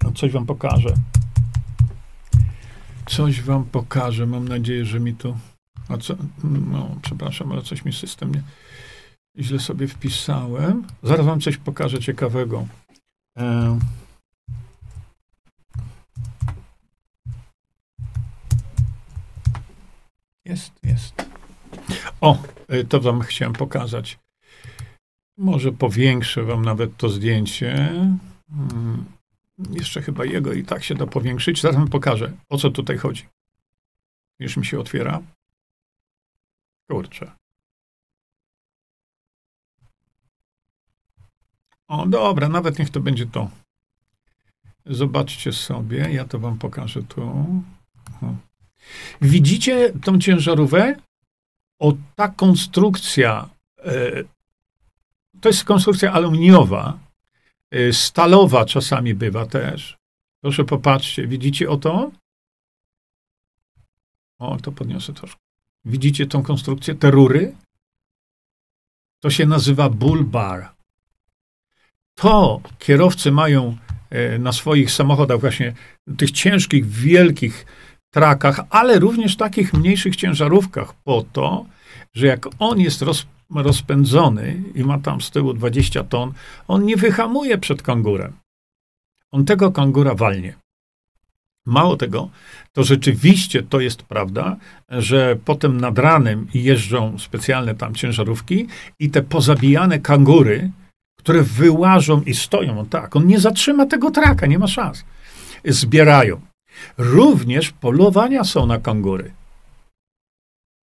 [0.04, 0.94] No, coś wam pokażę.
[3.06, 4.26] Coś wam pokażę.
[4.26, 5.38] Mam nadzieję, że mi to.
[5.90, 6.16] A co?
[6.44, 8.42] No, przepraszam, ale coś mi system nie.
[9.38, 10.88] Źle sobie wpisałem.
[11.04, 12.68] Zaraz wam coś pokażę ciekawego.
[13.38, 13.80] E...
[20.46, 21.26] Jest, jest.
[22.22, 24.20] O, e, to wam chciałem pokazać.
[25.38, 27.94] Może powiększę wam nawet to zdjęcie.
[28.50, 29.06] Hmm.
[29.58, 31.62] Jeszcze chyba jego i tak się da powiększyć.
[31.62, 33.28] Zaraz pokażę, o co tutaj chodzi.
[34.40, 35.22] Już mi się otwiera.
[36.90, 37.32] Kurczę.
[41.88, 43.50] O, dobra, nawet niech to będzie to.
[44.86, 47.46] Zobaczcie sobie, ja to wam pokażę tu.
[49.22, 50.96] Widzicie tą ciężarówkę?
[51.80, 54.24] O, ta konstrukcja, e,
[55.42, 57.00] to jest konstrukcja aluminiowa,
[57.92, 59.98] stalowa czasami bywa też.
[60.42, 62.12] Proszę popatrzcie, widzicie o to?
[64.40, 65.42] O, to podniosę troszkę.
[65.86, 67.56] Widzicie tą konstrukcję, te rury?
[69.20, 70.74] To się nazywa bull bar.
[72.16, 73.78] To kierowcy mają
[74.10, 75.74] e, na swoich samochodach właśnie
[76.18, 77.66] tych ciężkich, wielkich
[78.12, 81.66] trakach, ale również takich mniejszych ciężarówkach po to,
[82.14, 83.26] że jak on jest roz,
[83.56, 86.34] rozpędzony i ma tam z tyłu 20 ton,
[86.68, 88.34] on nie wyhamuje przed kangurem.
[89.32, 90.54] On tego kangura walnie.
[91.66, 92.30] Mało tego,
[92.74, 94.58] to rzeczywiście to jest prawda,
[94.90, 98.68] że potem nad ranem jeżdżą specjalne tam ciężarówki
[99.00, 100.72] i te pozabijane kangury,
[101.20, 105.06] które wyłażą i stoją, tak, on nie zatrzyma tego traka, nie ma szans.
[105.66, 106.42] Zbierają.
[106.98, 109.32] Również polowania są na kangury.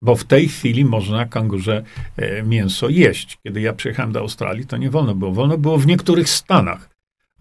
[0.06, 1.84] Bo w tej chwili można kangurze
[2.18, 3.38] e, mięso jeść.
[3.44, 5.32] Kiedy ja przyjechałem do Australii, to nie wolno było.
[5.32, 6.90] Wolno było w niektórych stanach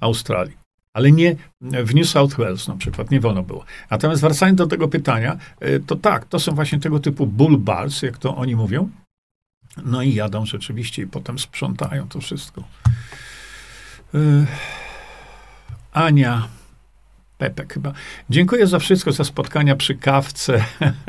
[0.00, 0.56] Australii,
[0.92, 3.64] ale nie w New South Wales na przykład, nie wolno było.
[3.90, 8.02] Natomiast wracając do tego pytania, e, to tak, to są właśnie tego typu bull bars,
[8.02, 8.90] jak to oni mówią.
[9.84, 12.64] No i jadą rzeczywiście i potem sprzątają to wszystko.
[14.14, 14.46] E,
[15.92, 16.48] Ania
[17.38, 17.92] Pepek chyba.
[18.30, 20.64] Dziękuję za wszystko, za spotkania przy kawce,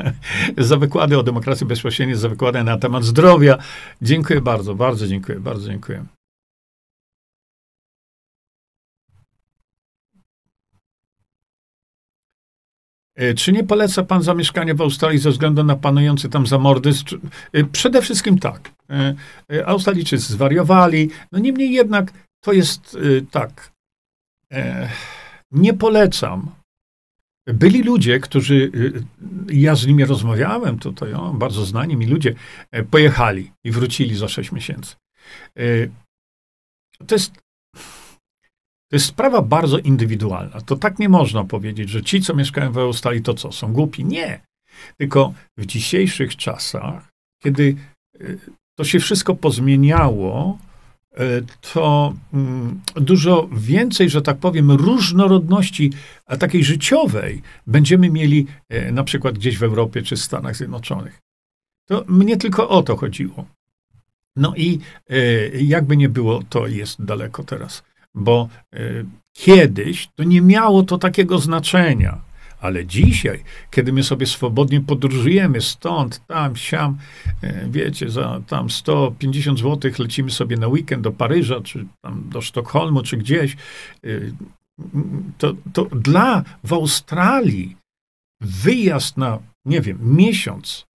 [0.58, 3.58] za wykłady o demokracji bezpośredniej, za wykłady na temat zdrowia.
[4.02, 6.04] Dziękuję bardzo, bardzo dziękuję, bardzo dziękuję.
[13.16, 17.04] E, czy nie poleca pan zamieszkanie w Australii ze względu na panujący tam zamordyzm?
[17.52, 18.70] E, przede wszystkim tak.
[18.90, 22.98] E, Australijczycy zwariowali, no niemniej jednak to jest
[23.30, 23.72] tak.
[25.56, 26.50] Nie polecam.
[27.46, 28.72] Byli ludzie, którzy,
[29.48, 32.34] ja z nimi rozmawiałem tutaj, o, bardzo znani mi ludzie,
[32.90, 34.96] pojechali i wrócili za sześć miesięcy.
[37.06, 37.32] To jest
[38.90, 40.60] to jest sprawa bardzo indywidualna.
[40.60, 44.04] To tak nie można powiedzieć, że ci, co mieszkają w Australii, to co, są głupi?
[44.04, 44.40] Nie.
[44.96, 47.08] Tylko w dzisiejszych czasach,
[47.42, 47.76] kiedy
[48.20, 48.38] y,
[48.78, 50.65] to się wszystko pozmieniało, y,
[51.72, 55.92] to mm, dużo więcej, że tak powiem, różnorodności
[56.38, 61.20] takiej życiowej będziemy mieli y, na przykład gdzieś w Europie czy Stanach Zjednoczonych.
[61.86, 63.46] To mnie tylko o to chodziło.
[64.36, 64.78] No i
[65.52, 67.82] jakby nie było, to jest daleko teraz
[68.16, 68.48] bo
[69.32, 72.20] kiedyś to nie miało to takiego znaczenia.
[72.66, 76.98] Ale dzisiaj, kiedy my sobie swobodnie podróżujemy stąd, tam, siam,
[77.44, 82.40] y, wiecie, za tam 150 zł lecimy sobie na weekend do Paryża, czy tam do
[82.40, 83.56] Sztokholmu, czy gdzieś,
[84.04, 84.32] y,
[85.38, 87.76] to, to dla w Australii
[88.40, 90.86] wyjazd na, nie wiem, miesiąc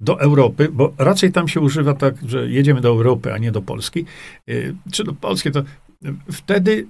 [0.00, 3.62] do Europy, bo raczej tam się używa tak, że jedziemy do Europy, a nie do
[3.62, 4.04] Polski,
[4.92, 5.62] czy do Polski, to
[6.32, 6.86] wtedy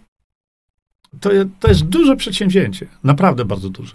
[1.20, 1.30] to,
[1.60, 2.86] to jest duże przedsięwzięcie.
[3.04, 3.94] Naprawdę bardzo duże.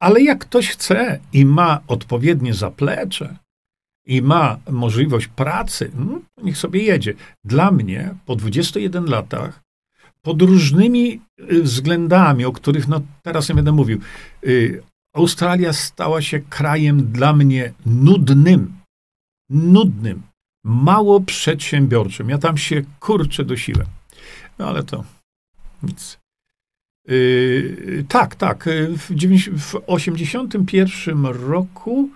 [0.00, 3.36] Ale jak ktoś chce i ma odpowiednie zaplecze,
[4.08, 7.14] i ma możliwość pracy, no, niech sobie jedzie.
[7.44, 9.60] Dla mnie po 21 latach,
[10.22, 11.20] pod różnymi
[11.52, 14.00] y, względami, o których no, teraz nie będę mówił,
[14.46, 14.82] y,
[15.14, 18.78] Australia stała się krajem dla mnie nudnym.
[19.50, 20.22] Nudnym.
[20.64, 22.28] Mało przedsiębiorczym.
[22.28, 23.86] Ja tam się kurczę dosiłem.
[24.58, 25.04] No ale to
[25.82, 26.18] nic.
[27.08, 28.68] Yy, tak, tak.
[28.96, 32.10] W, 1981 roku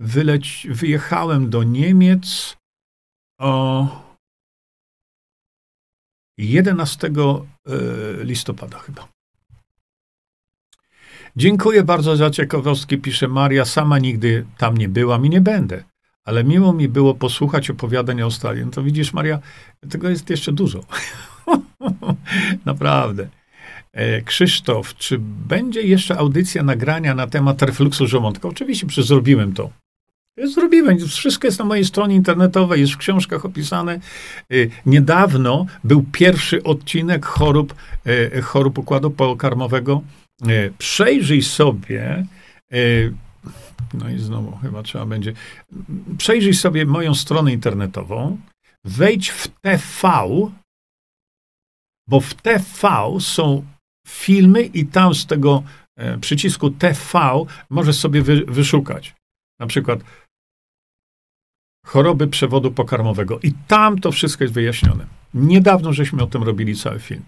[0.00, 2.56] wyleć, wyjechałem do Niemiec
[3.40, 4.08] o
[6.38, 7.12] 11 e,
[8.24, 9.08] listopada chyba.
[11.36, 13.64] Dziękuję bardzo za ciekawostki, pisze Maria.
[13.64, 15.84] Sama nigdy tam nie byłam i nie będę.
[16.24, 18.64] Ale miło mi było posłuchać opowiadań o Australii.
[18.64, 19.38] No to widzisz, Maria,
[19.90, 20.80] tego jest jeszcze dużo.
[22.64, 23.28] Naprawdę.
[23.92, 28.48] E, Krzysztof, czy będzie jeszcze audycja nagrania na temat refluksu żołądka?
[28.48, 29.70] Oczywiście, przecież zrobiłem to.
[30.54, 30.98] Zrobiłem.
[30.98, 33.92] Wszystko jest na mojej stronie internetowej, jest w książkach opisane.
[33.94, 34.54] E,
[34.86, 37.74] niedawno był pierwszy odcinek chorób,
[38.06, 40.02] e, chorób układu pokarmowego.
[40.78, 42.26] Przejrzyj sobie,
[43.94, 45.32] no i znowu chyba trzeba będzie,
[46.18, 48.38] przejrzyj sobie moją stronę internetową,
[48.84, 50.10] wejdź w TV,
[52.08, 52.88] bo w TV
[53.20, 53.64] są
[54.08, 55.62] filmy i tam z tego
[55.96, 57.18] e, przycisku TV
[57.70, 59.14] możesz sobie wy, wyszukać.
[59.60, 60.00] Na przykład
[61.86, 63.40] choroby przewodu pokarmowego.
[63.42, 65.06] I tam to wszystko jest wyjaśnione.
[65.34, 67.22] Niedawno żeśmy o tym robili cały film.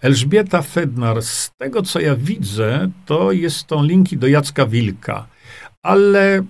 [0.00, 5.26] Elżbieta Fednar, z tego co ja widzę, to jest to linki do Jacka Wilka.
[5.82, 6.44] Ale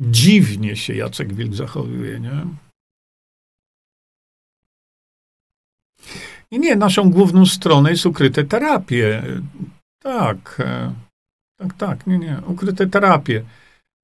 [0.00, 2.46] dziwnie się Jacek Wilk zachowuje, nie?
[6.52, 9.22] Nie, nie, naszą główną stronę jest ukryte terapie.
[10.02, 10.94] Tak, e,
[11.58, 13.44] tak, tak, nie, nie, ukryte terapie.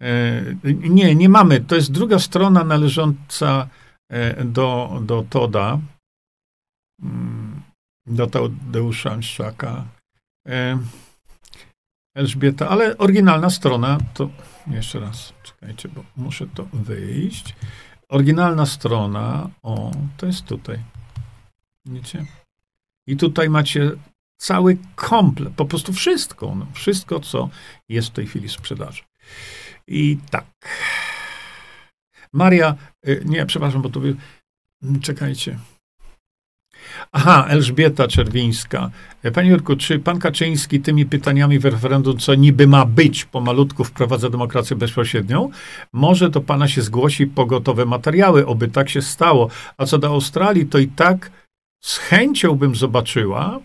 [0.03, 1.61] E, nie, nie mamy.
[1.61, 3.69] To jest druga strona należąca
[4.11, 5.79] e, do, do Toda,
[7.03, 7.63] mm,
[8.07, 9.85] do Tadeusza Anszczaka.
[12.17, 14.31] Elżbieta, ale oryginalna strona to,
[14.67, 17.55] jeszcze raz, czekajcie, bo muszę to wyjść.
[18.09, 20.79] Oryginalna strona, o, to jest tutaj.
[21.87, 22.27] Widzicie?
[23.07, 23.91] I tutaj macie
[24.37, 27.49] cały komplet, po prostu wszystko, no, wszystko, co
[27.89, 29.03] jest w tej chwili sprzedaży.
[29.87, 30.47] I tak.
[32.33, 32.75] Maria,
[33.09, 34.17] y, nie, przepraszam, bo to by,
[35.01, 35.59] czekajcie.
[37.13, 38.91] Aha, Elżbieta Czerwińska.
[39.35, 44.31] Panie Jurku, czy pan Kaczyński tymi pytaniami w referendum, co niby ma być, pomalutku wprowadza
[44.31, 45.51] demokrację bezpośrednią?
[45.93, 49.51] Może do pana się zgłosi pogotowe materiały, oby tak się stało.
[49.79, 51.31] A co do Australii, to i tak
[51.87, 53.61] z chęcią bym zobaczyła,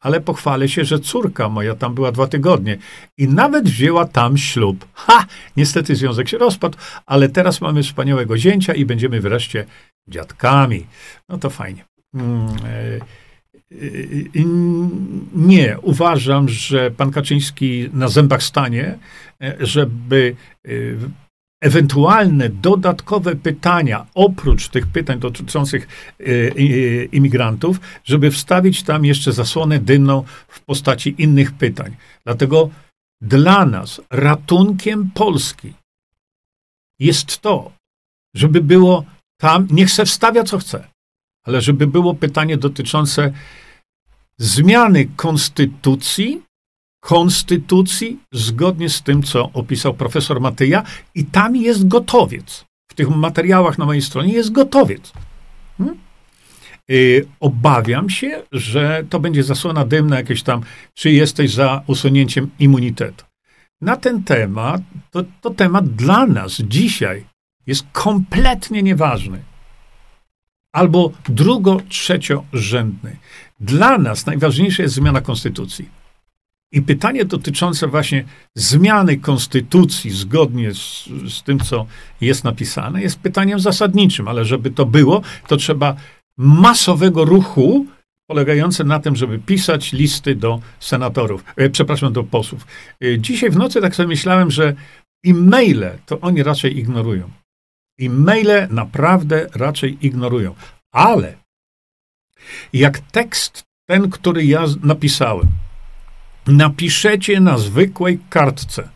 [0.00, 2.78] ale pochwalę się, że córka moja tam była dwa tygodnie
[3.18, 4.86] i nawet wzięła tam ślub.
[4.94, 5.26] Ha!
[5.56, 9.66] Niestety związek się rozpadł, ale teraz mamy wspaniałego zięcia i będziemy wreszcie
[10.08, 10.86] dziadkami.
[11.28, 11.84] No to fajnie.
[12.14, 13.00] Mm, e,
[13.72, 14.44] e,
[15.34, 18.98] nie, uważam, że pan Kaczyński na zębach stanie,
[19.42, 20.36] e, żeby
[21.64, 25.88] ewentualne dodatkowe pytania, oprócz tych pytań dotyczących
[27.12, 31.96] imigrantów, żeby wstawić tam jeszcze zasłonę dymną w postaci innych pytań.
[32.24, 32.70] Dlatego
[33.20, 35.72] dla nas ratunkiem Polski
[36.98, 37.72] jest to,
[38.36, 39.04] żeby było
[39.40, 40.88] tam, niech se wstawia co chce,
[41.46, 43.32] ale żeby było pytanie dotyczące
[44.38, 46.42] zmiany konstytucji,
[47.04, 50.82] konstytucji zgodnie z tym, co opisał profesor Matyja,
[51.14, 52.64] i tam jest gotowiec.
[52.90, 55.12] W tych materiałach na mojej stronie jest gotowiec.
[55.78, 55.98] Hmm?
[56.88, 60.62] Yy, obawiam się, że to będzie zasłona dymna jakieś tam,
[60.94, 63.24] czy jesteś za usunięciem immunitetu.
[63.80, 67.24] Na ten temat, to, to temat dla nas dzisiaj
[67.66, 69.42] jest kompletnie nieważny
[70.72, 73.16] albo drugo, trzeciorzędny.
[73.60, 76.03] Dla nas najważniejsza jest zmiana konstytucji.
[76.74, 78.24] I pytanie dotyczące właśnie
[78.54, 81.86] zmiany konstytucji zgodnie z, z, tym, co
[82.20, 85.96] jest napisane, jest pytaniem zasadniczym, ale żeby to było, to trzeba
[86.38, 87.86] masowego ruchu
[88.26, 92.66] polegające na tym, żeby pisać listy do senatorów, e, przepraszam, do posłów.
[93.04, 94.74] E, dzisiaj w nocy tak sobie myślałem, że
[95.26, 97.30] e-maile to oni raczej ignorują.
[98.00, 100.54] E-maile naprawdę raczej ignorują.
[100.92, 101.36] Ale
[102.72, 105.48] jak tekst ten, który ja napisałem,
[106.46, 108.88] napiszecie na zwykłej kartce,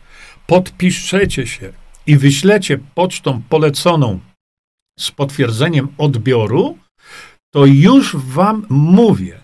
[0.47, 1.73] podpiszecie się
[2.07, 4.19] i wyślecie pocztą poleconą
[4.99, 6.77] z potwierdzeniem odbioru,
[7.53, 9.39] to już wam mówię,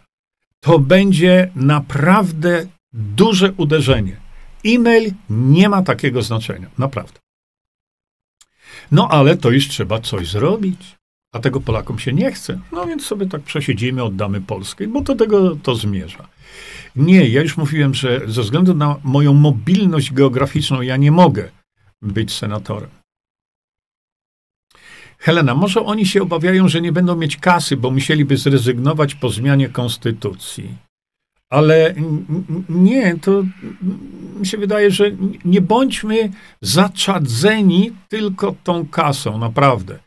[0.59, 4.17] to będzie naprawdę duże uderzenie.
[4.65, 7.19] E-mail nie ma takiego znaczenia, naprawdę.
[8.91, 10.95] No ale to już trzeba coś zrobić.
[11.33, 12.59] A tego Polakom się nie chce.
[12.71, 16.27] No więc sobie tak przesiedzimy, oddamy Polskę, bo do tego to zmierza.
[16.95, 21.49] Nie, ja już mówiłem, że ze względu na moją mobilność geograficzną ja nie mogę
[22.01, 22.89] być senatorem.
[25.19, 29.69] Helena, może oni się obawiają, że nie będą mieć kasy, bo musieliby zrezygnować po zmianie
[29.69, 30.77] konstytucji.
[31.49, 31.95] Ale
[32.69, 33.43] nie, to
[34.39, 35.11] mi się wydaje, że
[35.45, 36.31] nie bądźmy
[36.61, 39.99] zaczadzeni tylko tą kasą, naprawdę.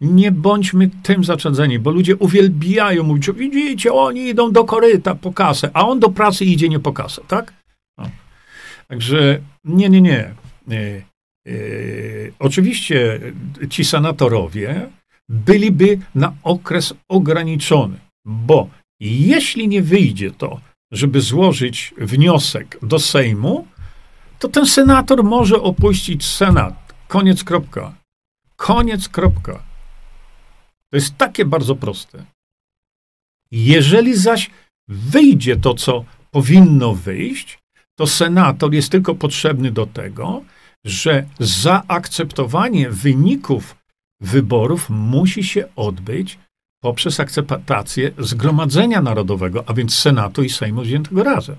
[0.00, 5.70] Nie bądźmy tym zaczadzeni, bo ludzie uwielbiają mówić, widzicie, oni idą do koryta po kasę,
[5.74, 7.52] a on do pracy idzie nie po kasę, tak?
[7.98, 8.10] No.
[8.88, 10.34] Także nie, nie, nie.
[10.66, 11.02] nie.
[11.46, 13.20] Yy, oczywiście
[13.70, 14.90] ci senatorowie
[15.28, 18.68] byliby na okres ograniczony, bo
[19.00, 20.60] jeśli nie wyjdzie to,
[20.92, 23.66] żeby złożyć wniosek do Sejmu,
[24.38, 26.94] to ten senator może opuścić Senat.
[27.08, 27.94] Koniec, kropka.
[28.56, 29.62] Koniec, kropka.
[30.94, 32.24] To jest takie bardzo proste.
[33.50, 34.50] Jeżeli zaś
[34.88, 37.58] wyjdzie to, co powinno wyjść,
[37.98, 40.42] to senator jest tylko potrzebny do tego,
[40.84, 43.76] że zaakceptowanie wyników
[44.20, 46.38] wyborów musi się odbyć
[46.82, 51.56] poprzez akceptację Zgromadzenia Narodowego, a więc Senatu i Sejmu wziętego razem.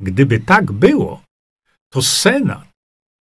[0.00, 1.22] Gdyby tak było,
[1.92, 2.68] to Senat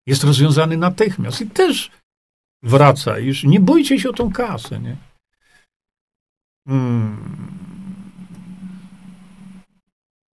[0.08, 1.92] jest rozwiązany natychmiast i też
[2.64, 3.20] wraca.
[3.20, 4.96] Już nie bójcie się o tą kasę, nie?
[6.68, 7.18] Hmm.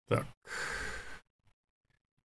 [0.08, 0.24] Tak.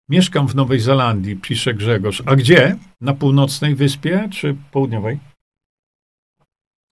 [0.10, 2.24] Mieszkam w Nowej Zelandii, pisze Grzegorz.
[2.26, 2.78] A gdzie?
[3.02, 5.20] Na północnej wyspie czy południowej?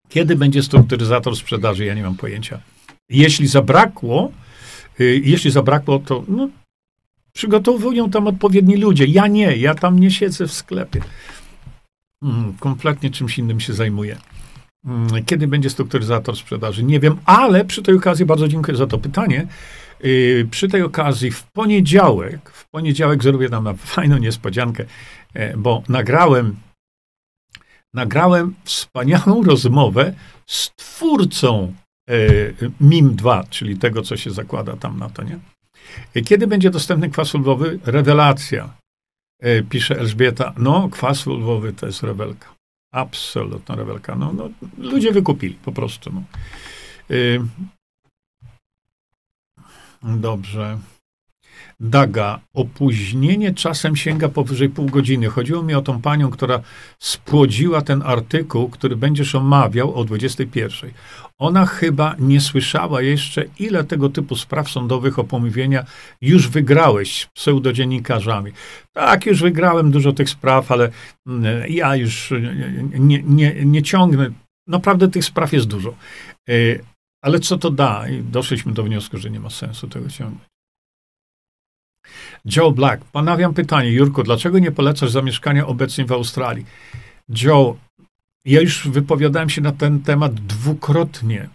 [0.10, 1.86] Kiedy będzie strukturyzator sprzedaży?
[1.86, 2.60] Ja nie mam pojęcia.
[3.10, 4.32] Jeśli zabrakło,
[5.00, 6.50] y, jeśli zabrakło, to no,
[7.34, 9.06] przygotowują tam odpowiedni ludzie.
[9.06, 11.02] Ja nie, ja tam nie siedzę w sklepie.
[12.24, 14.18] Mm, kompletnie czymś innym się zajmuję.
[14.86, 16.84] Mm, kiedy będzie strukturyzator sprzedaży?
[16.84, 19.48] Nie wiem, ale przy tej okazji bardzo dziękuję za to pytanie.
[20.06, 24.86] Y, przy tej okazji w poniedziałek, w poniedziałek zrobię tam fajną niespodziankę,
[25.34, 26.56] e, bo nagrałem
[27.94, 30.14] nagrałem wspaniałą rozmowę
[30.48, 31.74] z twórcą
[32.10, 32.18] e,
[32.82, 35.40] MIM2, czyli tego, co się zakłada tam na to, nie?
[36.26, 37.80] Kiedy będzie dostępny kwas ulwowy?
[37.86, 38.83] Rewelacja, e,
[39.70, 40.54] pisze Elżbieta.
[40.58, 42.56] No, kwas ulwowy to jest rewelka.
[42.94, 44.16] Absolutna rewelka.
[44.16, 46.12] No, no, ludzie wykupili po prostu.
[46.14, 46.24] No.
[50.04, 50.80] Dobrze.
[51.80, 55.28] Daga, opóźnienie czasem sięga powyżej pół godziny.
[55.28, 56.60] Chodziło mi o tą panią, która
[57.00, 60.92] spłodziła ten artykuł, który będziesz omawiał o 21.
[61.40, 65.86] Ona chyba nie słyszała jeszcze, ile tego typu spraw sądowych o pomówienia
[66.22, 68.52] już wygrałeś z pseudodziennikarzami.
[68.94, 70.90] Tak, już wygrałem dużo tych spraw, ale
[71.28, 72.34] mm, ja już
[73.00, 74.30] nie, nie, nie ciągnę.
[74.68, 75.96] Naprawdę tych spraw jest dużo.
[76.50, 76.54] E,
[77.22, 78.10] ale co to da?
[78.10, 80.53] I doszliśmy do wniosku, że nie ma sensu tego ciągnąć.
[82.56, 83.06] Joe Black.
[83.06, 86.66] Ponawiam pytanie, Jurku, dlaczego nie polecasz zamieszkania obecnie w Australii?
[87.44, 87.78] Joe,
[88.46, 91.50] ja już wypowiadałem się na ten temat dwukrotnie.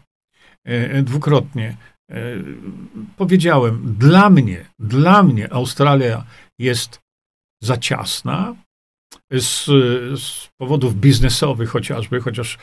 [0.69, 1.77] E, e, dwukrotnie.
[2.11, 2.17] E,
[3.17, 6.25] powiedziałem, dla mnie, dla mnie Australia
[6.59, 7.01] jest
[7.63, 8.55] za ciasna,
[9.33, 9.65] z,
[10.21, 12.59] z, powodów biznesowych chociażby, chociaż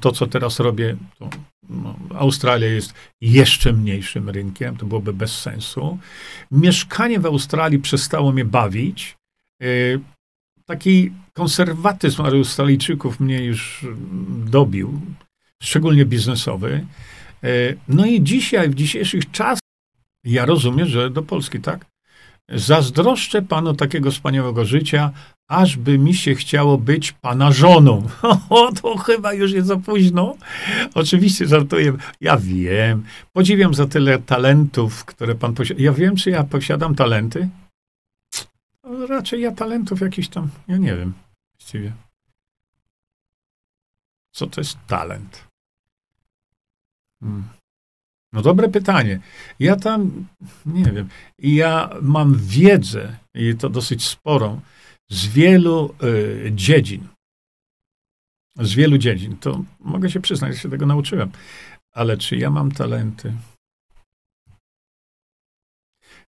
[0.00, 1.30] to, co teraz robię, to
[1.68, 5.98] no, Australia jest jeszcze mniejszym rynkiem, to byłoby bez sensu.
[6.50, 9.16] Mieszkanie w Australii przestało mnie bawić.
[9.62, 10.00] Y,
[10.66, 13.86] taki konserwatyzm Australijczyków mnie już
[14.44, 15.00] dobił,
[15.62, 16.86] szczególnie biznesowy.
[17.44, 19.60] Y, no i dzisiaj, w dzisiejszych czasach,
[20.24, 21.86] ja rozumiem, że do Polski, tak?
[22.48, 25.10] Zazdroszczę panu takiego wspaniałego życia,
[25.48, 28.08] aż by mi się chciało być pana żoną.
[28.50, 30.36] O, to chyba już jest za późno.
[30.94, 31.92] Oczywiście żartuję.
[32.20, 33.04] Ja wiem.
[33.32, 35.82] Podziwiam za tyle talentów, które pan posiada.
[35.82, 37.48] Ja wiem, czy ja posiadam talenty.
[38.84, 41.12] No, raczej ja talentów jakiś tam, ja nie wiem
[41.58, 41.92] właściwie.
[44.32, 45.48] Co to jest talent?
[47.20, 47.57] Hmm.
[48.32, 49.20] No dobre pytanie.
[49.58, 50.26] Ja tam,
[50.66, 54.60] nie wiem, ja mam wiedzę, i to dosyć sporą,
[55.10, 57.08] z wielu y, dziedzin.
[58.56, 59.36] Z wielu dziedzin.
[59.36, 61.30] To mogę się przyznać, że się tego nauczyłem.
[61.92, 63.32] Ale czy ja mam talenty?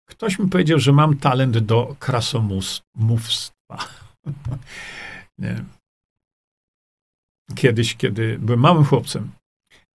[0.08, 3.78] Ktoś mi powiedział, że mam talent do krasomówstwa.
[5.38, 5.64] nie.
[7.54, 9.30] Kiedyś, kiedy byłem małym chłopcem,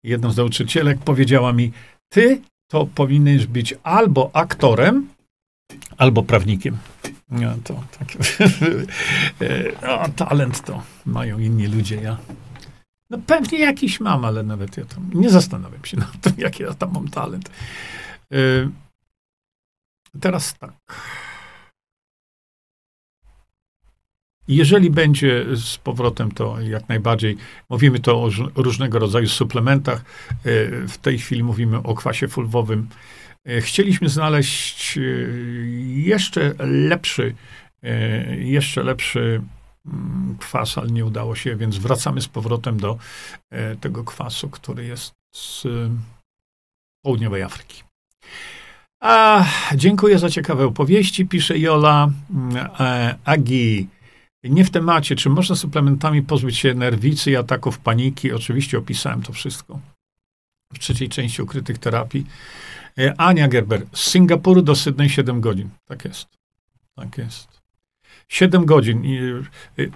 [0.05, 1.73] jedna z nauczycielek powiedziała mi,
[2.15, 5.09] ty to powinieneś być albo aktorem,
[5.99, 6.79] albo prawnikiem.
[7.31, 8.09] No to tak.
[10.01, 12.17] o, talent to mają inni ludzie, ja.
[13.11, 16.75] No pewnie jakiś mam, ale nawet ja tam nie zastanawiam się nad tym, jaki ja
[16.75, 17.51] tam mam talent.
[18.31, 18.71] Yy,
[20.21, 20.73] teraz tak.
[24.49, 27.37] Jeżeli będzie z powrotem, to jak najbardziej
[27.71, 30.05] mówimy to o różnego rodzaju suplementach.
[30.45, 32.89] Yy, w tej chwili mówimy o kwasie fulwowym.
[33.45, 34.99] Yy, chcieliśmy znaleźć
[35.87, 37.35] jeszcze lepszy,
[38.39, 39.43] jeszcze lepszy
[39.87, 42.99] mm, kwas, ale nie udało się, więc wracamy z powrotem do
[43.81, 45.67] tego kwasu, który jest z
[47.05, 47.83] południowej Afryki.
[49.01, 49.45] A,
[49.75, 52.11] dziękuję za ciekawe opowieści, pisze Jola.
[52.81, 53.89] E, Agi,
[54.51, 58.33] nie w temacie, czy można suplementami pozbyć się nerwicy i ataków paniki?
[58.33, 59.81] Oczywiście opisałem to wszystko
[60.75, 62.27] w trzeciej części ukrytych terapii.
[62.99, 65.69] E, Ania Gerber, z Singapuru do Sydney 7 godzin.
[65.85, 66.29] Tak jest.
[66.97, 67.63] Tak jest.
[68.29, 69.03] 7 godzin.
[69.05, 69.87] E, e,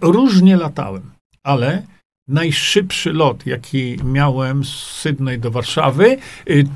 [0.00, 1.10] różnie latałem,
[1.42, 1.86] ale
[2.28, 6.18] najszybszy lot, jaki miałem z Sydney do Warszawy,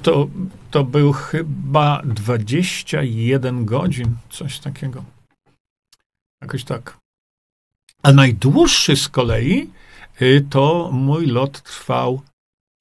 [0.03, 0.29] to,
[0.71, 5.05] to był chyba 21 godzin, coś takiego.
[6.43, 7.02] Jakoś tak.
[8.03, 9.71] A najdłuższy z kolei
[10.23, 12.23] y, to mój lot trwał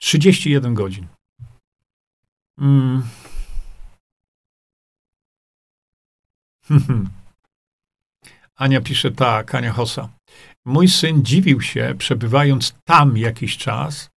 [0.01, 1.07] 31 godzin.
[2.59, 3.03] Mm.
[8.55, 10.09] Ania pisze tak, Ania Hossa.
[10.65, 14.09] Mój syn dziwił się, przebywając tam jakiś czas,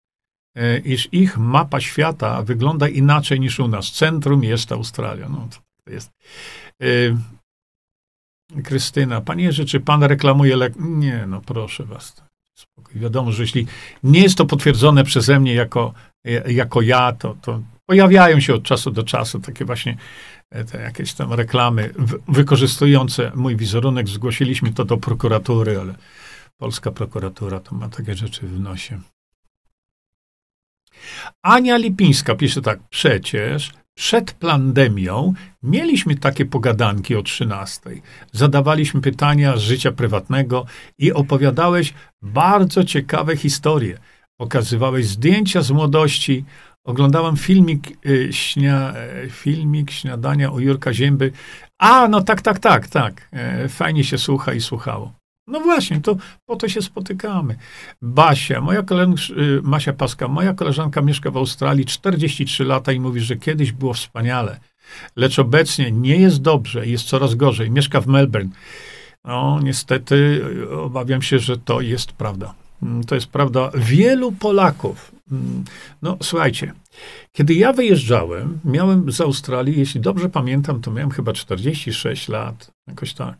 [0.57, 3.93] e, iż ich mapa świata wygląda inaczej niż u nas.
[3.93, 5.29] Centrum jest Australia.
[5.29, 5.49] No,
[5.85, 6.11] to jest.
[8.57, 10.73] E, Krystyna, panie Jerzy, czy pan reklamuje lek?
[10.79, 12.23] Nie, no proszę was.
[12.59, 13.01] Spokój.
[13.01, 13.67] Wiadomo, że jeśli
[14.03, 15.93] nie jest to potwierdzone przeze mnie jako,
[16.27, 19.97] e, jako ja, to, to pojawiają się od czasu do czasu takie właśnie
[20.71, 21.95] te jakieś tam reklamy
[22.29, 24.09] wykorzystujące mój wizerunek.
[24.09, 25.95] Zgłosiliśmy to do prokuratury, ale
[26.57, 29.01] Polska prokuratura to ma takie rzeczy w nosie.
[31.43, 37.81] Ania Lipińska pisze tak, przecież przed pandemią mieliśmy takie pogadanki o 13.
[38.33, 40.67] Zadawaliśmy pytania z życia prywatnego
[40.99, 43.99] i opowiadałeś bardzo ciekawe historie.
[44.37, 46.45] Pokazywałeś zdjęcia z młodości.
[46.85, 48.95] Oglądałam filmik, y, śnia,
[49.25, 51.33] y, filmik śniadania u Jurka Zięby.
[51.79, 53.29] A, no tak, tak, tak, tak.
[53.65, 55.24] Y, fajnie się słucha i słuchało.
[55.47, 56.17] No właśnie, to
[56.47, 57.57] po to się spotykamy.
[58.03, 63.21] Basia, moja koleżanka, y, Masia Paska, moja koleżanka mieszka w Australii 43 lata i mówi,
[63.21, 64.61] że kiedyś było wspaniale,
[65.17, 67.71] lecz obecnie nie jest dobrze, jest coraz gorzej.
[67.71, 68.51] Mieszka w Melbourne.
[69.25, 72.55] No, niestety y, obawiam się, że to jest prawda.
[72.83, 75.13] Mm, to jest prawda wielu Polaków.
[75.33, 75.65] Mm,
[76.03, 76.73] no, słuchajcie,
[77.33, 83.15] kiedy ja wyjeżdżałem, miałem z Australii, jeśli dobrze pamiętam, to miałem chyba 46 lat, jakoś
[83.15, 83.37] tak.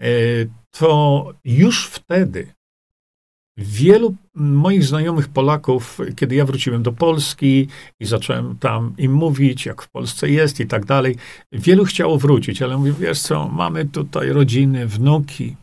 [0.00, 0.06] E,
[0.70, 2.58] to już wtedy
[3.58, 7.68] wielu moich znajomych Polaków, kiedy ja wróciłem do Polski
[8.00, 11.16] i zacząłem tam im mówić, jak w Polsce jest i tak dalej,
[11.52, 15.56] wielu chciało wrócić, ale mówię, wiesz co, mamy tutaj rodziny, wnuki.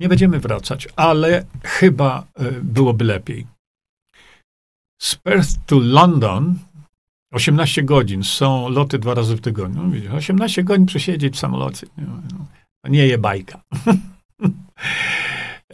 [0.00, 3.46] Nie będziemy wracać, ale chyba e, byłoby lepiej.
[4.98, 6.58] Z Perth to London
[7.32, 9.82] 18 godzin, są loty dwa razy w tygodniu.
[9.82, 11.86] No, widzisz, 18 godzin przesiedzieć w samolocie.
[11.98, 12.44] Nie, no,
[12.88, 13.60] nie je bajka.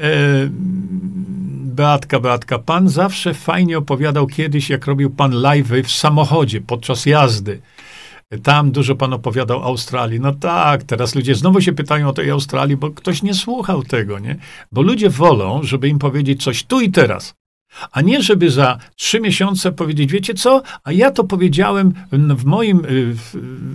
[0.01, 0.48] E,
[1.74, 7.60] Beatka, Beatka, pan zawsze fajnie opowiadał kiedyś, jak robił pan live'y w samochodzie podczas jazdy.
[8.43, 10.20] Tam dużo pan opowiadał o Australii.
[10.20, 14.18] No tak, teraz ludzie znowu się pytają o tej Australii, bo ktoś nie słuchał tego,
[14.18, 14.36] nie?
[14.72, 17.35] Bo ludzie wolą, żeby im powiedzieć coś tu i teraz.
[17.92, 22.84] A nie, żeby za trzy miesiące powiedzieć, wiecie co, a ja to powiedziałem w moim
[22.84, 23.14] y,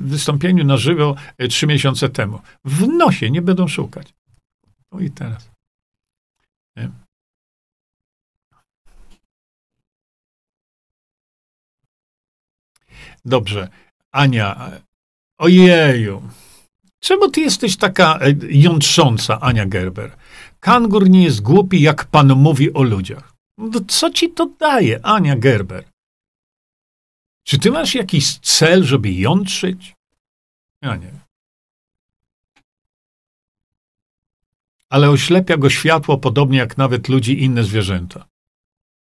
[0.06, 2.40] wystąpieniu na żywo y, trzy miesiące temu.
[2.66, 4.14] W nosie nie będą szukać.
[4.92, 5.52] No i teraz.
[6.78, 6.90] Nie?
[13.26, 13.68] Dobrze.
[14.12, 14.72] Ania,
[15.38, 16.30] ojeju.
[17.00, 20.16] Czemu ty jesteś taka e, jątrząca, Ania Gerber?
[20.60, 23.29] Kangur nie jest głupi, jak pan mówi o ludziach.
[23.60, 25.84] No co ci to daje, Ania Gerber?
[27.44, 29.96] Czy ty masz jakiś cel, żeby jątrzyć?
[30.82, 31.20] Ja nie wiem.
[34.90, 38.26] Ale oślepia go światło, podobnie jak nawet ludzi inne zwierzęta.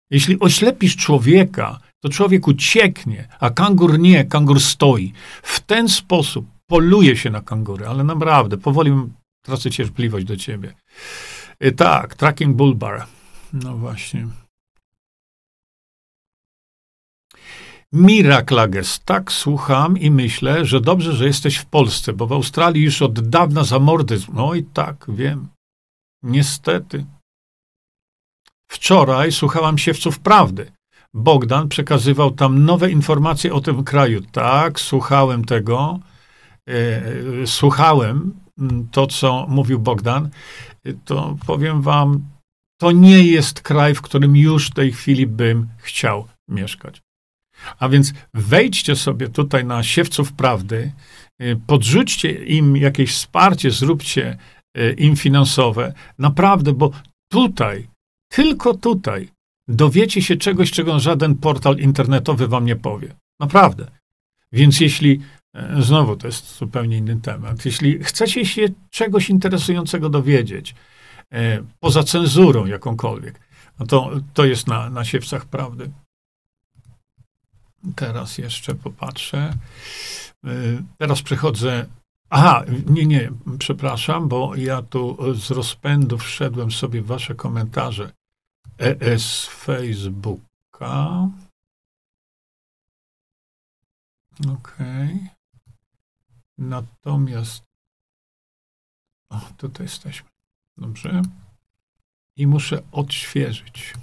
[0.09, 5.13] Jeśli oślepisz człowieka, to człowiek ucieknie, a kangur nie, kangur stoi.
[5.43, 8.91] W ten sposób poluje się na kangury, ale naprawdę, powoli
[9.41, 10.73] tracę cierpliwość do ciebie.
[11.63, 13.07] Y, tak, tracking bull bar.
[13.53, 14.27] No właśnie.
[17.93, 23.01] Miraklages, tak słucham i myślę, że dobrze, że jesteś w Polsce, bo w Australii już
[23.01, 24.31] od dawna zamordyzm.
[24.33, 25.47] No i tak, wiem.
[26.23, 27.05] Niestety.
[28.71, 30.71] Wczoraj słuchałam siewców prawdy.
[31.13, 34.21] Bogdan przekazywał tam nowe informacje o tym kraju.
[34.31, 35.99] Tak, słuchałem tego.
[36.69, 37.01] E,
[37.47, 40.29] słuchałem mm, to, co mówił Bogdan.
[40.85, 42.25] E, to powiem wam,
[42.79, 47.01] to nie jest kraj, w którym już w tej chwili bym chciał mieszkać.
[47.79, 50.91] A więc wejdźcie sobie tutaj na siewców prawdy,
[51.39, 54.37] e, podrzućcie im jakieś wsparcie, zróbcie
[54.97, 55.93] im finansowe.
[56.17, 56.91] Naprawdę, bo
[57.31, 57.87] tutaj,
[58.31, 59.29] tylko tutaj
[59.67, 63.15] dowiecie się czegoś, czego żaden portal internetowy wam nie powie.
[63.39, 63.87] Naprawdę.
[64.51, 65.21] Więc jeśli,
[65.55, 70.75] e, znowu to jest zupełnie inny temat, jeśli chcecie się czegoś interesującego dowiedzieć,
[71.79, 73.39] poza cenzurą jakąkolwiek,
[73.79, 75.91] no to, to jest na, na siewcach prawdy.
[77.95, 79.53] Teraz jeszcze popatrzę.
[80.43, 80.49] E,
[80.97, 81.85] teraz przechodzę.
[82.29, 88.11] Aha, nie, nie, przepraszam, bo ja tu z rozpędu wszedłem sobie w wasze komentarze.
[88.77, 91.27] ES Facebooka.
[94.53, 94.77] OK.
[96.57, 97.63] Natomiast.
[99.29, 100.29] O, tutaj jesteśmy.
[100.77, 101.21] Dobrze.
[102.37, 103.93] I muszę odświeżyć.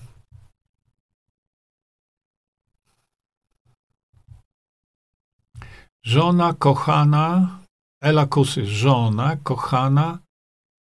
[6.03, 7.59] Żona kochana,
[8.01, 10.19] Ela Kusy, żona kochana,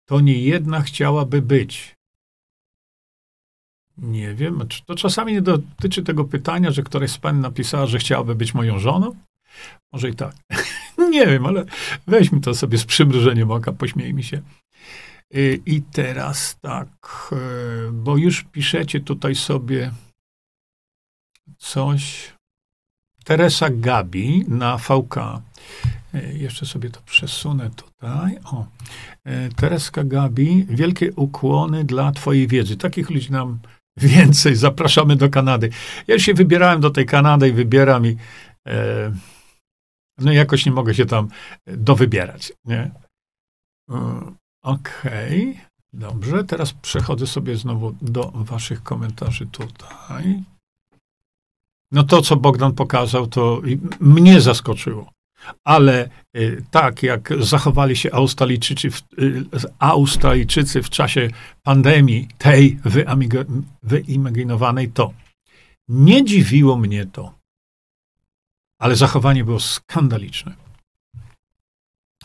[0.09, 1.97] to nie jedna chciałaby być.
[3.99, 8.35] Nie wiem, to czasami nie dotyczy tego pytania, że któraś z pań napisała, że chciałaby
[8.35, 9.17] być moją żoną?
[9.93, 10.35] Może i tak.
[11.11, 11.65] nie wiem, ale
[12.07, 14.43] weźmy to sobie z przymrużeniem oka, pośmiejmy się.
[15.35, 16.89] Y, I teraz tak,
[17.33, 19.91] y, bo już piszecie tutaj sobie
[21.59, 22.34] coś.
[23.25, 25.17] Teresa Gabi na VK.
[26.15, 28.39] Y, jeszcze sobie to przesunę tutaj.
[28.45, 28.67] O.
[29.57, 32.77] Tereska Gabi, wielkie ukłony dla Twojej wiedzy.
[32.77, 33.59] Takich ludzi nam
[33.97, 34.57] więcej.
[34.57, 35.71] Zapraszamy do Kanady.
[36.07, 38.17] Ja się wybierałem do tej Kanady i wybieram i
[38.67, 39.13] e,
[40.19, 41.29] no jakoś nie mogę się tam
[41.67, 42.91] dowybierać, nie?
[43.91, 44.21] E,
[44.63, 45.65] okej, okay.
[45.93, 46.45] dobrze.
[46.45, 50.43] Teraz przechodzę sobie znowu do waszych komentarzy tutaj.
[51.93, 53.63] No to, co Bogdan pokazał, to
[54.01, 55.11] mnie zaskoczyło.
[55.65, 59.45] Ale y, tak jak zachowali się Australijczycy w, y,
[59.79, 61.29] Australijczycy w czasie
[61.63, 62.79] pandemii, tej
[63.83, 65.13] wyimaginowanej, to
[65.89, 67.35] nie dziwiło mnie to.
[68.79, 70.64] Ale zachowanie było skandaliczne.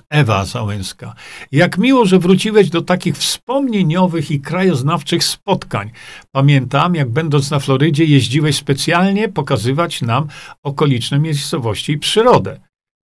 [0.09, 1.15] Ewa Załęska.
[1.51, 5.91] Jak miło, że wróciłeś do takich wspomnieniowych i krajoznawczych spotkań.
[6.31, 10.27] Pamiętam, jak będąc na Florydzie, jeździłeś specjalnie pokazywać nam
[10.63, 12.59] okoliczne miejscowości i przyrodę.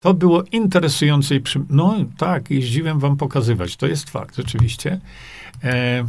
[0.03, 1.61] To było interesujące i przy...
[1.69, 3.75] No tak, jeździłem wam pokazywać.
[3.75, 4.99] To jest fakt, rzeczywiście.
[5.63, 6.05] E...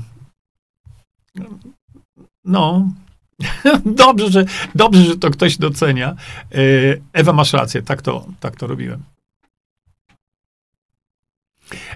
[2.45, 2.89] No,
[3.85, 4.45] dobrze, że,
[4.75, 6.17] dobrze, że to ktoś docenia.
[6.53, 6.57] E...
[7.13, 9.03] Ewa, masz rację, tak to, tak to robiłem.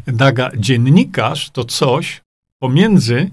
[0.06, 2.20] Daga, dziennikarz to coś
[2.62, 3.30] pomiędzy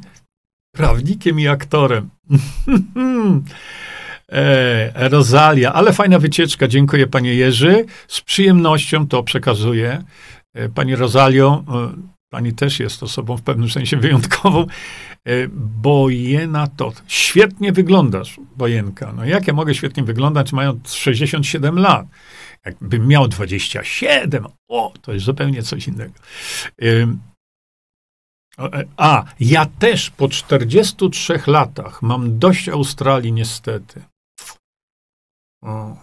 [0.75, 2.09] prawnikiem i aktorem.
[4.31, 6.67] E, Rosalia, ale fajna wycieczka.
[6.67, 7.85] Dziękuję, panie Jerzy.
[8.07, 10.03] Z przyjemnością to przekazuję.
[10.53, 11.91] E, pani Rosalio, e,
[12.29, 14.67] pani też jest osobą w pewnym sensie wyjątkową.
[15.25, 15.47] E,
[15.81, 16.91] Bojena to.
[17.07, 19.13] Świetnie wyglądasz, Bojenka.
[19.13, 22.07] No jak ja mogę świetnie wyglądać, mając 67 lat?
[22.65, 26.13] Jakbym miał 27, o, to jest zupełnie coś innego.
[26.81, 26.85] E,
[28.97, 34.01] a, ja też po 43 latach mam dość Australii, niestety.
[35.63, 35.97] O.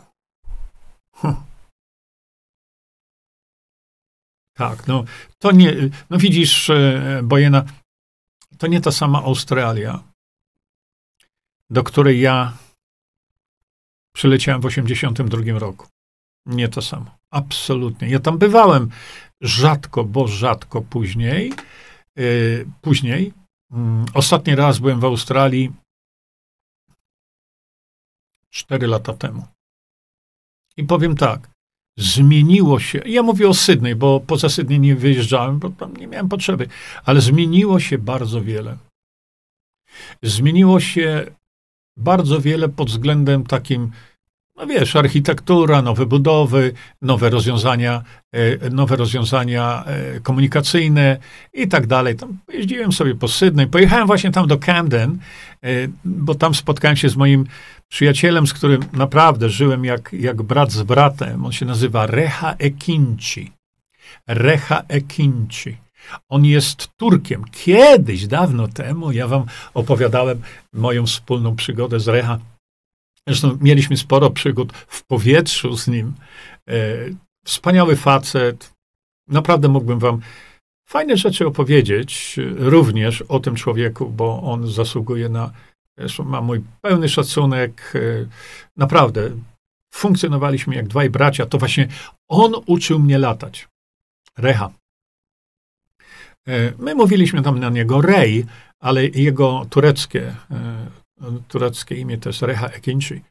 [4.57, 5.05] Tak, no
[5.39, 5.75] to nie,
[6.11, 7.65] no widzisz, e, Bojena,
[8.59, 10.03] to nie ta sama Australia,
[11.71, 12.57] do której ja
[14.13, 15.87] przyleciałem w 82 roku.
[16.47, 17.19] Nie to samo.
[17.31, 18.09] Absolutnie.
[18.09, 18.91] Ja tam bywałem
[19.41, 21.53] rzadko, bo rzadko później.
[22.17, 23.33] Yy, później.
[23.71, 23.79] Yy,
[24.15, 25.73] ostatni raz byłem w Australii
[28.51, 29.47] 4 lata temu.
[30.77, 31.51] I powiem tak,
[31.99, 36.29] zmieniło się, ja mówię o Sydney, bo poza Sydney nie wyjeżdżałem, bo tam nie miałem
[36.29, 36.69] potrzeby,
[37.05, 38.77] ale zmieniło się bardzo wiele.
[40.23, 41.27] Zmieniło się
[41.97, 43.91] bardzo wiele pod względem takim,
[44.59, 46.73] no wiesz, architektura, nowe budowy,
[47.03, 48.03] nowe rozwiązania,
[48.33, 51.19] e, nowe rozwiązania e, komunikacyjne
[51.53, 52.17] i tak dalej.
[52.17, 53.67] Tam jeździłem sobie po Sydney.
[53.67, 55.19] Pojechałem właśnie tam do Camden,
[55.65, 55.69] e,
[56.05, 57.47] bo tam spotkałem się z moim
[57.89, 61.45] przyjacielem, z którym naprawdę żyłem jak, jak brat z bratem.
[61.45, 63.53] On się nazywa Reha Ekinci.
[64.27, 65.77] Reha Ekinci.
[66.29, 67.45] On jest Turkiem.
[67.53, 69.45] Kiedyś, dawno temu, ja wam
[69.75, 72.39] opowiadałem moją wspólną przygodę z Reha
[73.29, 76.15] Zresztą mieliśmy sporo przygód w powietrzu z nim.
[76.69, 76.75] E,
[77.45, 78.73] wspaniały facet.
[79.29, 80.21] Naprawdę mógłbym wam
[80.89, 85.51] fajne rzeczy opowiedzieć również o tym człowieku, bo on zasługuje na,
[86.25, 87.93] ma mój pełny szacunek.
[87.95, 88.27] E,
[88.77, 89.31] naprawdę,
[89.95, 91.47] funkcjonowaliśmy jak dwaj bracia.
[91.47, 91.89] To właśnie
[92.29, 93.69] on uczył mnie latać.
[94.39, 94.71] Reha.
[96.49, 98.47] E, my mówiliśmy tam na niego Rej,
[98.81, 100.35] ale jego tureckie
[101.49, 103.23] tureckie imię to jest Reha Ekinci.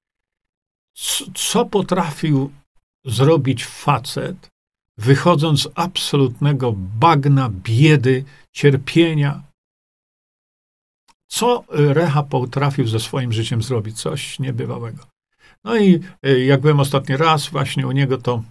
[1.35, 2.51] Co potrafił
[3.05, 4.49] zrobić facet,
[4.97, 9.43] wychodząc z absolutnego bagna, biedy, cierpienia?
[11.27, 14.01] Co Reha potrafił ze swoim życiem zrobić?
[14.01, 15.05] Coś niebywałego.
[15.63, 18.43] No i e, jak byłem ostatni raz właśnie u niego, to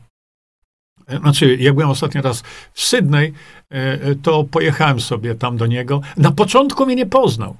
[1.06, 2.42] e, znaczy, jak byłem ostatni raz
[2.72, 3.32] w Sydney,
[4.22, 6.00] to pojechałem sobie tam do niego.
[6.16, 7.56] Na początku mnie nie poznał.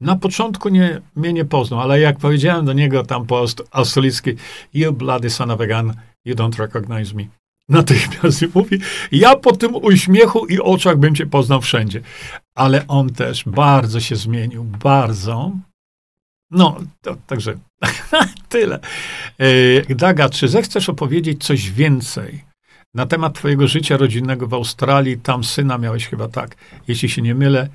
[0.00, 4.30] Na początku nie, mnie nie poznał, ale jak powiedziałem do niego tam po australijski,
[4.74, 5.94] you bloody son of a gun,
[6.24, 7.24] you don't recognize me.
[7.68, 8.78] Natychmiast mówi,
[9.12, 12.00] ja po tym uśmiechu i oczach bym cię poznał wszędzie.
[12.54, 15.52] Ale on też bardzo się zmienił, bardzo.
[16.50, 17.58] No, to, także
[18.48, 18.80] tyle.
[19.88, 22.44] E, Daga, czy zechcesz opowiedzieć coś więcej
[22.94, 25.18] na temat twojego życia rodzinnego w Australii?
[25.18, 26.56] Tam syna miałeś chyba tak,
[26.88, 27.68] jeśli się nie mylę.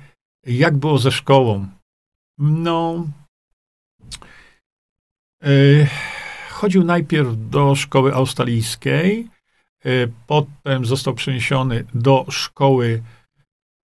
[0.46, 1.66] Jak było ze szkołą?
[2.38, 3.06] No.
[5.42, 5.86] Yy,
[6.50, 9.28] chodził najpierw do szkoły australijskiej,
[9.84, 13.02] yy, potem został przeniesiony do szkoły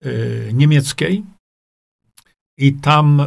[0.05, 1.25] yy, niemieckiej.
[2.59, 3.23] I tam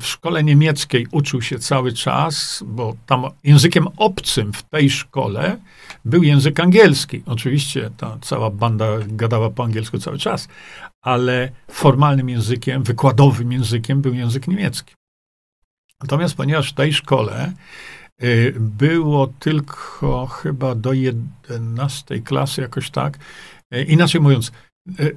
[0.00, 5.60] w szkole niemieckiej uczył się cały czas, bo tam językiem obcym w tej szkole
[6.04, 7.22] był język angielski.
[7.26, 10.48] Oczywiście ta cała banda gadała po angielsku cały czas,
[11.02, 14.94] ale formalnym językiem, wykładowym językiem był język niemiecki.
[16.00, 17.52] Natomiast ponieważ w tej szkole
[18.22, 23.18] y, było tylko chyba do 11 klasy, jakoś tak,
[23.74, 24.52] y, inaczej mówiąc,
[25.00, 25.16] y,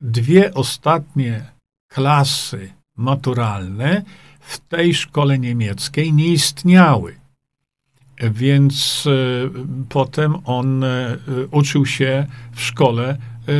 [0.00, 1.44] dwie ostatnie
[1.88, 4.02] klasy maturalne
[4.40, 7.18] w tej szkole niemieckiej nie istniały.
[8.30, 9.08] Więc
[9.88, 10.84] potem on
[11.50, 13.18] uczył się w szkole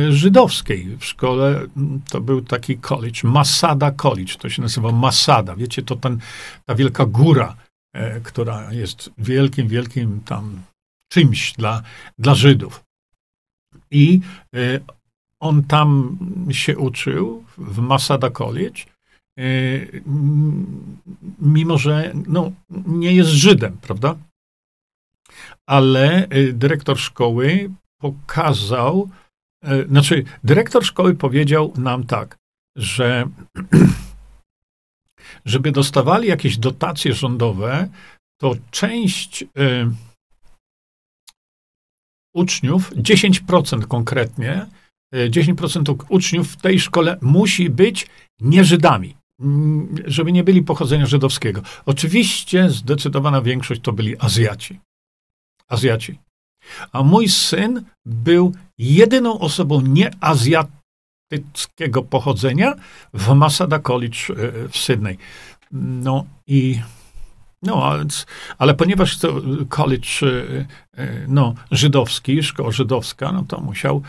[0.09, 0.97] żydowskiej.
[0.97, 1.67] W szkole
[2.09, 5.55] to był taki college, Masada College, to się nazywa Masada.
[5.55, 6.19] Wiecie, to ten,
[6.65, 7.55] ta wielka góra,
[7.93, 10.61] e, która jest wielkim, wielkim tam
[11.11, 11.81] czymś dla,
[12.19, 12.83] dla Żydów.
[13.91, 14.19] I
[14.55, 14.79] e,
[15.39, 16.17] on tam
[16.51, 18.83] się uczył w Masada College,
[21.39, 22.51] mimo że no,
[22.87, 24.15] nie jest Żydem, prawda?
[25.67, 27.69] Ale dyrektor szkoły
[28.01, 29.28] pokazał, E,
[29.89, 32.37] znaczy, dyrektor szkoły powiedział nam tak,
[32.77, 33.29] że
[35.45, 37.89] żeby dostawali jakieś dotacje rządowe,
[38.41, 39.47] to część y,
[42.33, 44.65] uczniów, 10% konkretnie,
[45.13, 48.07] 10% e, uczniów w tej szkole musi być
[48.41, 49.15] nie Żydami,
[50.05, 51.61] żeby nie byli pochodzenia żydowskiego.
[51.85, 54.79] Oczywiście zdecydowana większość to byli Azjaci.
[55.67, 56.19] Azjaci.
[56.91, 62.75] A mój syn był jedyną osobą nieazjatyckiego pochodzenia
[63.13, 64.33] w Masada College e,
[64.69, 65.17] w Sydney.
[65.71, 66.79] No i
[67.63, 68.05] no, ale,
[68.57, 70.65] ale ponieważ to college e,
[70.97, 74.01] e, no, żydowski, szkoła żydowska, no to musiał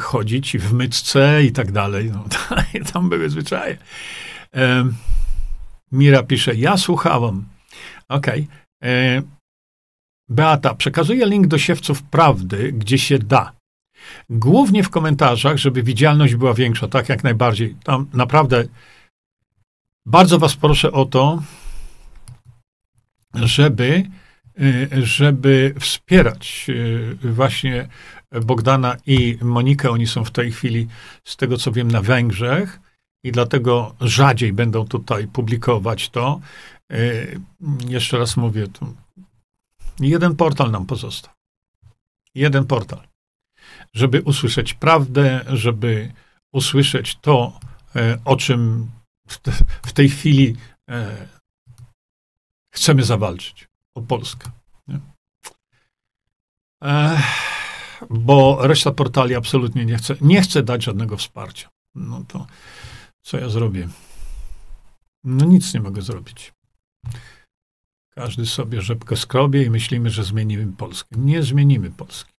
[0.00, 2.12] chodzić w mytce i tak dalej.
[2.12, 2.24] No,
[2.92, 3.76] tam były zwyczaje.
[5.92, 7.44] Mira pisze, ja słuchałam.
[8.08, 8.48] Okej.
[8.80, 9.39] Okay.
[10.30, 13.52] Beata, przekazuję link do siewców prawdy, gdzie się da.
[14.30, 17.76] Głównie w komentarzach, żeby widzialność była większa, tak jak najbardziej.
[17.84, 18.64] Tam naprawdę
[20.06, 21.42] bardzo Was proszę o to,
[23.34, 24.02] żeby,
[24.60, 27.88] y, żeby wspierać y, właśnie
[28.42, 29.90] Bogdana i Monikę.
[29.90, 30.86] Oni są w tej chwili,
[31.24, 32.80] z tego co wiem, na Węgrzech
[33.24, 36.40] i dlatego rzadziej będą tutaj publikować to.
[36.92, 37.40] Y,
[37.88, 38.66] jeszcze raz mówię,
[40.00, 41.34] Jeden portal nam pozostał.
[42.34, 43.08] Jeden portal.
[43.94, 46.12] Żeby usłyszeć prawdę, żeby
[46.52, 47.60] usłyszeć to,
[47.96, 48.90] e, o czym
[49.28, 49.52] w, te,
[49.82, 50.56] w tej chwili
[50.90, 51.28] e,
[52.74, 54.50] chcemy zawalczyć o Polskę.
[58.10, 61.68] Bo reszta portali absolutnie nie chce, nie chce dać żadnego wsparcia.
[61.94, 62.46] No to
[63.22, 63.88] co ja zrobię?
[65.24, 66.52] No nic nie mogę zrobić.
[68.20, 71.16] Każdy sobie rzepkę skrobie i myślimy, że zmienimy Polskę.
[71.18, 72.32] Nie zmienimy Polski.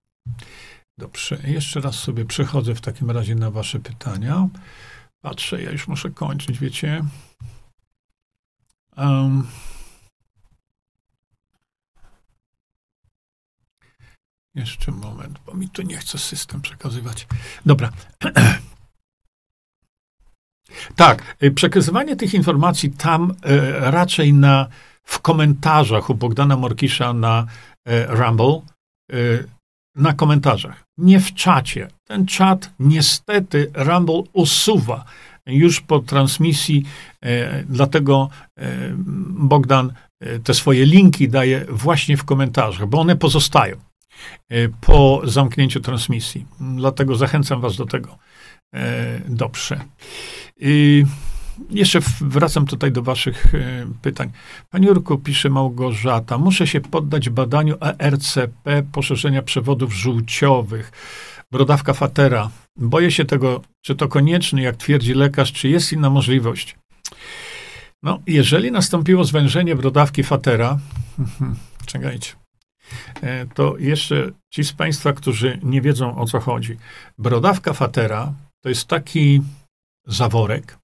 [0.99, 4.49] Dobrze, jeszcze raz sobie przechodzę w takim razie na wasze pytania.
[5.21, 7.05] Patrzę, ja już muszę kończyć, wiecie.
[8.97, 9.47] Um,
[14.55, 17.27] jeszcze moment, bo mi tu nie chce system przekazywać.
[17.67, 17.93] Dobra.
[20.97, 23.35] tak, y, przekazywanie tych informacji tam y,
[23.81, 24.69] raczej na,
[25.11, 27.47] w komentarzach u Bogdana Morkisza na
[27.89, 28.61] y, Rumble,
[29.13, 29.49] y,
[29.95, 31.89] na komentarzach, nie w czacie.
[32.09, 35.05] Ten czat niestety Rumble usuwa
[35.47, 36.85] już po transmisji,
[37.23, 38.95] e, dlatego e,
[39.29, 43.77] Bogdan e, te swoje linki daje właśnie w komentarzach, bo one pozostają
[44.81, 46.47] po zamknięciu transmisji.
[46.61, 48.19] Dlatego zachęcam Was do tego.
[49.29, 49.81] Dobrze.
[51.71, 53.47] Jeszcze wracam tutaj do Waszych
[54.03, 54.31] pytań.
[54.71, 60.93] Pani Jurku, pisze Małgorzata, muszę się poddać badaniu ERCP poszerzenia przewodów żółciowych.
[61.51, 62.51] Brodawka Fatera.
[62.77, 66.77] Boję się tego, czy to konieczne, jak twierdzi lekarz, czy jest inna możliwość.
[68.03, 70.79] No, jeżeli nastąpiło zwężenie brodawki Fatera,
[71.87, 72.33] czekajcie,
[73.23, 76.77] e, to jeszcze ci z Państwa, którzy nie wiedzą o co chodzi.
[77.19, 79.43] Brodawka Fatera to jest taki
[80.07, 80.80] zaworek, e,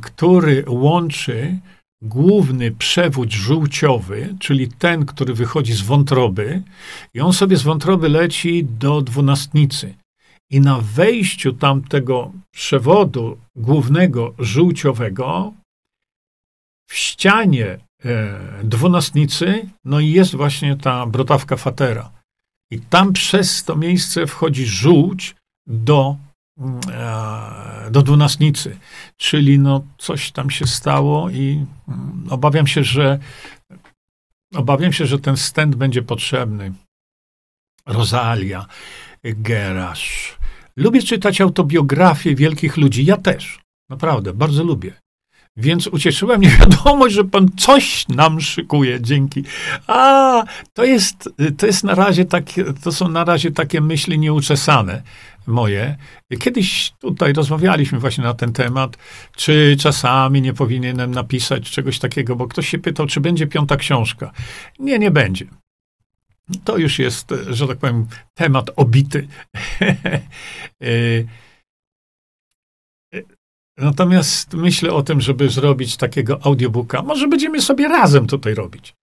[0.00, 1.58] który łączy
[2.02, 6.62] główny przewód żółciowy, czyli ten, który wychodzi z wątroby,
[7.14, 9.94] i on sobie z wątroby leci do dwunastnicy.
[10.50, 15.52] I na wejściu tamtego przewodu głównego żółciowego
[16.90, 22.12] w ścianie e, dwunastnicy, no i jest właśnie ta brotawka fatera.
[22.72, 25.34] I tam przez to miejsce wchodzi żółć
[25.66, 26.25] do E,
[27.90, 28.76] do dwunastnicy.
[29.16, 33.18] Czyli no coś tam się stało i mm, obawiam się, że
[34.54, 36.72] obawiam się, że ten stent będzie potrzebny.
[37.86, 38.66] Rosalia,
[39.24, 40.36] Gerasz.
[40.76, 43.04] Lubię czytać autobiografie wielkich ludzi.
[43.04, 43.60] Ja też.
[43.88, 44.92] Naprawdę, bardzo lubię.
[45.56, 49.00] Więc ucieszyła mnie wiadomość, że pan coś nam szykuje.
[49.00, 49.44] Dzięki.
[49.86, 51.28] A, to jest,
[51.58, 55.02] to jest na razie takie, to są na razie takie myśli nieuczesane
[55.46, 55.96] moje.
[56.38, 58.96] Kiedyś tutaj rozmawialiśmy właśnie na ten temat,
[59.36, 64.32] czy czasami nie powinienem napisać czegoś takiego, bo ktoś się pytał, czy będzie piąta książka.
[64.78, 65.46] Nie, nie będzie.
[66.64, 69.28] To już jest, że tak powiem, temat obity.
[73.78, 77.02] Natomiast myślę o tym, żeby zrobić takiego audiobooka.
[77.02, 78.94] Może będziemy sobie razem tutaj robić.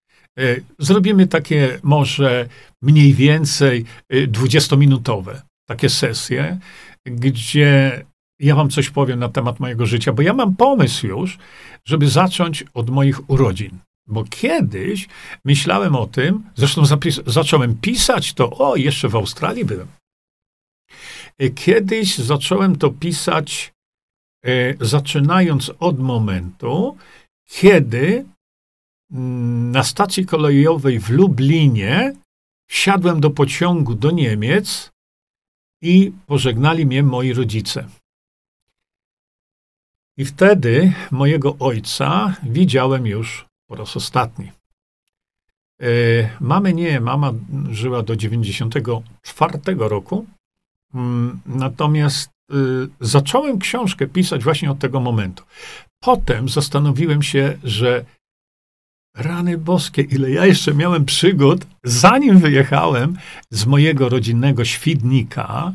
[0.79, 2.49] Zrobimy takie może
[2.81, 6.59] mniej więcej 20-minutowe takie sesje,
[7.05, 8.03] gdzie
[8.39, 11.37] ja wam coś powiem na temat mojego życia, bo ja mam pomysł już,
[11.85, 13.79] żeby zacząć od moich urodzin.
[14.07, 15.07] Bo kiedyś
[15.45, 16.83] myślałem o tym, zresztą
[17.25, 19.87] zacząłem pisać to, o, jeszcze w Australii byłem.
[21.39, 23.73] E, kiedyś zacząłem to pisać,
[24.45, 26.97] e, zaczynając od momentu,
[27.49, 28.25] kiedy
[29.11, 32.13] mm, na stacji kolejowej w Lublinie
[32.69, 34.92] wsiadłem do pociągu do Niemiec
[35.83, 37.87] i pożegnali mnie moi rodzice.
[40.17, 44.51] I wtedy mojego ojca widziałem już po raz ostatni.
[45.81, 45.87] E,
[46.39, 47.33] mamy nie, mama
[47.71, 50.25] żyła do 94 roku,
[50.93, 52.55] mm, natomiast e,
[52.99, 55.43] zacząłem książkę pisać właśnie od tego momentu.
[55.99, 58.05] Potem zastanowiłem się, że
[59.15, 63.17] Rany boskie, ile ja jeszcze miałem przygód, zanim wyjechałem
[63.49, 65.73] z mojego rodzinnego Świdnika,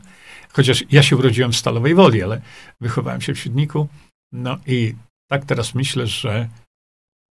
[0.53, 2.41] chociaż ja się urodziłem w Stalowej Woli, ale
[2.81, 3.89] wychowałem się w Świdniku.
[4.33, 4.95] No i
[5.31, 6.49] tak teraz myślę, że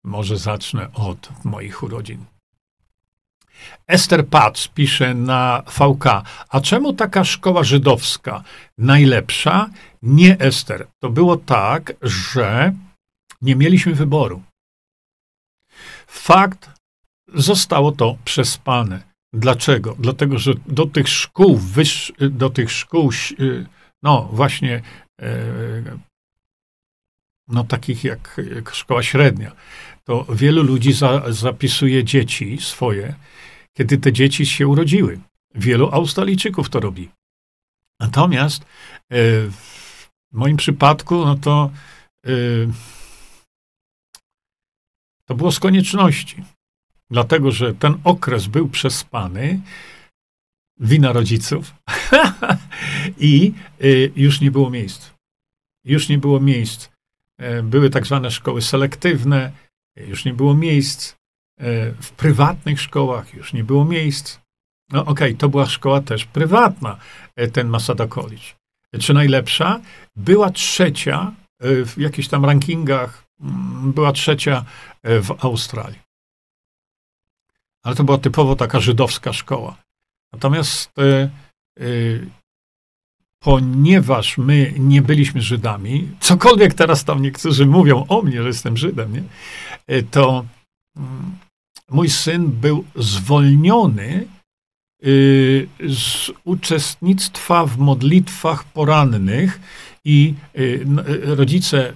[0.05, 2.24] może zacznę od moich urodzin.
[3.86, 6.05] Ester Patz pisze na VK,
[6.48, 8.43] a czemu taka szkoła żydowska
[8.78, 9.70] najlepsza?
[10.02, 10.86] Nie Ester.
[11.02, 12.72] To było tak, że
[13.43, 14.43] nie mieliśmy wyboru.
[16.15, 16.70] Fakt,
[17.35, 19.03] zostało to przespane.
[19.32, 19.97] Dlaczego?
[19.99, 23.11] Dlatego, że do tych szkół, wyż, do tych szkół,
[23.41, 23.66] y,
[24.03, 24.82] no właśnie,
[25.20, 25.99] e,
[27.49, 28.41] no takich jak,
[28.73, 29.53] szkoła średnia,
[30.05, 33.15] to wielu ludzi za, zapisuje dzieci swoje,
[33.73, 35.20] kiedy te dzieci się urodziły.
[35.55, 37.11] Wielu Australijczyków to robi.
[38.01, 38.66] Natomiast e,
[39.51, 41.70] w moim przypadku, no to
[42.27, 42.31] e,
[45.29, 46.45] To było z konieczności.
[47.11, 49.61] Dlatego, że ten okres był przespany,
[50.81, 51.75] wina rodziców
[53.19, 53.53] i
[53.83, 55.11] y, już nie było miejsc.
[55.85, 56.89] Już nie było miejsc.
[57.39, 59.53] E, były tak zwane szkoły selektywne,
[59.97, 61.13] już nie było miejsc.
[61.13, 64.39] E, w prywatnych szkołach już nie było miejsc.
[64.93, 66.99] No okej, okay, to była szkoła też prywatna,
[67.37, 68.43] e, ten Masada College.
[69.01, 69.81] Czy najlepsza?
[70.17, 74.65] Była trzecia w jakichś tam rankingach, mm, była trzecia
[75.05, 75.98] w Australii.
[77.85, 79.76] Ale to była typowo taka żydowska szkoła.
[80.32, 81.31] Natomiast e,
[81.81, 81.86] e,
[83.43, 89.12] ponieważ my nie byliśmy Żydami, cokolwiek teraz tam niektórzy mówią o mnie, że jestem Żydem,
[89.12, 89.22] nie?
[89.86, 90.44] E, to
[90.97, 91.39] mm,
[91.90, 94.26] mój syn był zwolniony
[95.89, 99.60] z uczestnictwa w modlitwach porannych
[100.05, 100.35] i
[101.22, 101.93] rodzice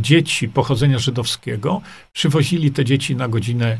[0.00, 1.80] dzieci pochodzenia żydowskiego.
[2.12, 3.78] Przywozili te dzieci na godzinę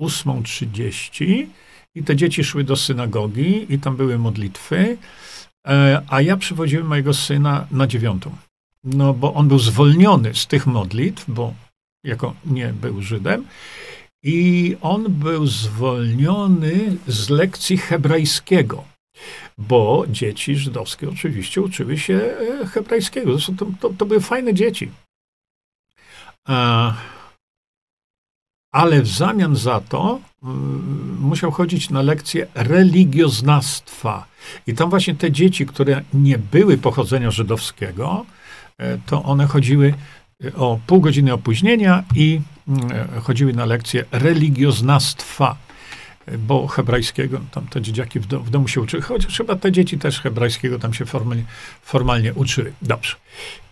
[0.00, 1.46] 8.30
[1.94, 4.98] i te dzieci szły do synagogi i tam były modlitwy,
[5.66, 8.36] e, a ja przywodziłem mojego syna na dziewiątą.
[8.84, 11.54] No bo on był zwolniony z tych modlitw, bo
[12.04, 13.44] jako nie był Żydem,
[14.22, 18.84] i on był zwolniony z lekcji hebrajskiego,
[19.58, 22.14] bo dzieci żydowskie oczywiście uczyły się
[22.60, 23.36] e, hebrajskiego.
[23.58, 24.90] To, to, to były fajne dzieci.
[26.48, 26.94] A
[28.72, 30.46] ale w zamian za to y,
[31.20, 34.26] musiał chodzić na lekcje religioznawstwa.
[34.66, 38.26] I tam właśnie te dzieci, które nie były pochodzenia żydowskiego,
[38.80, 39.94] y, to one chodziły
[40.56, 42.40] o pół godziny opóźnienia i
[43.22, 45.56] chodziły na lekcje religioznawstwa,
[46.38, 49.98] bo hebrajskiego, tam te dzieciaki w, do, w domu się uczyły, chociaż chyba te dzieci
[49.98, 51.44] też hebrajskiego tam się formalnie,
[51.82, 52.72] formalnie uczyły.
[52.82, 53.16] Dobrze,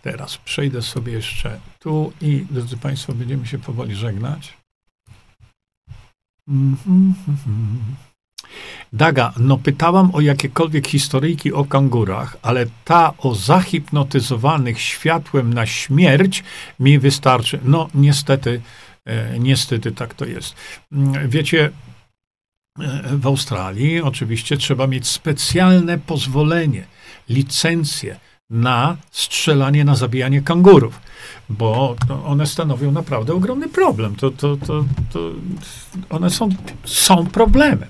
[0.01, 4.57] teraz przejdę sobie jeszcze tu i, drodzy Państwo, będziemy się powoli żegnać.
[8.93, 16.43] Daga, no pytałam o jakiekolwiek historyjki o kangurach, ale ta o zahipnotyzowanych światłem na śmierć
[16.79, 17.59] mi wystarczy.
[17.63, 18.61] No niestety,
[19.05, 20.55] e, niestety tak to jest.
[20.91, 21.71] Mm, wiecie,
[23.17, 26.85] w Australii oczywiście trzeba mieć specjalne pozwolenie,
[27.29, 28.19] licencję
[28.49, 31.01] na strzelanie, na zabijanie kangurów,
[31.49, 31.95] bo
[32.25, 34.15] one stanowią naprawdę ogromny problem.
[34.15, 35.31] To, to, to, to
[36.09, 36.49] one są,
[36.85, 37.89] są problemem,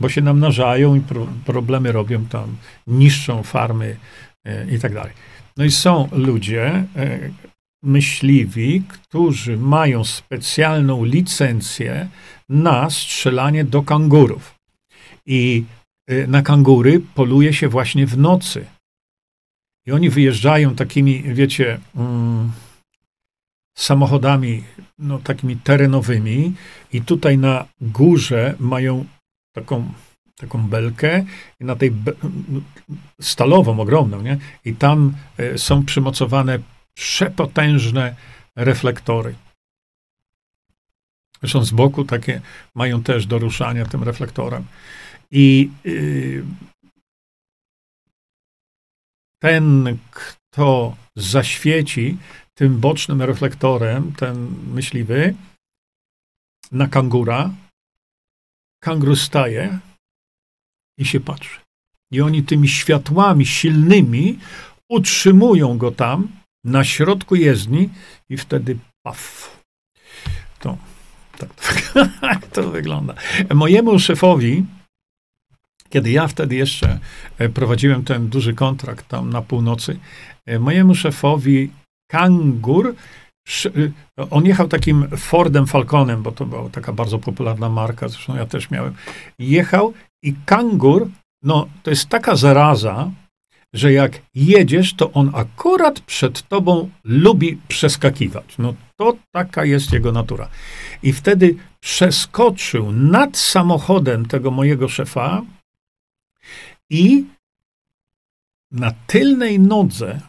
[0.00, 2.56] bo się namnażają i pro, problemy robią tam,
[2.86, 3.96] niszczą farmy
[4.44, 5.12] e, i tak dalej.
[5.56, 7.30] No i są ludzie, e,
[7.82, 12.08] myśliwi, którzy mają specjalną licencję
[12.48, 14.54] na strzelanie do kangurów.
[15.26, 15.64] I
[16.06, 18.66] e, na kangury poluje się właśnie w nocy
[19.86, 22.52] i oni wyjeżdżają takimi, wiecie, mm,
[23.78, 24.64] samochodami,
[24.98, 26.54] no, takimi terenowymi,
[26.92, 29.04] i tutaj na górze mają
[29.52, 29.92] taką,
[30.36, 31.24] taką belkę,
[31.60, 32.12] i na tej be
[33.20, 34.38] stalową, ogromną, nie?
[34.64, 36.58] I tam y, są przymocowane
[36.94, 38.14] przepotężne
[38.56, 39.34] reflektory.
[41.40, 42.40] Zresztą z boku takie
[42.74, 44.64] mają też do ruszania tym reflektorem.
[45.30, 46.44] I y,
[49.42, 52.16] ten, kto zaświeci
[52.54, 55.34] tym bocznym reflektorem, ten myśliwy,
[56.72, 57.50] na kangura,
[58.80, 59.78] kangur staje
[60.98, 61.60] i się patrzy.
[62.10, 64.38] I oni tymi światłami silnymi
[64.88, 66.28] utrzymują go tam
[66.64, 67.90] na środku jezdni
[68.28, 69.56] i wtedy paf.
[70.58, 70.78] To,
[71.38, 73.14] tak, to wygląda.
[73.54, 74.64] Mojemu szefowi
[75.90, 76.98] kiedy ja wtedy jeszcze
[77.38, 79.98] e, prowadziłem ten duży kontrakt tam na północy,
[80.46, 81.70] e, mojemu szefowi
[82.10, 82.94] Kangur,
[83.66, 83.70] e,
[84.30, 88.70] on jechał takim Fordem Falconem, bo to była taka bardzo popularna marka, zresztą ja też
[88.70, 88.94] miałem.
[89.38, 89.92] Jechał
[90.22, 91.08] i Kangur,
[91.42, 93.10] no to jest taka zaraza,
[93.76, 98.58] że jak jedziesz, to on akurat przed tobą lubi przeskakiwać.
[98.58, 100.48] No to taka jest jego natura.
[101.02, 105.42] I wtedy przeskoczył nad samochodem tego mojego szefa,
[106.90, 107.24] i
[108.70, 110.20] na tylnej nodze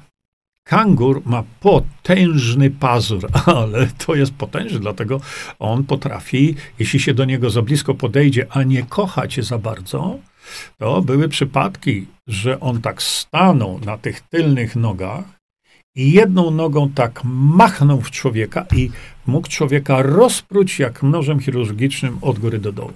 [0.63, 5.21] kangur ma potężny pazur, ale to jest potężny, dlatego
[5.59, 10.19] on potrafi, jeśli się do niego za blisko podejdzie, a nie kocha cię za bardzo,
[10.77, 15.25] to były przypadki, że on tak stanął na tych tylnych nogach
[15.95, 18.89] i jedną nogą tak machnął w człowieka i
[19.27, 22.93] mógł człowieka rozpróć jak nożem chirurgicznym od góry do dołu.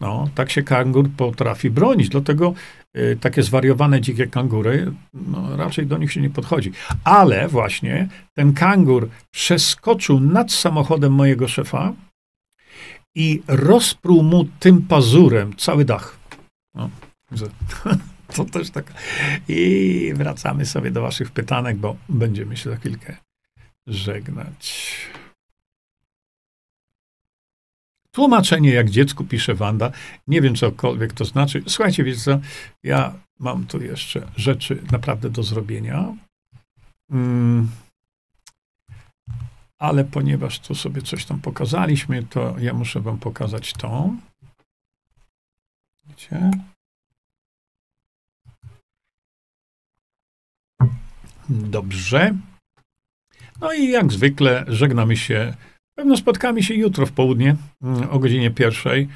[0.00, 2.08] No, tak się kangur potrafi bronić.
[2.08, 2.54] Dlatego
[2.96, 6.72] y, takie zwariowane dzikie kangury, no, raczej do nich się nie podchodzi.
[7.04, 11.92] Ale właśnie ten kangur przeskoczył nad samochodem mojego szefa
[13.14, 16.21] i rozpruł mu tym pazurem cały dach.
[16.74, 16.90] No,
[18.36, 18.92] to też tak.
[19.48, 23.16] I wracamy sobie do waszych pytanek, bo będziemy się za chwilkę
[23.86, 24.96] żegnać.
[28.10, 29.90] Tłumaczenie, jak dziecku pisze Wanda.
[30.26, 31.62] Nie wiem, cokolwiek to znaczy.
[31.66, 32.40] Słuchajcie, wiecie co?
[32.82, 36.14] Ja mam tu jeszcze rzeczy naprawdę do zrobienia.
[37.10, 37.70] Mm.
[39.78, 44.10] Ale ponieważ tu sobie coś tam pokazaliśmy, to ja muszę wam pokazać to.
[51.48, 52.34] Dobrze.
[53.60, 55.54] No i jak zwykle żegnamy się
[55.94, 59.08] Pewno spotkamy się jutro w południe mm, o godzinie pierwszej.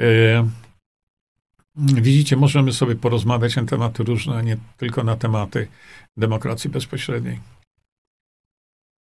[0.00, 0.48] E,
[1.76, 5.68] widzicie, możemy sobie porozmawiać na tematy różne, a nie tylko na tematy
[6.16, 7.40] demokracji bezpośredniej.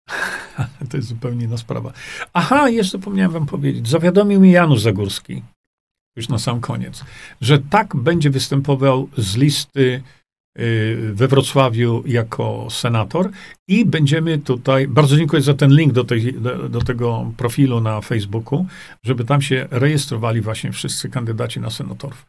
[0.89, 1.93] to jest zupełnie inna sprawa.
[2.33, 3.87] Aha, jeszcze zapomniałem wam powiedzieć.
[3.87, 5.43] Zawiadomił mi Janusz Zagórski,
[6.15, 7.05] już na sam koniec,
[7.41, 10.03] że tak będzie występował z listy
[10.59, 13.29] Y, we Wrocławiu jako senator
[13.67, 16.33] i będziemy tutaj, bardzo dziękuję za ten link do, tej,
[16.69, 18.65] do, tego profilu na Facebooku,
[19.03, 22.25] żeby tam się rejestrowali właśnie wszyscy kandydaci na senatorów.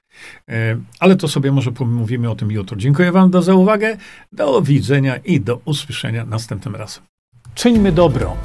[0.51, 0.53] Y,
[1.01, 2.77] ale to sobie może pomówimy o tym jutro.
[2.77, 3.97] Dziękuję wam za uwagę,
[4.33, 7.05] do widzenia i do usłyszenia następnym razem.
[7.55, 8.37] Czyńmy dobro.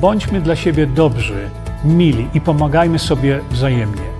[0.00, 1.50] Bądźmy dla siebie dobrzy,
[1.84, 4.19] mili i pomagajmy sobie wzajemnie.